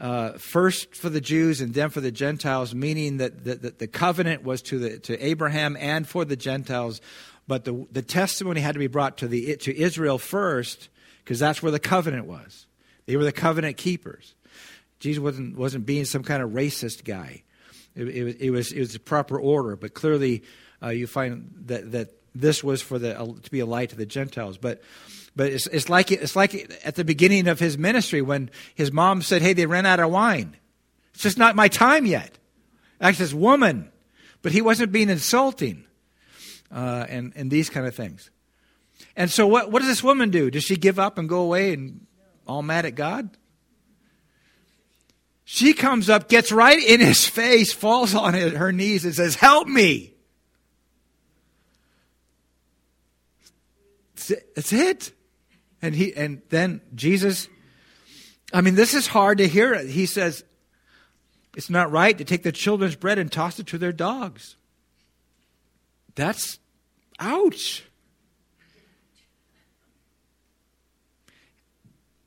uh, 0.00 0.32
first 0.32 0.94
for 0.94 1.10
the 1.10 1.20
Jews 1.20 1.60
and 1.60 1.74
then 1.74 1.90
for 1.90 2.00
the 2.00 2.10
Gentiles, 2.10 2.74
meaning 2.74 3.18
that 3.18 3.44
the, 3.44 3.54
the, 3.54 3.86
covenant 3.86 4.42
was 4.42 4.62
to, 4.62 4.78
the, 4.78 4.98
to 5.00 5.24
Abraham 5.24 5.76
and 5.78 6.08
for 6.08 6.24
the 6.24 6.36
Gentiles, 6.36 7.02
but 7.46 7.66
the, 7.66 7.86
the 7.92 8.00
testimony 8.00 8.62
had 8.62 8.72
to 8.72 8.78
be 8.78 8.86
brought 8.86 9.18
to, 9.18 9.28
the, 9.28 9.56
to 9.56 9.78
Israel 9.78 10.16
first 10.16 10.88
because 11.22 11.38
that's 11.38 11.62
where 11.62 11.70
the 11.70 11.78
covenant 11.78 12.26
was. 12.26 12.66
They 13.04 13.16
were 13.16 13.24
the 13.24 13.32
covenant 13.32 13.76
keepers. 13.76 14.34
Jesus 15.00 15.20
wasn't, 15.20 15.56
wasn't 15.56 15.84
being 15.84 16.06
some 16.06 16.22
kind 16.22 16.42
of 16.42 16.50
racist 16.50 17.04
guy. 17.04 17.42
It, 17.94 18.08
it, 18.08 18.40
it 18.40 18.50
was, 18.50 18.72
it 18.72 18.78
was 18.78 18.94
a 18.94 19.00
proper 19.00 19.38
order, 19.38 19.76
but 19.76 19.92
clearly 19.92 20.44
uh, 20.82 20.88
you 20.88 21.06
find 21.06 21.52
that, 21.66 21.92
that 21.92 22.08
this 22.34 22.62
was 22.62 22.82
for 22.82 22.98
the, 22.98 23.14
to 23.14 23.50
be 23.50 23.60
a 23.60 23.66
light 23.66 23.90
to 23.90 23.96
the 23.96 24.06
Gentiles. 24.06 24.58
But 24.58 24.82
but 25.36 25.52
it's, 25.52 25.66
it's, 25.68 25.88
like, 25.88 26.10
it's 26.10 26.34
like 26.34 26.80
at 26.84 26.96
the 26.96 27.04
beginning 27.04 27.46
of 27.46 27.60
his 27.60 27.78
ministry 27.78 28.20
when 28.20 28.50
his 28.74 28.90
mom 28.92 29.22
said, 29.22 29.42
Hey, 29.42 29.52
they 29.52 29.66
ran 29.66 29.86
out 29.86 30.00
of 30.00 30.10
wine. 30.10 30.56
It's 31.14 31.22
just 31.22 31.38
not 31.38 31.56
my 31.56 31.68
time 31.68 32.04
yet. 32.04 32.36
Actually, 33.00 33.24
this 33.26 33.34
woman. 33.34 33.90
But 34.42 34.52
he 34.52 34.60
wasn't 34.60 34.92
being 34.92 35.08
insulting 35.08 35.84
uh, 36.70 37.06
and, 37.08 37.32
and 37.36 37.50
these 37.50 37.70
kind 37.70 37.86
of 37.86 37.94
things. 37.94 38.30
And 39.16 39.30
so, 39.30 39.46
what, 39.46 39.70
what 39.70 39.80
does 39.80 39.88
this 39.88 40.02
woman 40.02 40.30
do? 40.30 40.50
Does 40.50 40.64
she 40.64 40.76
give 40.76 40.98
up 40.98 41.18
and 41.18 41.28
go 41.28 41.40
away 41.40 41.74
and 41.74 42.06
all 42.46 42.62
mad 42.62 42.86
at 42.86 42.94
God? 42.94 43.30
She 45.44 45.74
comes 45.74 46.08
up, 46.08 46.28
gets 46.28 46.52
right 46.52 46.78
in 46.78 47.00
his 47.00 47.26
face, 47.26 47.72
falls 47.72 48.14
on 48.14 48.34
her 48.34 48.72
knees, 48.72 49.04
and 49.04 49.14
says, 49.14 49.34
Help 49.34 49.68
me. 49.68 50.09
That's 54.28 54.72
it. 54.72 55.12
And 55.82 55.94
he 55.94 56.14
and 56.14 56.42
then 56.50 56.80
Jesus 56.94 57.48
I 58.52 58.60
mean 58.60 58.74
this 58.74 58.94
is 58.94 59.06
hard 59.06 59.38
to 59.38 59.48
hear. 59.48 59.78
He 59.84 60.06
says 60.06 60.44
it's 61.56 61.70
not 61.70 61.90
right 61.90 62.16
to 62.16 62.24
take 62.24 62.42
the 62.42 62.52
children's 62.52 62.96
bread 62.96 63.18
and 63.18 63.30
toss 63.30 63.58
it 63.58 63.66
to 63.68 63.78
their 63.78 63.92
dogs. 63.92 64.56
That's 66.14 66.58
ouch. 67.18 67.84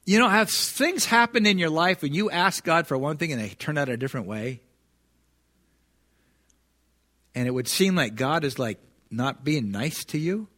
You 0.06 0.20
know, 0.20 0.28
have 0.28 0.50
things 0.50 1.06
happen 1.06 1.46
in 1.46 1.58
your 1.58 1.70
life 1.70 2.04
and 2.04 2.14
you 2.14 2.30
ask 2.30 2.64
God 2.64 2.88
for 2.88 2.98
one 2.98 3.18
thing 3.18 3.32
and 3.32 3.42
they 3.42 3.50
turn 3.50 3.78
out 3.78 3.88
a 3.88 3.96
different 3.96 4.28
way? 4.28 4.60
And 7.34 7.48
it 7.48 7.52
would 7.52 7.68
seem 7.70 7.96
like 7.96 8.16
God 8.16 8.44
is 8.44 8.60
like 8.60 8.80
not 9.10 9.44
being 9.44 9.72
nice 9.72 10.04
to 10.06 10.18
you? 10.18 10.50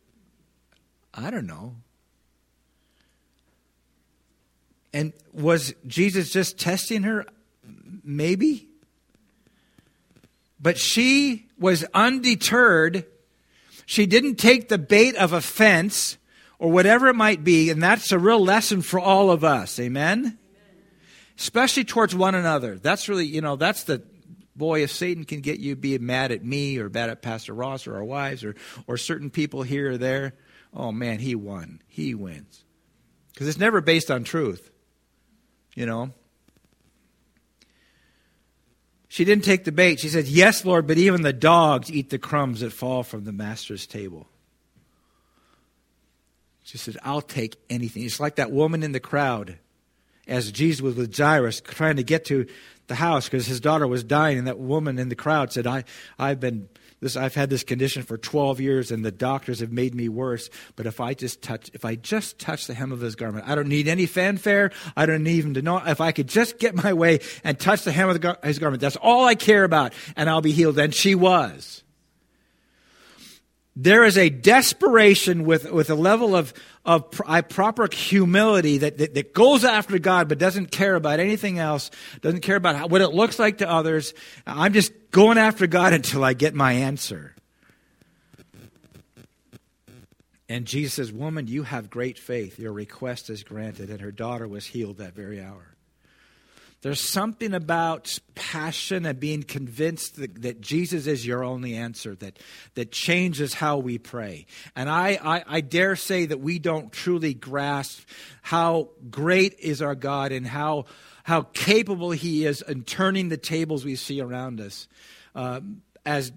I 1.16 1.32
don't 1.32 1.48
know. 1.48 1.76
And 4.94 5.14
was 5.34 5.74
Jesus 5.88 6.32
just 6.32 6.58
testing 6.60 7.04
her? 7.04 7.26
Maybe. 8.04 8.68
But 10.60 10.78
she 10.78 11.48
was 11.60 11.86
undeterred. 11.94 13.06
She 13.86 14.06
didn't 14.06 14.36
take 14.36 14.70
the 14.70 14.78
bait 14.78 15.16
of 15.16 15.34
offense 15.34 16.18
or 16.60 16.72
whatever 16.72 17.08
it 17.08 17.16
might 17.16 17.44
be, 17.44 17.70
and 17.70 17.84
that's 17.84 18.12
a 18.12 18.20
real 18.20 18.44
lesson 18.44 18.82
for 18.82 19.00
all 19.00 19.30
of 19.30 19.44
us. 19.44 19.80
Amen? 19.80 20.20
Amen? 20.20 20.38
Especially 21.38 21.84
towards 21.84 22.16
one 22.16 22.34
another. 22.34 22.78
That's 22.78 23.10
really, 23.10 23.26
you 23.26 23.42
know, 23.42 23.58
that's 23.58 23.84
the 23.84 24.02
boy, 24.56 24.84
if 24.84 24.92
Satan 24.92 25.26
can 25.26 25.42
get 25.42 25.60
you 25.60 25.76
be 25.76 25.98
mad 25.98 26.32
at 26.32 26.44
me 26.44 26.78
or 26.78 26.90
mad 26.90 27.10
at 27.10 27.22
Pastor 27.22 27.54
Ross 27.54 27.88
or 27.88 27.96
our 27.96 28.04
wives 28.04 28.44
or, 28.44 28.56
or 28.88 28.98
certain 28.98 29.30
people 29.30 29.64
here 29.64 29.92
or 29.92 29.98
there, 29.98 30.34
oh 30.76 30.92
man, 30.92 31.20
he 31.20 31.36
won. 31.36 31.82
He 31.88 32.14
wins. 32.14 32.64
Because 33.34 33.48
it's 33.48 33.58
never 33.58 33.82
based 33.82 34.12
on 34.12 34.24
truth 34.24 34.72
you 35.76 35.86
know. 35.86 36.12
She 39.08 39.24
didn't 39.24 39.44
take 39.44 39.66
the 39.66 39.72
bait. 39.72 40.00
She 40.00 40.10
said, 40.10 40.26
Yes, 40.26 40.66
Lord, 40.66 40.88
but 40.88 40.98
even 40.98 41.22
the 41.22 41.34
dogs 41.34 41.92
eat 41.92 42.10
the 42.10 42.18
crumbs 42.18 42.62
that 42.62 42.74
fall 42.74 43.04
from 43.04 43.26
the 43.26 43.32
master's 43.32 43.86
table. 43.86 44.28
She 46.64 46.78
said, 46.78 46.98
I'll 47.04 47.22
take 47.22 47.58
anything. 47.70 48.04
It's 48.04 48.20
like 48.20 48.38
that 48.38 48.52
woman 48.52 48.82
in 48.82 48.92
the 48.92 49.00
crowd 49.00 49.60
as 50.28 50.52
Jesus 50.52 50.82
was 50.82 50.96
with 50.96 51.16
Jairus 51.16 51.62
trying 51.62 51.98
to 51.98 52.04
get 52.04 52.26
to 52.26 52.48
the 52.88 52.96
house 52.96 53.26
because 53.26 53.46
his 53.46 53.60
daughter 53.60 53.88
was 53.88 54.04
dying, 54.04 54.40
and 54.40 54.48
that 54.48 54.58
woman 54.58 54.98
in 54.98 55.10
the 55.10 55.16
crowd 55.16 55.54
said, 55.54 55.68
I, 55.68 55.84
I've 56.18 56.40
been 56.40 56.68
this, 57.02 57.16
I've 57.16 57.36
had 57.36 57.50
this 57.50 57.64
condition 57.64 58.04
for 58.04 58.18
12 58.18 58.60
years 58.60 58.92
and 58.92 59.06
the 59.06 59.12
doctors 59.12 59.60
have 59.60 59.72
made 59.72 59.94
me 59.94 60.10
worse. 60.10 60.50
But 60.76 60.86
if 60.86 61.00
I 61.00 61.14
just 61.14 61.42
touch, 61.42 61.70
if 61.74 61.86
I 61.86 61.96
just 61.96 62.40
touch 62.40 62.68
the 62.68 62.74
hem 62.74 62.92
of 62.92 63.02
his 63.02 63.16
garment, 63.16 63.48
I 63.48 63.56
don't 63.56 63.68
need 63.68 63.88
any 63.88 64.06
fanfare. 64.06 64.72
I 64.96 65.06
don't 65.06 65.24
need 65.24 65.38
even 65.38 65.54
to 65.56 65.62
know. 65.62 65.82
If 65.86 66.02
I 66.02 66.12
could 66.12 66.28
just 66.28 66.60
get 66.60 66.76
my 66.76 66.94
way 66.94 67.20
and 67.44 67.60
touch 67.60 67.84
the 67.84 67.92
hem 67.92 68.10
of 68.10 68.20
the, 68.20 68.40
his 68.44 68.60
garment, 68.60 68.82
that's 68.82 68.98
all 68.98 69.26
I 69.26 69.36
care 69.36 69.64
about 69.64 69.94
and 70.16 70.30
I'll 70.30 70.42
be 70.42 70.52
healed. 70.52 70.78
And 70.80 70.94
she 70.94 71.16
was. 71.16 71.84
There 73.76 74.06
is 74.06 74.18
a 74.18 74.30
desperation 74.30 75.44
with, 75.44 75.70
with 75.70 75.90
a 75.90 75.96
level 75.96 76.34
of, 76.34 76.54
of 76.86 77.12
proper 77.12 77.90
humility 77.92 78.78
that, 78.78 78.98
that, 79.00 79.14
that, 79.16 79.34
goes 79.34 79.66
after 79.66 80.00
God 80.00 80.30
but 80.30 80.38
doesn't 80.38 80.72
care 80.72 80.96
about 80.96 81.20
anything 81.20 81.60
else, 81.60 81.92
doesn't 82.22 82.40
care 82.40 82.56
about 82.56 82.78
how, 82.78 82.88
what 82.88 83.02
it 83.02 83.10
looks 83.10 83.38
like 83.38 83.58
to 83.58 83.70
others. 83.70 84.14
I'm 84.48 84.72
just 84.72 84.94
going 85.12 85.38
after 85.38 85.68
God 85.68 85.92
until 85.92 86.24
I 86.24 86.34
get 86.34 86.56
my 86.56 86.72
answer. 86.72 87.36
And 90.48 90.66
Jesus 90.66 90.94
says, 90.94 91.12
Woman, 91.12 91.48
you 91.48 91.64
have 91.64 91.90
great 91.90 92.18
faith. 92.18 92.60
Your 92.60 92.72
request 92.72 93.30
is 93.30 93.44
granted. 93.44 93.90
And 93.90 94.00
her 94.00 94.12
daughter 94.12 94.48
was 94.48 94.68
healed 94.68 94.98
that 94.98 95.16
very 95.16 95.42
hour. 95.42 95.75
There's 96.86 97.02
something 97.02 97.56
about 97.56 98.20
passion 98.36 99.08
and 99.08 99.20
being 99.20 99.42
convinced 99.42 100.18
that, 100.18 100.44
that, 100.44 100.62
Jesus 100.62 101.08
is 101.08 101.26
your 101.26 101.44
only 101.44 101.74
answer 101.74 102.14
that, 102.18 102.38
that 102.76 102.92
changes 102.92 103.56
how 103.56 103.80
we 103.80 103.98
pray. 103.98 104.46
And 104.76 104.88
I, 104.88 105.18
I, 105.20 105.44
I 105.48 105.62
dare 105.62 105.96
say 105.96 106.28
that 106.28 106.42
we 106.42 106.60
don't 106.60 106.92
truly 106.92 107.34
grasp 107.34 108.08
how 108.44 108.90
great 109.10 109.58
is 109.58 109.82
our 109.82 109.96
God 109.96 110.32
and 110.32 110.46
how, 110.46 110.86
how 111.24 111.42
capable 111.54 112.12
He 112.12 112.46
is 112.46 112.62
in 112.62 112.84
turning 112.84 113.30
the 113.30 113.38
tables 113.38 113.84
we 113.84 113.96
see 113.96 114.22
around 114.22 114.62
us, 114.62 114.88
uh, 115.34 115.62
as, 116.06 116.32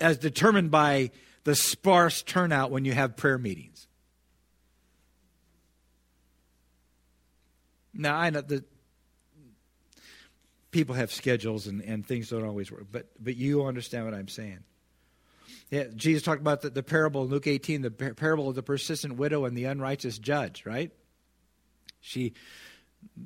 as 0.00 0.16
determined 0.16 0.70
by 0.70 1.10
the 1.44 1.54
sparse 1.54 2.22
turnout 2.22 2.70
when 2.70 2.86
you 2.86 2.92
have 2.92 3.18
prayer 3.18 3.36
meetings. 3.36 3.86
Now, 7.92 8.16
I 8.16 8.30
know 8.30 8.40
that 8.40 8.64
people 10.74 10.96
have 10.96 11.12
schedules 11.12 11.68
and, 11.68 11.80
and 11.82 12.04
things 12.04 12.30
don't 12.30 12.44
always 12.44 12.70
work. 12.70 12.86
But 12.90 13.06
but 13.18 13.36
you 13.36 13.64
understand 13.64 14.04
what 14.04 14.12
I'm 14.12 14.28
saying. 14.28 14.64
Yeah, 15.70 15.84
Jesus 15.94 16.22
talked 16.22 16.40
about 16.40 16.60
the, 16.60 16.70
the 16.70 16.82
parable 16.82 17.22
in 17.22 17.30
Luke 17.30 17.46
18, 17.46 17.82
the 17.82 17.90
par- 17.90 18.14
parable 18.14 18.48
of 18.48 18.54
the 18.54 18.62
persistent 18.62 19.16
widow 19.16 19.44
and 19.44 19.56
the 19.56 19.64
unrighteous 19.64 20.18
judge, 20.18 20.66
right? 20.66 20.90
She 22.00 22.34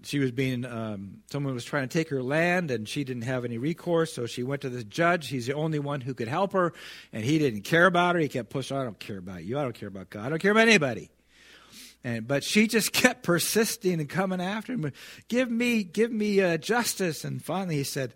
she 0.05 0.19
was 0.19 0.31
being 0.31 0.67
um, 0.67 1.23
someone 1.31 1.55
was 1.55 1.65
trying 1.65 1.89
to 1.89 1.93
take 1.93 2.11
her 2.11 2.23
land 2.23 2.71
and 2.71 2.87
she 2.87 3.03
didn't 3.03 3.23
have 3.23 3.45
any 3.45 3.57
recourse 3.57 4.13
so 4.13 4.27
she 4.27 4.43
went 4.43 4.61
to 4.63 4.69
the 4.69 4.83
judge 4.83 5.29
he's 5.29 5.47
the 5.47 5.55
only 5.55 5.79
one 5.79 6.01
who 6.01 6.15
could 6.15 6.27
help 6.27 6.53
her 6.53 6.73
and 7.13 7.25
he 7.25 7.39
didn't 7.39 7.63
care 7.63 7.87
about 7.87 8.17
her 8.17 8.21
he 8.21 8.29
kept 8.29 8.51
pushing 8.51 8.77
i 8.77 8.83
don't 8.83 8.99
care 8.99 9.19
about 9.19 9.45
you 9.45 9.57
i 9.57 9.63
don't 9.63 9.77
care 9.77 9.89
about 9.89 10.11
god 10.11 10.27
i 10.27 10.29
don't 10.29 10.43
care 10.43 10.51
about 10.51 10.67
anybody 10.67 11.13
and, 12.05 12.27
but 12.27 12.45
she 12.45 12.67
just 12.67 12.93
kept 12.93 13.23
persisting 13.23 14.01
and 14.01 14.09
coming 14.09 14.41
after 14.41 14.73
him. 14.73 14.93
Give 15.29 15.51
me, 15.51 15.83
give 15.83 16.13
me 16.13 16.41
uh, 16.41 16.57
justice. 16.57 17.25
And 17.25 17.43
finally 17.43 17.77
he 17.77 17.85
said, 17.85 18.15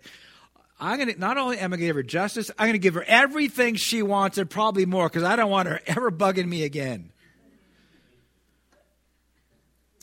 I'm 0.79 0.99
to 0.99 1.19
not 1.19 1.37
only 1.37 1.59
am 1.59 1.71
I 1.71 1.77
to 1.77 1.81
give 1.81 1.95
her 1.95 2.03
justice, 2.03 2.51
I'm 2.57 2.65
going 2.65 2.73
to 2.73 2.79
give 2.79 2.95
her 2.95 3.05
everything 3.07 3.75
she 3.75 4.01
wants 4.01 4.37
and 4.37 4.49
probably 4.49 4.85
more 4.85 5.07
because 5.07 5.23
I 5.23 5.35
don't 5.35 5.51
want 5.51 5.69
her 5.69 5.79
ever 5.87 6.11
bugging 6.11 6.47
me 6.47 6.63
again. 6.63 7.11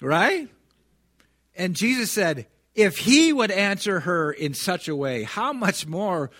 Right? 0.01 0.49
And 1.55 1.76
Jesus 1.76 2.11
said, 2.11 2.47
if 2.74 2.97
he 2.97 3.33
would 3.33 3.51
answer 3.51 4.01
her 4.01 4.33
in 4.33 4.55
such 4.55 4.89
a 4.89 4.97
way, 4.97 5.24
how 5.24 5.53
much 5.53 5.87
more 5.87 6.31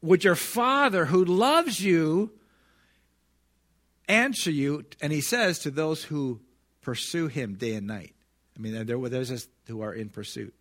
would 0.00 0.24
your 0.24 0.36
Father 0.36 1.06
who 1.06 1.24
loves 1.24 1.80
you 1.80 2.30
answer 4.08 4.50
you? 4.50 4.84
And 5.02 5.12
he 5.12 5.20
says 5.20 5.58
to 5.60 5.70
those 5.70 6.04
who 6.04 6.40
pursue 6.86 7.26
him 7.26 7.54
day 7.54 7.74
and 7.74 7.88
night. 7.88 8.14
I 8.56 8.60
mean, 8.60 8.86
there, 8.86 8.96
were 8.96 9.08
those 9.08 9.48
who 9.66 9.82
are 9.82 9.92
in 9.92 10.08
pursuit. 10.08 10.54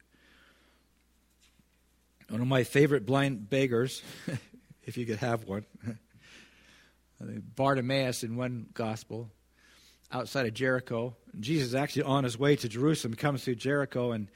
One 2.30 2.41
of 2.41 2.47
my 2.47 2.63
favorite 2.63 3.05
blind 3.05 3.47
beggars, 3.47 4.01
if 4.84 4.97
you 4.97 5.05
could 5.05 5.19
have 5.19 5.43
one, 5.45 5.67
Bartimaeus 7.55 8.23
in 8.23 8.38
one 8.38 8.65
gospel, 8.73 9.30
outside 10.11 10.47
of 10.47 10.55
Jericho. 10.55 11.15
Jesus 11.39 11.67
is 11.67 11.76
actually 11.76 12.03
on 12.03 12.23
his 12.23 12.39
way 12.39 12.55
to 12.55 12.67
Jerusalem, 12.67 13.13
comes 13.13 13.43
through 13.43 13.55
Jericho, 13.55 14.11
and 14.11 14.28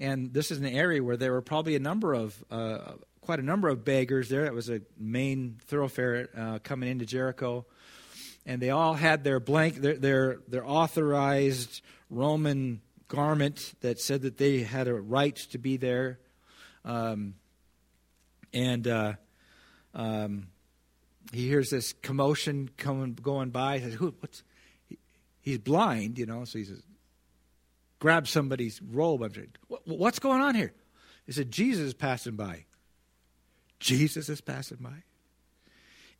and 0.00 0.34
this 0.34 0.50
is 0.50 0.58
an 0.58 0.66
area 0.66 1.00
where 1.04 1.16
there 1.16 1.30
were 1.30 1.40
probably 1.40 1.76
a 1.76 1.80
number 1.80 2.14
of 2.14 2.44
uh, 2.50 2.94
quite 3.20 3.38
a 3.38 3.44
number 3.44 3.68
of 3.68 3.84
beggars 3.84 4.28
there. 4.28 4.44
It 4.44 4.54
was 4.54 4.68
a 4.68 4.80
main 4.98 5.60
thoroughfare 5.66 6.30
uh, 6.36 6.58
coming 6.64 6.88
into 6.88 7.06
Jericho, 7.06 7.64
and 8.48 8.62
they 8.62 8.70
all 8.70 8.94
had 8.94 9.22
their 9.22 9.38
blank 9.38 9.76
their 9.76 9.96
their, 9.96 10.38
their 10.48 10.66
authorized 10.66 11.82
Roman 12.10 12.80
garment 13.06 13.74
that 13.82 14.00
said 14.00 14.22
that 14.22 14.38
they 14.38 14.60
had 14.60 14.88
a 14.88 14.94
right 14.94 15.36
to 15.36 15.58
be 15.58 15.76
there. 15.76 16.18
Um, 16.84 17.34
and 18.54 18.88
uh, 18.88 19.12
um, 19.94 20.48
he 21.30 21.46
hears 21.46 21.68
this 21.68 21.92
commotion 21.92 22.70
coming 22.78 23.12
going 23.14 23.50
by. 23.50 23.78
He 23.78 23.90
says, 23.90 24.00
what's, 24.00 24.42
he, 24.88 24.98
he's 25.42 25.58
blind, 25.58 26.18
you 26.18 26.24
know, 26.24 26.44
so 26.44 26.58
he 26.58 26.64
says, 26.64 26.82
grab 27.98 28.26
somebody's 28.26 28.80
robe. 28.80 29.22
I'm 29.22 29.34
saying, 29.34 29.52
what, 29.68 29.82
What's 29.86 30.18
going 30.18 30.40
on 30.40 30.54
here? 30.54 30.72
He 31.26 31.32
said, 31.32 31.50
Jesus 31.50 31.88
is 31.88 31.94
passing 31.94 32.36
by. 32.36 32.64
Jesus 33.78 34.30
is 34.30 34.40
passing 34.40 34.78
by. 34.80 35.02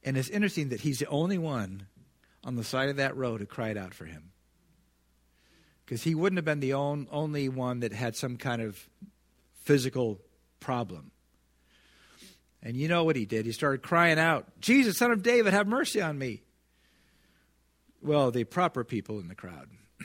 And 0.05 0.19
it's 0.19 0.29
interesting 0.29 0.69
that 0.69 0.83
he's 0.83 0.99
the 0.99 1.09
only 1.09 1.39
one 1.39 1.87
on 2.45 2.57
the 2.57 2.65
side 2.65 2.89
of 2.89 2.97
that 2.97 3.17
road 3.17 3.41
who 3.41 3.47
cried 3.47 3.77
out 3.77 3.95
for 3.95 4.05
him. 4.05 4.31
Because 5.85 6.03
he 6.03 6.15
wouldn't 6.15 6.39
have 6.39 6.45
been 6.45 6.61
the 6.61 6.75
on, 6.75 7.09
only 7.11 7.49
one 7.49 7.81
that 7.81 7.93
had 7.93 8.15
some 8.15 8.37
kind 8.37 8.61
of 8.61 8.89
physical 9.63 10.21
problem. 10.61 11.11
And 12.63 12.77
you 12.77 12.89
know 12.89 13.05
what 13.05 13.17
he 13.17 13.25
did? 13.25 13.47
He 13.47 13.53
started 13.53 13.83
crying 13.83 14.19
out, 14.19 14.47
Jesus, 14.61 14.99
son 14.99 15.13
of 15.13 15.23
David, 15.23 15.53
have 15.53 15.67
mercy 15.67 16.01
on 16.03 16.19
me. 16.19 16.43
Well, 18.03 18.31
the 18.31 18.45
proper 18.45 18.85
people 18.85 19.19
in 19.21 19.29
the 19.29 19.35
crowd, 19.35 19.69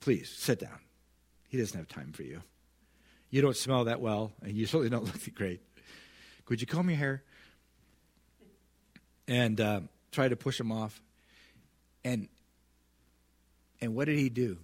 please 0.00 0.30
sit 0.30 0.60
down. 0.60 0.78
He 1.48 1.58
doesn't 1.58 1.76
have 1.76 1.88
time 1.88 2.12
for 2.12 2.22
you. 2.22 2.42
You 3.30 3.42
don't 3.42 3.56
smell 3.56 3.84
that 3.84 4.00
well, 4.00 4.32
and 4.42 4.52
you 4.52 4.66
certainly 4.66 4.90
don't 4.90 5.04
look 5.06 5.34
great. 5.34 5.60
Could 6.44 6.60
you 6.60 6.66
comb 6.66 6.88
your 6.88 6.98
hair? 6.98 7.22
And 9.26 9.60
uh, 9.60 9.80
try 10.12 10.28
to 10.28 10.36
push 10.36 10.60
him 10.60 10.70
off. 10.70 11.00
And 12.04 12.28
and 13.80 13.94
what 13.94 14.06
did 14.06 14.18
he 14.18 14.28
do? 14.28 14.58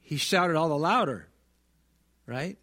He 0.00 0.16
shouted 0.16 0.56
all 0.56 0.68
the 0.68 0.76
louder, 0.76 1.28
right? 2.26 2.58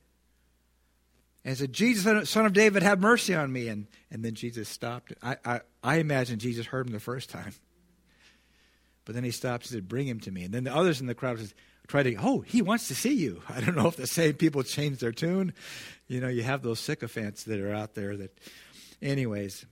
and 1.44 1.58
said, 1.58 1.74
Jesus, 1.74 2.30
son 2.30 2.46
of 2.46 2.54
David, 2.54 2.84
have 2.84 3.00
mercy 3.00 3.34
on 3.34 3.52
me. 3.52 3.68
And, 3.68 3.88
and 4.12 4.24
then 4.24 4.36
Jesus 4.36 4.70
stopped. 4.70 5.14
I, 5.22 5.38
I, 5.44 5.62
I 5.84 5.96
imagine 5.98 6.40
Jesus 6.40 6.66
heard 6.66 6.88
him 6.88 6.94
the 6.94 7.00
first 7.00 7.30
time. 7.30 7.54
But 9.04 9.16
then 9.16 9.24
he 9.24 9.32
stopped 9.32 9.64
and 9.64 9.72
said, 9.72 9.90
Bring 9.90 10.06
him 10.08 10.20
to 10.22 10.32
me. 10.32 10.44
And 10.44 10.54
then 10.54 10.64
the 10.64 10.76
others 10.76 11.02
in 11.02 11.08
the 11.08 11.16
crowd 11.16 11.40
said, 11.40 11.54
try 11.88 12.04
to, 12.04 12.16
oh, 12.18 12.42
he 12.42 12.62
wants 12.62 12.88
to 12.90 12.96
see 12.96 13.16
you. 13.16 13.42
I 13.50 13.60
don't 13.60 13.76
know 13.76 13.88
if 13.88 13.96
the 13.96 14.06
same 14.06 14.34
people 14.34 14.62
change 14.62 15.00
their 15.00 15.12
tune. 15.12 15.54
You 16.08 16.22
know, 16.22 16.28
you 16.28 16.44
have 16.44 16.62
those 16.62 16.80
sycophants 16.80 17.46
that 17.46 17.60
are 17.60 17.74
out 17.74 17.96
there 17.96 18.16
that, 18.16 18.38
anyways. 19.02 19.66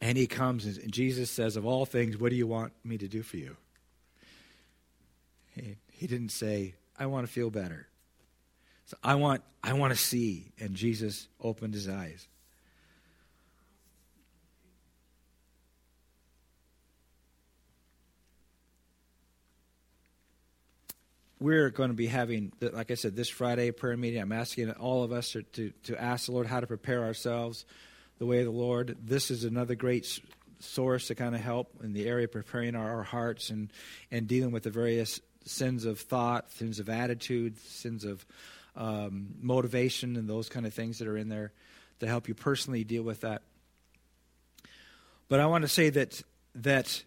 And 0.00 0.18
he 0.18 0.26
comes 0.26 0.66
and 0.66 0.92
Jesus 0.92 1.30
says, 1.30 1.56
Of 1.56 1.64
all 1.64 1.86
things, 1.86 2.18
what 2.18 2.30
do 2.30 2.36
you 2.36 2.46
want 2.46 2.72
me 2.84 2.98
to 2.98 3.08
do 3.08 3.22
for 3.22 3.36
you? 3.36 3.56
He, 5.54 5.76
he 5.90 6.06
didn't 6.06 6.30
say, 6.30 6.74
I 6.98 7.06
want 7.06 7.26
to 7.26 7.32
feel 7.32 7.50
better. 7.50 7.88
So 8.86 8.96
I 9.02 9.14
want, 9.16 9.42
I 9.62 9.72
want 9.72 9.92
to 9.92 9.98
see. 9.98 10.52
And 10.60 10.74
Jesus 10.74 11.28
opened 11.40 11.74
his 11.74 11.88
eyes. 11.88 12.28
We're 21.38 21.68
going 21.70 21.90
to 21.90 21.94
be 21.94 22.06
having, 22.06 22.52
like 22.60 22.90
I 22.90 22.94
said, 22.94 23.14
this 23.14 23.28
Friday 23.28 23.70
prayer 23.70 23.96
meeting. 23.96 24.20
I'm 24.22 24.32
asking 24.32 24.70
all 24.72 25.02
of 25.02 25.12
us 25.12 25.32
to, 25.32 25.42
to, 25.42 25.70
to 25.84 26.02
ask 26.02 26.26
the 26.26 26.32
Lord 26.32 26.46
how 26.46 26.60
to 26.60 26.66
prepare 26.66 27.04
ourselves 27.04 27.66
the 28.18 28.26
way 28.26 28.38
of 28.38 28.44
the 28.44 28.50
Lord. 28.50 28.96
This 29.02 29.30
is 29.30 29.44
another 29.44 29.74
great 29.74 30.20
source 30.60 31.08
to 31.08 31.14
kind 31.14 31.34
of 31.34 31.40
help 31.40 31.82
in 31.82 31.92
the 31.92 32.06
area 32.06 32.24
of 32.24 32.32
preparing 32.32 32.74
our, 32.74 32.96
our 32.96 33.02
hearts 33.02 33.50
and, 33.50 33.70
and 34.10 34.26
dealing 34.26 34.52
with 34.52 34.62
the 34.62 34.70
various 34.70 35.20
sins 35.44 35.84
of 35.84 36.00
thought, 36.00 36.50
sins 36.52 36.80
of 36.80 36.88
attitude, 36.88 37.58
sins 37.58 38.04
of 38.04 38.24
um, 38.74 39.34
motivation 39.40 40.16
and 40.16 40.28
those 40.28 40.48
kind 40.48 40.66
of 40.66 40.74
things 40.74 40.98
that 40.98 41.08
are 41.08 41.16
in 41.16 41.28
there 41.28 41.52
to 42.00 42.06
help 42.06 42.28
you 42.28 42.34
personally 42.34 42.84
deal 42.84 43.02
with 43.02 43.20
that. 43.22 43.42
But 45.28 45.40
I 45.40 45.46
want 45.46 45.62
to 45.62 45.68
say 45.68 45.90
that 45.90 46.22
that 46.56 47.02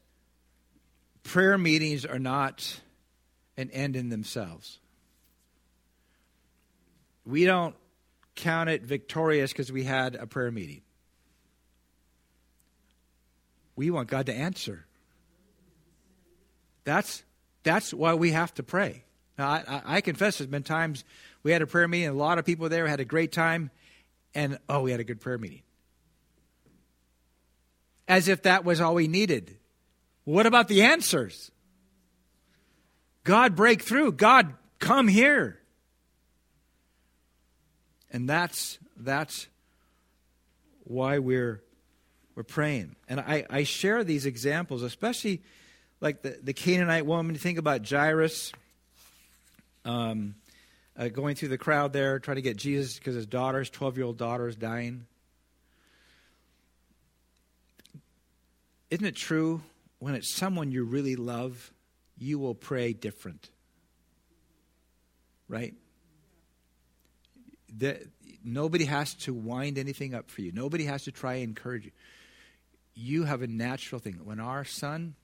prayer 1.24 1.57
meetings 1.57 2.05
are 2.05 2.20
not 2.20 2.80
an 3.57 3.72
end 3.72 3.95
in 3.95 4.10
themselves. 4.10 4.80
We 7.26 7.45
don't 7.45 7.76
count 8.36 8.70
it 8.70 8.84
victorious 8.84 9.51
because 9.51 9.72
we 9.72 9.84
had 9.84 10.16
a 10.16 10.26
prayer 10.26 10.51
meeting. 10.51 10.82
We 13.80 13.91
want 13.91 14.09
God 14.09 14.25
to 14.25 14.34
answer. 14.34 14.86
That's 16.84 17.23
that's 17.63 17.93
why 17.93 18.13
we 18.15 18.32
have 18.32 18.53
to 18.55 18.63
pray. 18.63 19.05
Now, 19.38 19.47
I, 19.47 19.82
I, 19.86 20.01
confess 20.01 20.38
there's 20.38 20.49
been 20.49 20.63
times 20.63 21.05
we 21.43 21.53
had 21.53 21.61
a 21.61 21.65
prayer 21.65 21.88
meeting, 21.88 22.09
a 22.09 22.13
lot 22.13 22.39
of 22.39 22.45
people 22.45 22.67
there 22.67 22.88
had 22.88 22.99
a 22.99 23.05
great 23.05 23.32
time, 23.32 23.71
and 24.36 24.59
oh, 24.67 24.82
we 24.82 24.91
had 24.91 24.99
a 24.99 25.05
good 25.05 25.21
prayer 25.21 25.38
meeting. 25.38 25.61
As 28.05 28.27
if 28.27 28.43
that 28.43 28.65
was 28.65 28.82
all 28.82 28.95
we 28.95 29.07
needed. 29.07 29.55
What 30.25 30.45
about 30.45 30.67
the 30.67 30.82
answers? 30.82 31.49
God, 33.23 33.55
break 33.55 33.82
through. 33.82 34.11
God, 34.11 34.55
come 34.80 35.07
here. 35.07 35.57
And 38.11 38.27
that's 38.27 38.77
that's 38.97 39.47
why 40.84 41.19
we're 41.19 41.63
we're 42.39 42.43
praying. 42.43 42.95
And 43.09 43.19
I, 43.19 43.45
I 43.49 43.63
share 43.63 44.05
these 44.05 44.25
examples, 44.25 44.81
especially 44.81 45.41
like 45.99 46.21
the, 46.21 46.39
the 46.41 46.53
Canaanite 46.53 47.05
woman. 47.05 47.35
Think 47.35 47.57
about 47.57 47.85
Jairus. 47.85 48.53
Um, 49.83 50.35
uh, 50.97 51.09
going 51.09 51.35
through 51.35 51.49
the 51.49 51.57
crowd 51.57 51.91
there, 51.91 52.17
trying 52.19 52.35
to 52.35 52.41
get 52.41 52.55
Jesus 52.55 52.97
because 52.97 53.15
his 53.15 53.25
daughter's 53.25 53.69
12 53.69 53.97
year 53.97 54.05
old 54.05 54.17
daughter 54.17 54.47
is 54.47 54.55
dying. 54.55 55.05
Isn't 58.89 59.05
it 59.05 59.17
true 59.17 59.61
when 59.99 60.15
it's 60.15 60.33
someone 60.33 60.71
you 60.71 60.85
really 60.85 61.17
love, 61.17 61.73
you 62.17 62.39
will 62.39 62.55
pray 62.55 62.93
different? 62.93 63.49
Right? 65.49 65.73
The, 67.77 67.99
nobody 68.45 68.85
has 68.85 69.13
to 69.15 69.33
wind 69.33 69.77
anything 69.77 70.13
up 70.13 70.31
for 70.31 70.41
you, 70.41 70.53
nobody 70.53 70.85
has 70.85 71.03
to 71.03 71.11
try 71.11 71.35
and 71.35 71.49
encourage 71.49 71.83
you. 71.83 71.91
You 73.01 73.23
have 73.23 73.41
a 73.41 73.47
natural 73.47 73.99
thing. 73.99 74.19
When 74.25 74.41
our 74.41 74.65
son, 74.65 75.15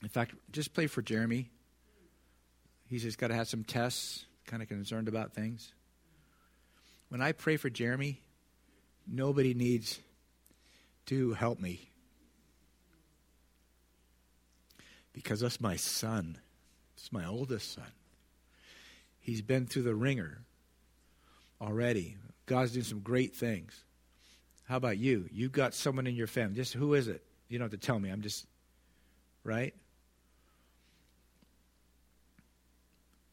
in 0.00 0.08
fact, 0.08 0.32
just 0.52 0.72
play 0.74 0.86
for 0.86 1.02
Jeremy. 1.02 1.50
He's 2.86 3.02
just 3.02 3.18
got 3.18 3.28
to 3.28 3.34
have 3.34 3.48
some 3.48 3.64
tests 3.64 4.26
kind 4.46 4.62
of 4.62 4.68
concerned 4.68 5.08
about 5.08 5.34
things. 5.34 5.72
When 7.08 7.20
I 7.20 7.32
pray 7.32 7.56
for 7.56 7.68
Jeremy, 7.68 8.22
nobody 9.08 9.54
needs 9.54 9.98
to 11.06 11.32
help 11.32 11.58
me. 11.58 11.90
Because 15.12 15.40
that's 15.40 15.60
my 15.60 15.74
son. 15.74 16.38
It's 16.96 17.10
my 17.10 17.26
oldest 17.26 17.72
son. 17.72 17.90
He's 19.18 19.42
been 19.42 19.66
through 19.66 19.82
the 19.82 19.96
ringer 19.96 20.42
already. 21.60 22.18
God's 22.46 22.70
doing 22.70 22.84
some 22.84 23.00
great 23.00 23.34
things. 23.34 23.82
How 24.64 24.76
about 24.76 24.98
you? 24.98 25.28
You've 25.30 25.52
got 25.52 25.74
someone 25.74 26.06
in 26.06 26.14
your 26.14 26.26
family. 26.26 26.56
Just 26.56 26.74
who 26.74 26.94
is 26.94 27.08
it? 27.08 27.22
You 27.48 27.58
don't 27.58 27.70
have 27.70 27.78
to 27.78 27.86
tell 27.86 27.98
me. 27.98 28.10
I'm 28.10 28.22
just, 28.22 28.46
right? 29.44 29.74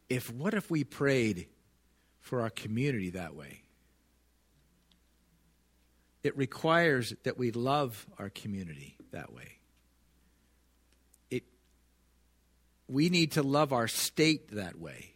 if 0.09 0.29
what 0.29 0.53
if 0.53 0.69
we 0.69 0.83
prayed 0.83 1.47
for 2.19 2.41
our 2.41 2.49
community 2.49 3.11
that 3.11 3.33
way? 3.33 3.61
it 6.23 6.37
requires 6.37 7.13
that 7.23 7.37
we 7.37 7.51
love 7.51 8.05
our 8.19 8.29
community 8.29 8.95
that 9.11 9.33
way. 9.33 9.57
It, 11.29 11.43
we 12.87 13.09
need 13.09 13.33
to 13.33 13.43
love 13.43 13.73
our 13.73 13.87
state 13.87 14.51
that 14.51 14.77
way. 14.77 15.15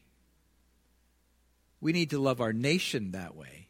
We 1.80 1.92
need 1.92 2.10
to 2.12 2.20
love 2.20 2.42
our 2.42 2.54
nation 2.54 3.12
that 3.12 3.36
way. 3.36 3.68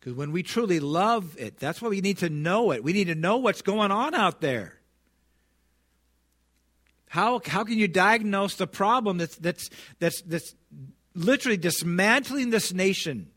Because 0.00 0.14
when 0.14 0.32
we 0.32 0.42
truly 0.42 0.80
love 0.80 1.36
it, 1.38 1.58
that's 1.58 1.82
why 1.82 1.88
we 1.88 2.00
need 2.00 2.18
to 2.18 2.30
know 2.30 2.72
it. 2.72 2.82
We 2.82 2.94
need 2.94 3.08
to 3.08 3.14
know 3.14 3.36
what's 3.36 3.60
going 3.60 3.90
on 3.90 4.14
out 4.14 4.40
there. 4.40 4.80
How, 7.10 7.40
how 7.44 7.64
can 7.64 7.76
you 7.76 7.86
diagnose 7.86 8.54
the 8.54 8.66
problem 8.66 9.18
that's, 9.18 9.36
that's, 9.36 9.68
that's, 9.98 10.22
that's 10.22 10.54
literally 11.14 11.58
dismantling 11.58 12.50
this 12.50 12.72
nation 12.72 13.28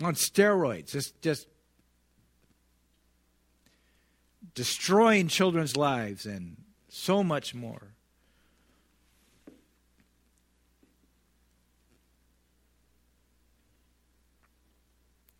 on 0.00 0.14
steroids, 0.14 0.92
just, 0.92 1.20
just 1.20 1.46
destroying 4.54 5.28
children's 5.28 5.76
lives 5.76 6.24
and 6.24 6.56
so 6.88 7.22
much 7.22 7.54
more? 7.54 7.91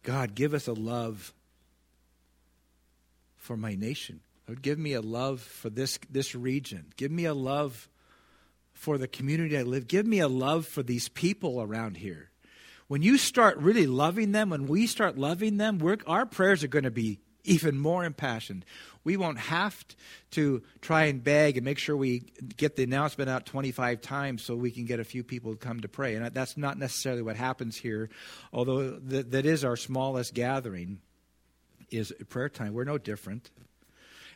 God, 0.02 0.34
give 0.34 0.54
us 0.54 0.66
a 0.66 0.72
love 0.72 1.32
for 3.36 3.56
my 3.56 3.74
nation. 3.74 4.20
Lord, 4.48 4.62
give 4.62 4.78
me 4.78 4.92
a 4.92 5.00
love 5.00 5.40
for 5.40 5.70
this, 5.70 5.98
this 6.10 6.34
region. 6.34 6.86
Give 6.96 7.10
me 7.10 7.24
a 7.24 7.34
love 7.34 7.88
for 8.72 8.98
the 8.98 9.08
community 9.08 9.56
I 9.56 9.62
live. 9.62 9.86
Give 9.86 10.06
me 10.06 10.18
a 10.18 10.28
love 10.28 10.66
for 10.66 10.82
these 10.82 11.08
people 11.08 11.62
around 11.62 11.96
here. 11.98 12.30
When 12.88 13.02
you 13.02 13.16
start 13.16 13.56
really 13.58 13.86
loving 13.86 14.32
them, 14.32 14.50
when 14.50 14.66
we 14.66 14.86
start 14.86 15.16
loving 15.16 15.56
them, 15.56 15.80
our 16.06 16.26
prayers 16.26 16.64
are 16.64 16.68
going 16.68 16.84
to 16.84 16.90
be 16.90 17.20
even 17.44 17.78
more 17.78 18.04
impassioned. 18.04 18.64
We 19.04 19.16
won't 19.16 19.38
have 19.38 19.84
to 20.32 20.62
try 20.80 21.04
and 21.04 21.22
beg 21.22 21.56
and 21.56 21.64
make 21.64 21.78
sure 21.78 21.96
we 21.96 22.32
get 22.56 22.76
the 22.76 22.84
announcement 22.84 23.28
out 23.28 23.46
25 23.46 24.00
times 24.00 24.42
so 24.42 24.54
we 24.54 24.70
can 24.70 24.84
get 24.84 25.00
a 25.00 25.04
few 25.04 25.24
people 25.24 25.52
to 25.52 25.58
come 25.58 25.80
to 25.80 25.88
pray. 25.88 26.14
And 26.14 26.32
that's 26.32 26.56
not 26.56 26.78
necessarily 26.78 27.22
what 27.22 27.36
happens 27.36 27.76
here, 27.76 28.10
although 28.52 28.90
that 28.90 29.44
is 29.44 29.64
our 29.64 29.76
smallest 29.76 30.34
gathering 30.34 31.00
is 31.90 32.12
prayer 32.28 32.48
time. 32.48 32.74
We're 32.74 32.84
no 32.84 32.98
different. 32.98 33.50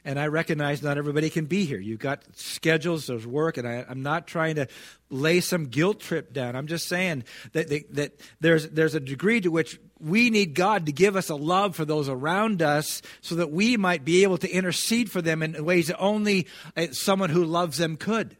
And 0.06 0.20
I 0.20 0.28
recognize 0.28 0.84
not 0.84 0.98
everybody 0.98 1.30
can 1.30 1.46
be 1.46 1.64
here. 1.64 1.80
You've 1.80 1.98
got 1.98 2.22
schedules, 2.36 3.08
there's 3.08 3.26
work, 3.26 3.56
and 3.56 3.66
I, 3.66 3.84
am 3.88 4.04
not 4.04 4.28
trying 4.28 4.54
to 4.54 4.68
lay 5.10 5.40
some 5.40 5.64
guilt 5.64 5.98
trip 5.98 6.32
down. 6.32 6.54
I'm 6.54 6.68
just 6.68 6.86
saying 6.86 7.24
that, 7.54 7.68
that, 7.70 7.94
that 7.96 8.20
there's, 8.38 8.68
there's 8.68 8.94
a 8.94 9.00
degree 9.00 9.40
to 9.40 9.50
which 9.50 9.80
we 9.98 10.30
need 10.30 10.54
God 10.54 10.86
to 10.86 10.92
give 10.92 11.16
us 11.16 11.28
a 11.28 11.34
love 11.34 11.74
for 11.74 11.84
those 11.84 12.08
around 12.08 12.62
us 12.62 13.02
so 13.20 13.34
that 13.34 13.50
we 13.50 13.76
might 13.76 14.04
be 14.04 14.22
able 14.22 14.38
to 14.38 14.48
intercede 14.48 15.10
for 15.10 15.20
them 15.20 15.42
in 15.42 15.64
ways 15.64 15.88
that 15.88 15.98
only 15.98 16.46
uh, 16.76 16.86
someone 16.92 17.30
who 17.30 17.44
loves 17.44 17.76
them 17.76 17.96
could. 17.96 18.36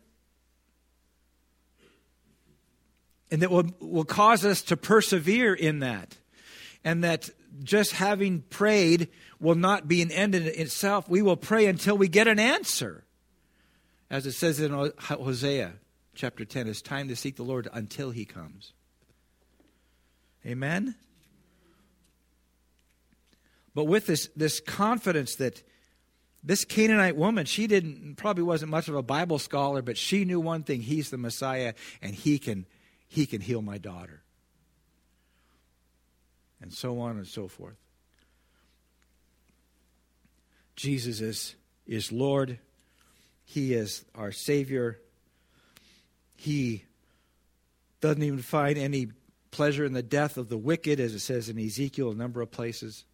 And 3.33 3.43
that 3.43 3.51
will, 3.51 3.67
will 3.81 4.05
cause 4.05 4.45
us 4.45 4.63
to 4.63 4.77
persevere 4.77 5.53
in 5.53 5.81
that. 5.81 6.17
And 6.85 7.03
that 7.03 7.29
just 7.63 7.93
having 7.93 8.43
prayed 8.43 9.09
will 9.41 9.55
not 9.55 9.89
be 9.89 10.03
an 10.03 10.11
end 10.11 10.35
in 10.35 10.45
itself. 10.45 11.09
We 11.09 11.23
will 11.23 11.37
pray 11.37 11.67
until 11.67 11.97
we 11.97 12.09
get 12.09 12.29
an 12.29 12.39
answer. 12.39 13.05
As 14.11 14.27
it 14.27 14.33
says 14.33 14.61
in 14.61 14.73
Hosea 14.99 15.75
chapter 16.15 16.45
10, 16.45 16.69
it's 16.69 16.83
time 16.83 17.09
to 17.09 17.17
seek 17.17 17.37
the 17.37 17.43
Lord 17.43 17.69
until 17.73 18.11
he 18.11 18.25
comes. 18.25 18.73
Amen? 20.45 20.95
But 23.75 23.85
with 23.85 24.07
this, 24.07 24.29
this 24.37 24.61
confidence 24.61 25.35
that 25.37 25.63
this 26.43 26.65
Canaanite 26.65 27.17
woman, 27.17 27.45
she 27.45 27.67
didn't 27.67 28.15
probably 28.17 28.45
wasn't 28.45 28.71
much 28.71 28.89
of 28.89 28.95
a 28.95 29.03
Bible 29.03 29.39
scholar, 29.39 29.83
but 29.83 29.99
she 29.99 30.25
knew 30.25 30.41
one 30.41 30.63
thing: 30.63 30.81
He's 30.81 31.11
the 31.11 31.19
Messiah, 31.19 31.75
and 32.01 32.15
He 32.15 32.39
can 32.39 32.67
He 33.09 33.27
can 33.27 33.41
heal 33.41 33.61
my 33.61 33.79
daughter. 33.79 34.23
And 36.61 36.73
so 36.73 37.01
on 37.01 37.17
and 37.17 37.27
so 37.27 37.49
forth. 37.49 37.77
Jesus 40.75 41.21
is, 41.21 41.55
is 41.87 42.13
Lord. 42.13 42.59
He 43.45 43.75
is 43.75 44.05
our 44.15 44.33
Savior. 44.33 44.99
He 46.35 46.85
doesn't 48.01 48.23
even 48.23 48.41
find 48.41 48.79
any 48.79 49.09
pleasure 49.51 49.85
in 49.85 49.95
the 49.95 50.03
death 50.03 50.37
of 50.37 50.49
the 50.49 50.59
wicked, 50.59 51.01
as 51.01 51.15
it 51.15 51.21
says 51.21 51.49
in 51.49 51.59
Ezekiel, 51.59 52.11
a 52.11 52.15
number 52.15 52.43
of 52.43 52.51
places, 52.51 53.05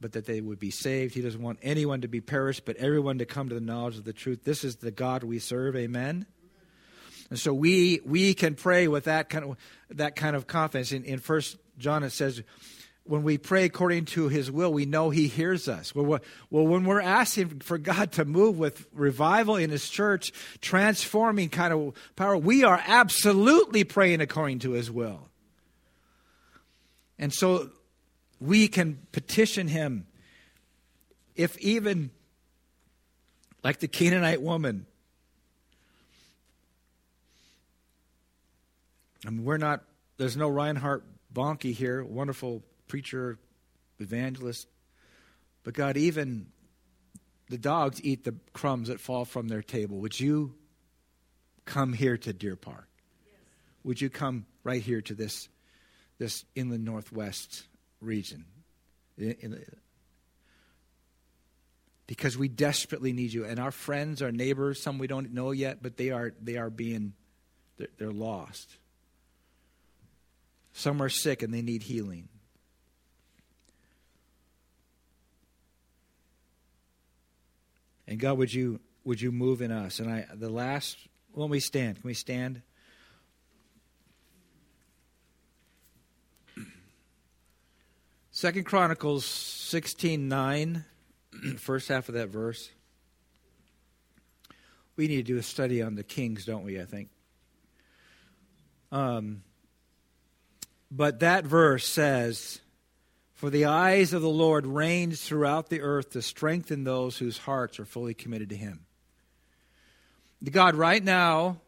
but 0.00 0.12
that 0.12 0.26
they 0.26 0.40
would 0.40 0.60
be 0.60 0.70
saved. 0.70 1.14
He 1.14 1.22
doesn't 1.22 1.42
want 1.42 1.58
anyone 1.62 2.02
to 2.02 2.08
be 2.08 2.20
perished, 2.20 2.64
but 2.64 2.76
everyone 2.76 3.18
to 3.18 3.26
come 3.26 3.48
to 3.48 3.54
the 3.54 3.60
knowledge 3.60 3.96
of 3.96 4.04
the 4.04 4.12
truth. 4.12 4.44
This 4.44 4.62
is 4.62 4.76
the 4.76 4.92
God 4.92 5.24
we 5.24 5.38
serve. 5.38 5.74
Amen. 5.74 6.26
And 7.30 7.38
so 7.38 7.52
we 7.52 8.00
we 8.04 8.34
can 8.34 8.54
pray 8.54 8.86
with 8.86 9.04
that 9.04 9.28
kind 9.28 9.44
of 9.44 9.56
that 9.90 10.14
kind 10.14 10.36
of 10.36 10.46
confidence. 10.46 10.92
In 10.92 11.04
in 11.04 11.18
First 11.18 11.56
John 11.78 12.02
it 12.02 12.10
says, 12.10 12.42
when 13.04 13.22
we 13.22 13.38
pray 13.38 13.64
according 13.64 14.06
to 14.06 14.28
his 14.28 14.50
will, 14.50 14.72
we 14.72 14.84
know 14.84 15.10
he 15.10 15.28
hears 15.28 15.68
us. 15.68 15.94
Well, 15.94 16.20
well, 16.50 16.66
when 16.66 16.84
we're 16.84 17.00
asking 17.00 17.60
for 17.60 17.78
God 17.78 18.12
to 18.12 18.24
move 18.24 18.58
with 18.58 18.86
revival 18.92 19.56
in 19.56 19.70
his 19.70 19.88
church, 19.88 20.32
transforming 20.60 21.48
kind 21.48 21.72
of 21.72 21.94
power, 22.16 22.36
we 22.36 22.64
are 22.64 22.82
absolutely 22.86 23.84
praying 23.84 24.20
according 24.20 24.60
to 24.60 24.72
his 24.72 24.90
will. 24.90 25.28
And 27.18 27.32
so 27.32 27.70
we 28.40 28.68
can 28.68 28.98
petition 29.12 29.68
him 29.68 30.06
if 31.36 31.56
even 31.58 32.10
like 33.62 33.78
the 33.78 33.88
Canaanite 33.88 34.42
woman. 34.42 34.86
I 39.26 39.30
mean, 39.30 39.44
we're 39.44 39.56
not, 39.56 39.82
there's 40.18 40.36
no 40.36 40.48
Reinhard 40.48 41.02
Bonnke 41.36 41.74
here, 41.74 42.02
wonderful 42.02 42.62
preacher, 42.88 43.38
evangelist. 43.98 44.66
But 45.64 45.74
God, 45.74 45.98
even 45.98 46.46
the 47.50 47.58
dogs 47.58 48.00
eat 48.02 48.24
the 48.24 48.34
crumbs 48.54 48.88
that 48.88 49.00
fall 49.00 49.26
from 49.26 49.48
their 49.48 49.60
table. 49.60 49.98
Would 49.98 50.18
you 50.18 50.54
come 51.66 51.92
here 51.92 52.16
to 52.16 52.32
Deer 52.32 52.56
Park? 52.56 52.88
Yes. 53.26 53.34
Would 53.84 54.00
you 54.00 54.08
come 54.08 54.46
right 54.64 54.80
here 54.80 55.02
to 55.02 55.14
this, 55.14 55.50
this 56.18 56.46
inland 56.54 56.86
northwest 56.86 57.64
region? 58.00 58.46
In 59.18 59.50
the, 59.50 59.64
because 62.06 62.38
we 62.38 62.48
desperately 62.48 63.12
need 63.12 63.34
you. 63.34 63.44
And 63.44 63.60
our 63.60 63.72
friends, 63.72 64.22
our 64.22 64.32
neighbors, 64.32 64.80
some 64.80 64.96
we 64.96 65.06
don't 65.06 65.34
know 65.34 65.50
yet, 65.50 65.82
but 65.82 65.98
they 65.98 66.12
are, 66.12 66.32
they 66.40 66.56
are 66.56 66.70
being, 66.70 67.12
they're, 67.76 67.88
they're 67.98 68.10
lost. 68.10 68.70
Some 70.76 71.00
are 71.00 71.08
sick 71.08 71.42
and 71.42 71.54
they 71.54 71.62
need 71.62 71.82
healing. 71.84 72.28
And 78.06 78.20
God, 78.20 78.36
would 78.36 78.52
you 78.52 78.80
would 79.02 79.18
you 79.18 79.32
move 79.32 79.62
in 79.62 79.72
us? 79.72 80.00
And 80.00 80.12
I 80.12 80.26
the 80.34 80.50
last 80.50 80.98
when 81.32 81.48
we 81.48 81.60
stand, 81.60 81.96
can 81.96 82.06
we 82.06 82.12
stand? 82.12 82.60
Second 88.30 88.64
Chronicles 88.64 89.24
16 89.24 90.28
9, 90.28 90.84
first 91.56 91.88
half 91.88 92.10
of 92.10 92.16
that 92.16 92.28
verse. 92.28 92.68
We 94.96 95.08
need 95.08 95.16
to 95.16 95.22
do 95.22 95.38
a 95.38 95.42
study 95.42 95.80
on 95.80 95.94
the 95.94 96.04
kings, 96.04 96.44
don't 96.44 96.64
we? 96.64 96.78
I 96.78 96.84
think. 96.84 97.08
Um, 98.92 99.42
but 100.96 101.20
that 101.20 101.44
verse 101.44 101.86
says, 101.86 102.60
for 103.34 103.50
the 103.50 103.66
eyes 103.66 104.14
of 104.14 104.22
the 104.22 104.28
Lord 104.30 104.66
range 104.66 105.20
throughout 105.20 105.68
the 105.68 105.82
earth 105.82 106.12
to 106.12 106.22
strengthen 106.22 106.84
those 106.84 107.18
whose 107.18 107.36
hearts 107.36 107.78
are 107.78 107.84
fully 107.84 108.14
committed 108.14 108.48
to 108.48 108.56
Him. 108.56 108.86
God, 110.50 110.74
right 110.74 111.04
now, 111.04 111.58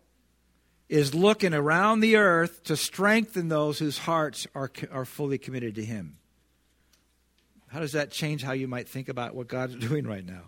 is 0.89 1.15
looking 1.15 1.53
around 1.53 2.01
the 2.01 2.17
earth 2.17 2.65
to 2.65 2.77
strengthen 2.77 3.49
those 3.49 3.79
whose 3.79 3.99
hearts 3.99 4.47
are, 4.55 4.71
are 4.91 5.05
fully 5.05 5.37
committed 5.37 5.75
to 5.75 5.85
Him. 5.85 6.17
How 7.67 7.81
does 7.81 7.93
that 7.93 8.11
change 8.11 8.43
how 8.43 8.53
you 8.53 8.67
might 8.67 8.89
think 8.89 9.11
about 9.11 9.35
what 9.35 9.47
God's 9.47 9.77
doing 9.89 10.07
right 10.07 10.25
now? 10.25 10.45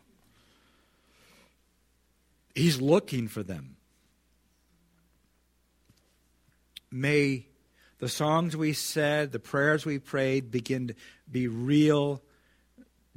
He's 2.55 2.81
looking 2.81 3.29
for 3.29 3.43
them. 3.43 3.77
May 6.91 7.47
the 8.01 8.09
songs 8.09 8.57
we 8.57 8.73
said, 8.73 9.31
the 9.31 9.39
prayers 9.39 9.87
we 9.87 9.99
prayed 9.99 10.51
begin 10.51 10.89
to 10.89 10.95
be 11.31 11.49
real, 11.49 12.23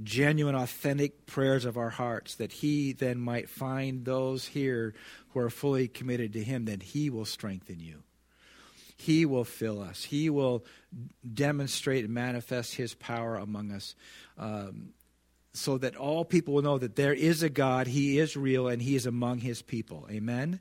genuine, 0.04 0.56
authentic 0.56 1.26
prayers 1.26 1.66
of 1.66 1.78
our 1.78 1.90
hearts, 1.90 2.36
that 2.36 2.52
He 2.52 2.92
then 2.92 3.18
might 3.18 3.50
find 3.50 4.06
those 4.06 4.46
here 4.46 4.94
who 5.30 5.40
are 5.40 5.50
fully 5.50 5.88
committed 5.88 6.34
to 6.34 6.44
Him, 6.44 6.66
that 6.66 6.84
He 6.84 7.10
will 7.10 7.26
strengthen 7.26 7.80
you. 7.80 8.04
He 8.98 9.26
will 9.26 9.46
fill 9.46 9.82
us. 9.82 10.04
He 10.04 10.30
will 10.30 10.66
demonstrate 11.34 12.04
and 12.04 12.14
manifest 12.14 12.76
His 12.76 12.94
power 12.94 13.38
among 13.38 13.72
us. 13.72 13.96
Um, 14.38 14.90
so 15.54 15.78
that 15.78 15.96
all 15.96 16.26
people 16.26 16.56
will 16.56 16.64
know 16.64 16.80
that 16.80 16.96
there 16.96 17.14
is 17.14 17.44
a 17.44 17.50
God, 17.50 17.88
He 17.88 18.20
is 18.20 18.36
real, 18.36 18.68
and 18.68 18.82
He 18.82 18.96
is 18.96 19.06
among 19.06 19.40
His 19.40 19.62
people. 19.62 20.08
Amen? 20.12 20.60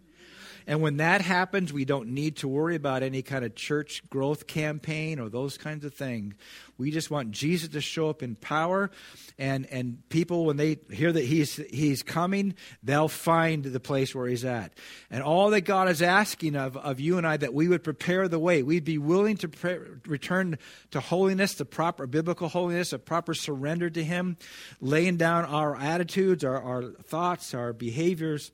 And 0.66 0.80
when 0.80 0.98
that 0.98 1.20
happens, 1.20 1.72
we 1.72 1.84
don't 1.84 2.08
need 2.08 2.36
to 2.36 2.48
worry 2.48 2.76
about 2.76 3.02
any 3.02 3.22
kind 3.22 3.44
of 3.44 3.54
church 3.54 4.02
growth 4.10 4.46
campaign 4.46 5.18
or 5.18 5.28
those 5.28 5.58
kinds 5.58 5.84
of 5.84 5.94
things. 5.94 6.34
We 6.78 6.90
just 6.90 7.10
want 7.10 7.30
Jesus 7.30 7.68
to 7.70 7.80
show 7.80 8.08
up 8.10 8.22
in 8.22 8.34
power, 8.34 8.90
and, 9.38 9.66
and 9.66 10.02
people, 10.08 10.46
when 10.46 10.56
they 10.56 10.78
hear 10.90 11.12
that 11.12 11.24
he's, 11.24 11.56
he's 11.70 12.02
coming, 12.02 12.54
they'll 12.82 13.08
find 13.08 13.64
the 13.64 13.78
place 13.78 14.14
where 14.14 14.26
he's 14.26 14.44
at. 14.44 14.72
And 15.10 15.22
all 15.22 15.50
that 15.50 15.60
God 15.60 15.88
is 15.88 16.02
asking 16.02 16.56
of, 16.56 16.76
of 16.76 16.98
you 16.98 17.18
and 17.18 17.26
I, 17.26 17.36
that 17.36 17.54
we 17.54 17.68
would 17.68 17.84
prepare 17.84 18.26
the 18.26 18.38
way. 18.38 18.62
We'd 18.62 18.84
be 18.84 18.98
willing 18.98 19.36
to 19.38 19.48
pre- 19.48 19.78
return 20.06 20.58
to 20.90 21.00
holiness, 21.00 21.54
the 21.54 21.64
proper 21.64 22.06
biblical 22.06 22.48
holiness, 22.48 22.92
a 22.92 22.98
proper 22.98 23.34
surrender 23.34 23.88
to 23.90 24.02
him, 24.02 24.36
laying 24.80 25.16
down 25.16 25.44
our 25.44 25.76
attitudes, 25.76 26.42
our, 26.44 26.60
our 26.60 26.82
thoughts, 26.82 27.54
our 27.54 27.72
behaviors 27.72 28.50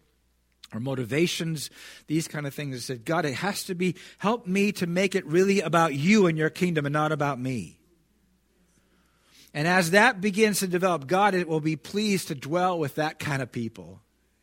our 0.72 0.80
motivations, 0.80 1.70
these 2.06 2.28
kind 2.28 2.46
of 2.46 2.54
things. 2.54 2.76
I 2.76 2.78
said, 2.80 3.04
God, 3.04 3.24
it 3.24 3.34
has 3.34 3.64
to 3.64 3.74
be, 3.74 3.94
help 4.18 4.46
me 4.46 4.72
to 4.72 4.86
make 4.86 5.14
it 5.14 5.24
really 5.26 5.60
about 5.60 5.94
you 5.94 6.26
and 6.26 6.36
your 6.36 6.50
kingdom 6.50 6.86
and 6.86 6.92
not 6.92 7.12
about 7.12 7.40
me. 7.40 7.78
And 9.54 9.66
as 9.66 9.92
that 9.92 10.20
begins 10.20 10.60
to 10.60 10.66
develop, 10.66 11.06
God 11.06 11.34
it 11.34 11.48
will 11.48 11.60
be 11.60 11.76
pleased 11.76 12.28
to 12.28 12.34
dwell 12.34 12.78
with 12.78 12.96
that 12.96 13.18
kind 13.18 13.40
of 13.40 13.50
people. 13.50 14.00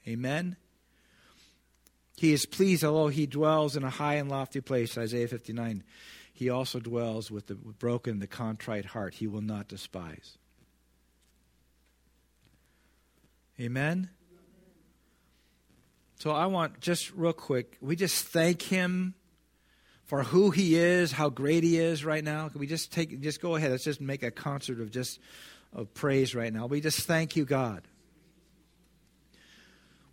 Amen. 0.08 0.56
He 2.18 2.34
is 2.34 2.46
pleased, 2.46 2.84
although 2.84 3.10
he 3.10 3.28
dwells 3.28 3.76
in 3.76 3.84
a 3.84 3.90
high 3.90 4.16
and 4.16 4.30
lofty 4.30 4.62
place, 4.62 4.98
Isaiah 4.98 5.28
59, 5.28 5.84
he 6.34 6.50
also 6.50 6.80
dwells 6.80 7.30
with 7.30 7.48
the 7.48 7.56
broken, 7.56 8.20
the 8.20 8.28
contrite 8.28 8.86
heart. 8.86 9.16
He 9.16 9.28
will 9.28 9.42
not 9.42 9.68
despise. 9.68 10.38
Amen. 13.60 14.10
So 16.18 16.32
I 16.32 16.46
want 16.46 16.80
just 16.80 17.12
real 17.14 17.34
quick, 17.34 17.78
we 17.82 17.96
just 17.96 18.26
thank 18.26 18.62
him 18.62 19.16
for 20.06 20.24
who 20.24 20.52
he 20.52 20.76
is, 20.76 21.12
how 21.12 21.30
great 21.30 21.64
he 21.64 21.78
is 21.78 22.06
right 22.06 22.24
now. 22.24 22.48
Can 22.50 22.60
we 22.60 22.68
just 22.68 22.94
take 22.94 23.22
just 23.22 23.42
go 23.42 23.56
ahead, 23.56 23.72
let's 23.72 23.84
just 23.84 24.02
make 24.02 24.24
a 24.24 24.32
concert 24.32 24.80
of 24.80 24.92
just 24.92 25.20
of 25.74 25.94
praise 25.94 26.34
right 26.34 26.54
now. 26.54 26.68
We 26.68 26.80
just 26.80 27.02
thank 27.02 27.36
you, 27.36 27.46
God. 27.46 27.82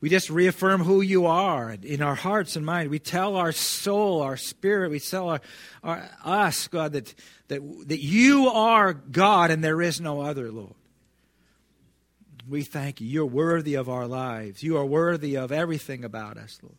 We 0.00 0.08
just 0.08 0.30
reaffirm 0.30 0.82
who 0.82 1.00
you 1.00 1.26
are 1.26 1.76
in 1.80 2.02
our 2.02 2.16
hearts 2.16 2.56
and 2.56 2.66
mind. 2.66 2.90
We 2.90 2.98
tell 2.98 3.36
our 3.36 3.52
soul, 3.52 4.20
our 4.20 4.36
spirit, 4.36 4.90
we 4.90 4.98
tell 4.98 5.28
our, 5.28 5.40
our 5.84 6.10
us, 6.24 6.66
God, 6.66 6.94
that, 6.94 7.14
that, 7.46 7.60
that 7.86 8.00
you 8.00 8.48
are 8.48 8.94
God 8.94 9.52
and 9.52 9.62
there 9.62 9.80
is 9.80 10.00
no 10.00 10.20
other, 10.20 10.50
Lord. 10.50 10.74
We 12.48 12.62
thank 12.62 13.00
you. 13.00 13.06
You're 13.06 13.26
worthy 13.26 13.74
of 13.74 13.88
our 13.88 14.06
lives. 14.06 14.62
You 14.62 14.76
are 14.76 14.84
worthy 14.84 15.36
of 15.36 15.52
everything 15.52 16.04
about 16.04 16.36
us, 16.36 16.58
Lord. 16.62 16.76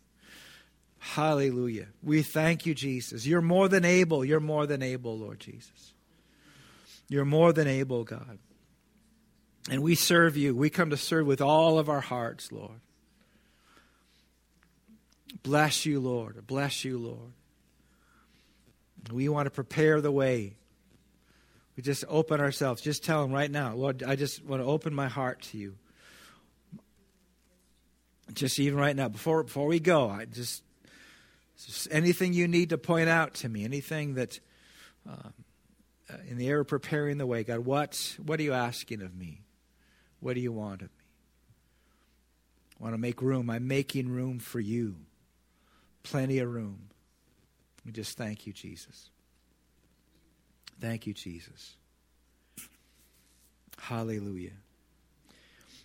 Hallelujah. 1.00 1.88
We 2.02 2.22
thank 2.22 2.66
you, 2.66 2.74
Jesus. 2.74 3.26
You're 3.26 3.42
more 3.42 3.68
than 3.68 3.84
able. 3.84 4.24
You're 4.24 4.40
more 4.40 4.66
than 4.66 4.82
able, 4.82 5.18
Lord 5.18 5.40
Jesus. 5.40 5.94
You're 7.10 7.26
more 7.26 7.52
than 7.52 7.68
able, 7.68 8.04
God. 8.04 8.40
And 9.70 9.82
we 9.82 9.96
serve 9.96 10.38
you. 10.38 10.56
We 10.56 10.70
come 10.70 10.90
to 10.90 10.98
serve 10.98 11.28
with 11.28 11.42
all 11.42 11.78
of 11.78 11.90
our 11.90 12.02
hearts, 12.02 12.52
Lord. 12.52 12.80
Bless 15.42 15.86
you, 15.86 16.00
Lord. 16.00 16.46
Bless 16.48 16.86
you, 16.86 16.98
Lord. 16.98 17.34
We 19.12 19.28
want 19.28 19.48
to 19.48 19.52
prepare 19.52 20.00
the 20.00 20.12
way 20.12 20.54
we 21.76 21.84
just 21.84 22.06
open 22.08 22.40
ourselves. 22.40 22.82
Just 22.82 23.04
tell 23.04 23.24
Him 23.24 23.32
right 23.32 23.50
now, 23.50 23.74
Lord, 23.76 24.04
I 24.04 24.16
just 24.16 24.44
want 24.44 24.62
to 24.62 24.68
open 24.68 24.94
my 24.94 25.08
heart 25.08 25.42
to 25.52 25.58
you. 25.58 25.76
Just 28.34 28.60
even 28.60 28.80
right 28.80 28.96
now, 28.96 29.10
before 29.10 29.44
before 29.44 29.68
we 29.68 29.80
go, 29.80 30.10
I 30.10 30.26
just, 30.26 30.64
just 31.66 31.88
anything 31.92 32.34
you 32.34 32.48
need 32.48 32.70
to 32.70 32.78
point 32.78 33.10
out 33.10 33.36
to 33.36 33.50
me, 33.50 33.64
anything 33.64 34.16
that 34.16 34.40
um, 35.08 35.34
uh, 36.10 36.18
in 36.30 36.38
the 36.38 36.52
of 36.52 36.68
preparing 36.68 37.18
the 37.18 37.26
way, 37.26 37.44
God, 37.44 37.60
what 37.60 38.18
what 38.24 38.40
are 38.40 38.44
you 38.44 38.54
asking 38.54 39.02
of 39.02 39.16
me? 39.16 39.42
What 40.20 40.36
do 40.36 40.42
you 40.42 40.52
want 40.52 40.82
of 40.82 40.90
me? 40.90 41.04
I 42.80 42.84
want 42.84 42.94
to 42.94 43.00
make 43.00 43.22
room. 43.22 43.50
I'm 43.50 43.68
making 43.68 44.10
room 44.10 44.40
for 44.40 44.60
you. 44.60 44.96
Plenty 46.04 46.40
of 46.40 46.50
room. 46.54 46.90
We 47.86 47.92
just 47.92 48.18
thank 48.18 48.48
you, 48.48 48.54
Jesus. 48.54 49.10
Thank 50.84 51.08
you, 51.08 51.14
Jesus. 51.14 51.78
Hallelujah. 53.80 54.52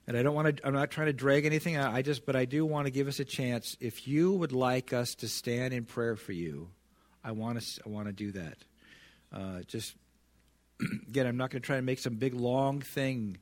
And 0.09 0.17
I 0.17 0.25
don't 0.25 0.35
want 0.35 0.57
to, 0.57 0.67
I'm 0.67 0.75
not 0.75 0.91
trying 0.91 1.07
to 1.07 1.13
drag 1.13 1.47
anything. 1.47 1.77
I 1.77 2.03
just, 2.03 2.27
but 2.27 2.35
I 2.35 2.47
do 2.47 2.67
want 2.67 2.87
to 2.87 2.91
give 2.91 3.07
us 3.07 3.21
a 3.21 3.25
chance. 3.25 3.77
If 3.79 4.09
you 4.09 4.33
would 4.33 4.51
like 4.51 4.93
us 4.93 5.15
to 5.17 5.29
stand 5.29 5.73
in 5.73 5.85
prayer 5.85 6.17
for 6.17 6.33
you, 6.33 6.71
I 7.23 7.31
want 7.31 7.61
to, 7.61 7.81
I 7.87 7.89
want 7.89 8.09
to 8.09 8.13
do 8.13 8.33
that. 8.33 8.57
Uh, 9.33 9.61
just, 9.69 9.95
again, 11.09 11.29
I'm 11.29 11.37
not 11.37 11.51
going 11.51 11.63
to 11.63 11.67
try 11.67 11.77
to 11.77 11.83
make 11.83 12.01
some 12.01 12.17
big 12.17 12.35
long 12.35 12.81
thing. 12.81 13.39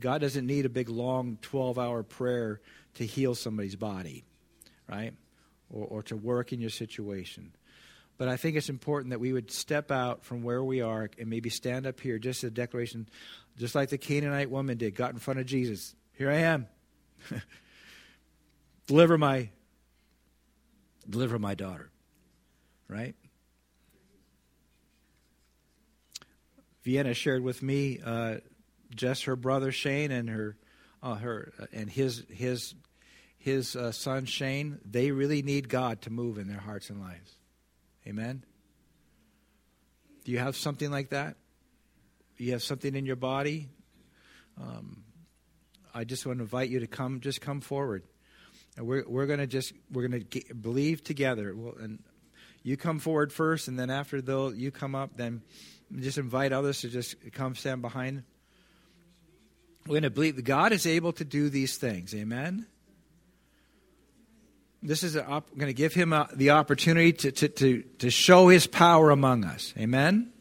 God 0.00 0.22
doesn't 0.22 0.46
need 0.46 0.64
a 0.64 0.70
big 0.70 0.88
long 0.88 1.36
12 1.42 1.78
hour 1.78 2.02
prayer 2.02 2.62
to 2.94 3.04
heal 3.04 3.34
somebody's 3.34 3.76
body, 3.76 4.24
right? 4.88 5.12
Or, 5.68 5.84
or 5.84 6.02
to 6.04 6.16
work 6.16 6.54
in 6.54 6.62
your 6.62 6.70
situation. 6.70 7.52
But 8.18 8.28
I 8.28 8.36
think 8.36 8.56
it's 8.56 8.68
important 8.68 9.10
that 9.10 9.20
we 9.20 9.32
would 9.32 9.52
step 9.52 9.92
out 9.92 10.24
from 10.24 10.42
where 10.42 10.62
we 10.62 10.80
are 10.80 11.08
and 11.18 11.30
maybe 11.30 11.50
stand 11.50 11.86
up 11.86 12.00
here, 12.00 12.18
just 12.18 12.42
as 12.42 12.48
a 12.48 12.50
declaration, 12.50 13.08
just 13.56 13.76
like 13.76 13.90
the 13.90 13.98
Canaanite 13.98 14.50
woman 14.50 14.76
did, 14.76 14.96
got 14.96 15.12
in 15.12 15.18
front 15.18 15.38
of 15.38 15.46
Jesus. 15.46 15.94
Here 16.14 16.28
I 16.28 16.38
am. 16.38 16.66
deliver 18.86 19.16
my 19.16 19.50
deliver 21.08 21.38
my 21.38 21.54
daughter. 21.54 21.90
Right? 22.88 23.14
Vienna 26.82 27.14
shared 27.14 27.42
with 27.42 27.62
me 27.62 28.00
uh, 28.04 28.38
just 28.94 29.24
her 29.24 29.36
brother 29.36 29.70
Shane 29.70 30.10
and 30.10 30.28
her 30.28 30.56
uh, 31.02 31.14
her 31.14 31.52
uh, 31.60 31.66
and 31.72 31.88
his 31.88 32.24
his 32.28 32.74
his 33.36 33.76
uh, 33.76 33.92
son 33.92 34.24
Shane. 34.24 34.80
They 34.84 35.12
really 35.12 35.42
need 35.42 35.68
God 35.68 36.02
to 36.02 36.10
move 36.10 36.36
in 36.36 36.48
their 36.48 36.58
hearts 36.58 36.90
and 36.90 37.00
lives. 37.00 37.37
Amen? 38.08 38.44
Do 40.24 40.32
you 40.32 40.38
have 40.38 40.56
something 40.56 40.90
like 40.90 41.10
that? 41.10 41.36
You 42.38 42.52
have 42.52 42.62
something 42.62 42.94
in 42.94 43.04
your 43.04 43.16
body? 43.16 43.68
Um, 44.60 45.04
I 45.94 46.04
just 46.04 46.24
want 46.24 46.38
to 46.38 46.42
invite 46.42 46.70
you 46.70 46.80
to 46.80 46.86
come, 46.86 47.20
just 47.20 47.40
come 47.40 47.60
forward. 47.60 48.04
And 48.76 48.86
we're, 48.86 49.04
we're 49.06 49.26
going 49.26 49.40
to 49.40 49.46
just, 49.46 49.72
we're 49.92 50.08
going 50.08 50.22
to 50.22 50.54
believe 50.54 51.02
together. 51.02 51.54
Well, 51.54 51.74
and 51.80 51.98
you 52.62 52.76
come 52.76 52.98
forward 52.98 53.32
first, 53.32 53.68
and 53.68 53.78
then 53.78 53.90
after 53.90 54.22
though 54.22 54.50
you 54.50 54.70
come 54.70 54.94
up, 54.94 55.16
then 55.16 55.42
just 55.98 56.18
invite 56.18 56.52
others 56.52 56.80
to 56.82 56.88
just 56.88 57.16
come 57.32 57.54
stand 57.54 57.82
behind. 57.82 58.22
We're 59.86 59.94
going 59.94 60.02
to 60.02 60.10
believe 60.10 60.36
that 60.36 60.42
God 60.42 60.72
is 60.72 60.86
able 60.86 61.12
to 61.14 61.24
do 61.24 61.48
these 61.48 61.76
things. 61.76 62.14
Amen? 62.14 62.66
This 64.82 65.02
is 65.02 65.16
op- 65.16 65.50
going 65.56 65.68
to 65.68 65.74
give 65.74 65.94
him 65.94 66.12
a, 66.12 66.28
the 66.34 66.50
opportunity 66.50 67.12
to, 67.12 67.32
to, 67.32 67.48
to, 67.48 67.82
to 67.98 68.10
show 68.10 68.48
his 68.48 68.66
power 68.66 69.10
among 69.10 69.44
us. 69.44 69.74
Amen? 69.78 70.32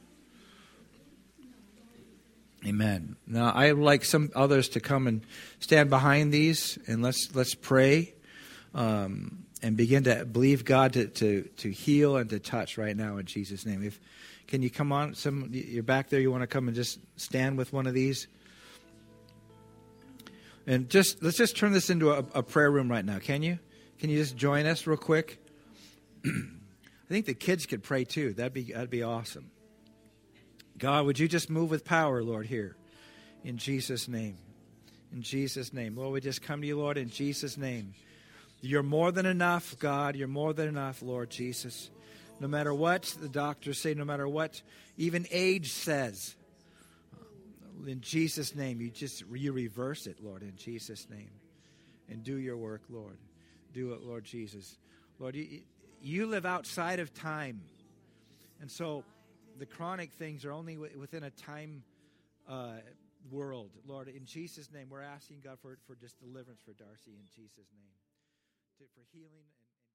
Amen. 2.66 3.16
Now, 3.26 3.52
I 3.52 3.72
would 3.72 3.84
like 3.84 4.04
some 4.04 4.30
others 4.36 4.70
to 4.70 4.80
come 4.80 5.08
and 5.08 5.22
stand 5.60 5.90
behind 5.90 6.34
these, 6.34 6.78
and 6.88 7.02
let's, 7.02 7.34
let's 7.34 7.56
pray 7.56 8.14
um, 8.76 9.46
and 9.62 9.78
begin 9.78 10.04
to 10.04 10.26
believe 10.26 10.66
God 10.66 10.94
to, 10.94 11.08
to, 11.08 11.44
to 11.58 11.72
heal 11.72 12.18
and 12.18 12.30
to 12.30 12.40
touch 12.40 12.78
right 12.78 12.96
now 12.96 13.18
in 13.18 13.26
Jesus' 13.26 13.66
name. 13.66 13.84
If, 13.84 14.00
can 14.48 14.62
you 14.62 14.70
come 14.70 14.92
on? 14.92 15.16
Some, 15.16 15.50
you're 15.52 15.84
back 15.84 16.10
there, 16.10 16.20
you 16.20 16.32
want 16.32 16.44
to 16.44 16.48
come 16.48 16.68
and 16.68 16.76
just 16.76 17.00
stand 17.16 17.58
with 17.58 17.74
one 17.74 17.88
of 17.88 17.94
these? 17.94 18.28
And 20.66 20.90
just 20.90 21.24
let's 21.24 21.38
just 21.38 21.56
turn 21.56 21.72
this 21.72 21.90
into 21.90 22.12
a, 22.12 22.26
a 22.34 22.44
prayer 22.44 22.70
room 22.70 22.92
right 22.92 23.06
now, 23.06 23.20
can 23.20 23.42
you? 23.42 23.60
Can 24.00 24.12
you 24.12 24.18
just 24.18 24.36
join 24.38 24.66
us 24.68 24.86
real 24.86 24.98
quick? 24.98 25.39
I 26.26 26.30
think 27.10 27.26
the 27.26 27.34
kids 27.34 27.66
could 27.66 27.84
pray 27.84 28.04
too. 28.04 28.34
That'd 28.34 28.54
be 28.54 28.72
that'd 28.72 28.89
be 28.89 29.04
awesome. 29.04 29.50
God, 30.78 31.06
would 31.08 31.18
you 31.18 31.28
just 31.28 31.50
move 31.50 31.72
with 31.72 31.84
power, 31.84 32.22
Lord, 32.22 32.45
here. 32.45 32.76
In 33.43 33.58
Jesus' 33.58 34.08
name. 34.08 34.38
In 35.12 35.24
Jesus' 35.24 35.74
name. 35.74 35.95
Lord, 35.95 36.14
we 36.14 36.22
just 36.22 36.43
come 36.43 36.62
to 36.62 36.68
you, 36.68 36.78
Lord, 36.78 36.98
in 36.98 37.10
Jesus' 37.10 37.58
name. 37.58 37.95
You're 38.62 38.84
more 38.84 39.12
than 39.12 39.26
enough, 39.26 39.80
God. 39.80 40.16
You're 40.16 40.28
more 40.28 40.54
than 40.54 40.68
enough, 40.68 41.02
Lord 41.02 41.32
Jesus. 41.32 41.89
No 42.39 42.48
matter 42.48 42.74
what 42.74 43.16
the 43.20 43.30
doctors 43.30 43.80
say, 43.80 43.95
no 43.95 44.06
matter 44.06 44.28
what 44.28 44.62
even 44.98 45.26
age 45.32 45.72
says, 45.72 46.36
in 47.88 48.02
Jesus' 48.02 48.54
name, 48.54 48.80
you 48.80 48.91
just 48.91 49.24
you 49.34 49.54
reverse 49.54 50.06
it, 50.06 50.18
Lord, 50.22 50.43
in 50.43 50.56
Jesus' 50.56 51.08
name. 51.10 51.32
And 52.10 52.24
do 52.24 52.38
your 52.38 52.58
work, 52.58 52.84
Lord 52.89 53.18
do 53.78 53.93
it, 53.93 54.01
Lord 54.01 54.23
Jesus. 54.23 54.80
Lord, 55.19 55.36
you, 55.36 55.61
you 56.01 56.25
live 56.25 56.47
outside 56.47 56.99
of 56.99 57.13
time. 57.13 57.61
And 58.59 58.71
so 58.71 59.03
the 59.59 59.67
chronic 59.67 60.11
things 60.13 60.45
are 60.45 60.51
only 60.51 60.78
within 60.78 61.23
a 61.23 61.30
time 61.30 61.84
uh, 62.49 62.78
world. 63.30 63.69
Lord, 63.86 64.07
in 64.07 64.25
Jesus' 64.25 64.71
name, 64.73 64.88
we're 64.89 65.03
asking 65.03 65.41
God 65.43 65.59
for, 65.61 65.78
for 65.86 65.95
just 65.95 66.19
deliverance 66.19 66.61
for 66.65 66.73
Darcy 66.73 67.11
in 67.11 67.28
Jesus' 67.36 67.69
name, 67.78 67.93
to, 68.80 68.86
for 68.95 69.05
healing 69.13 69.45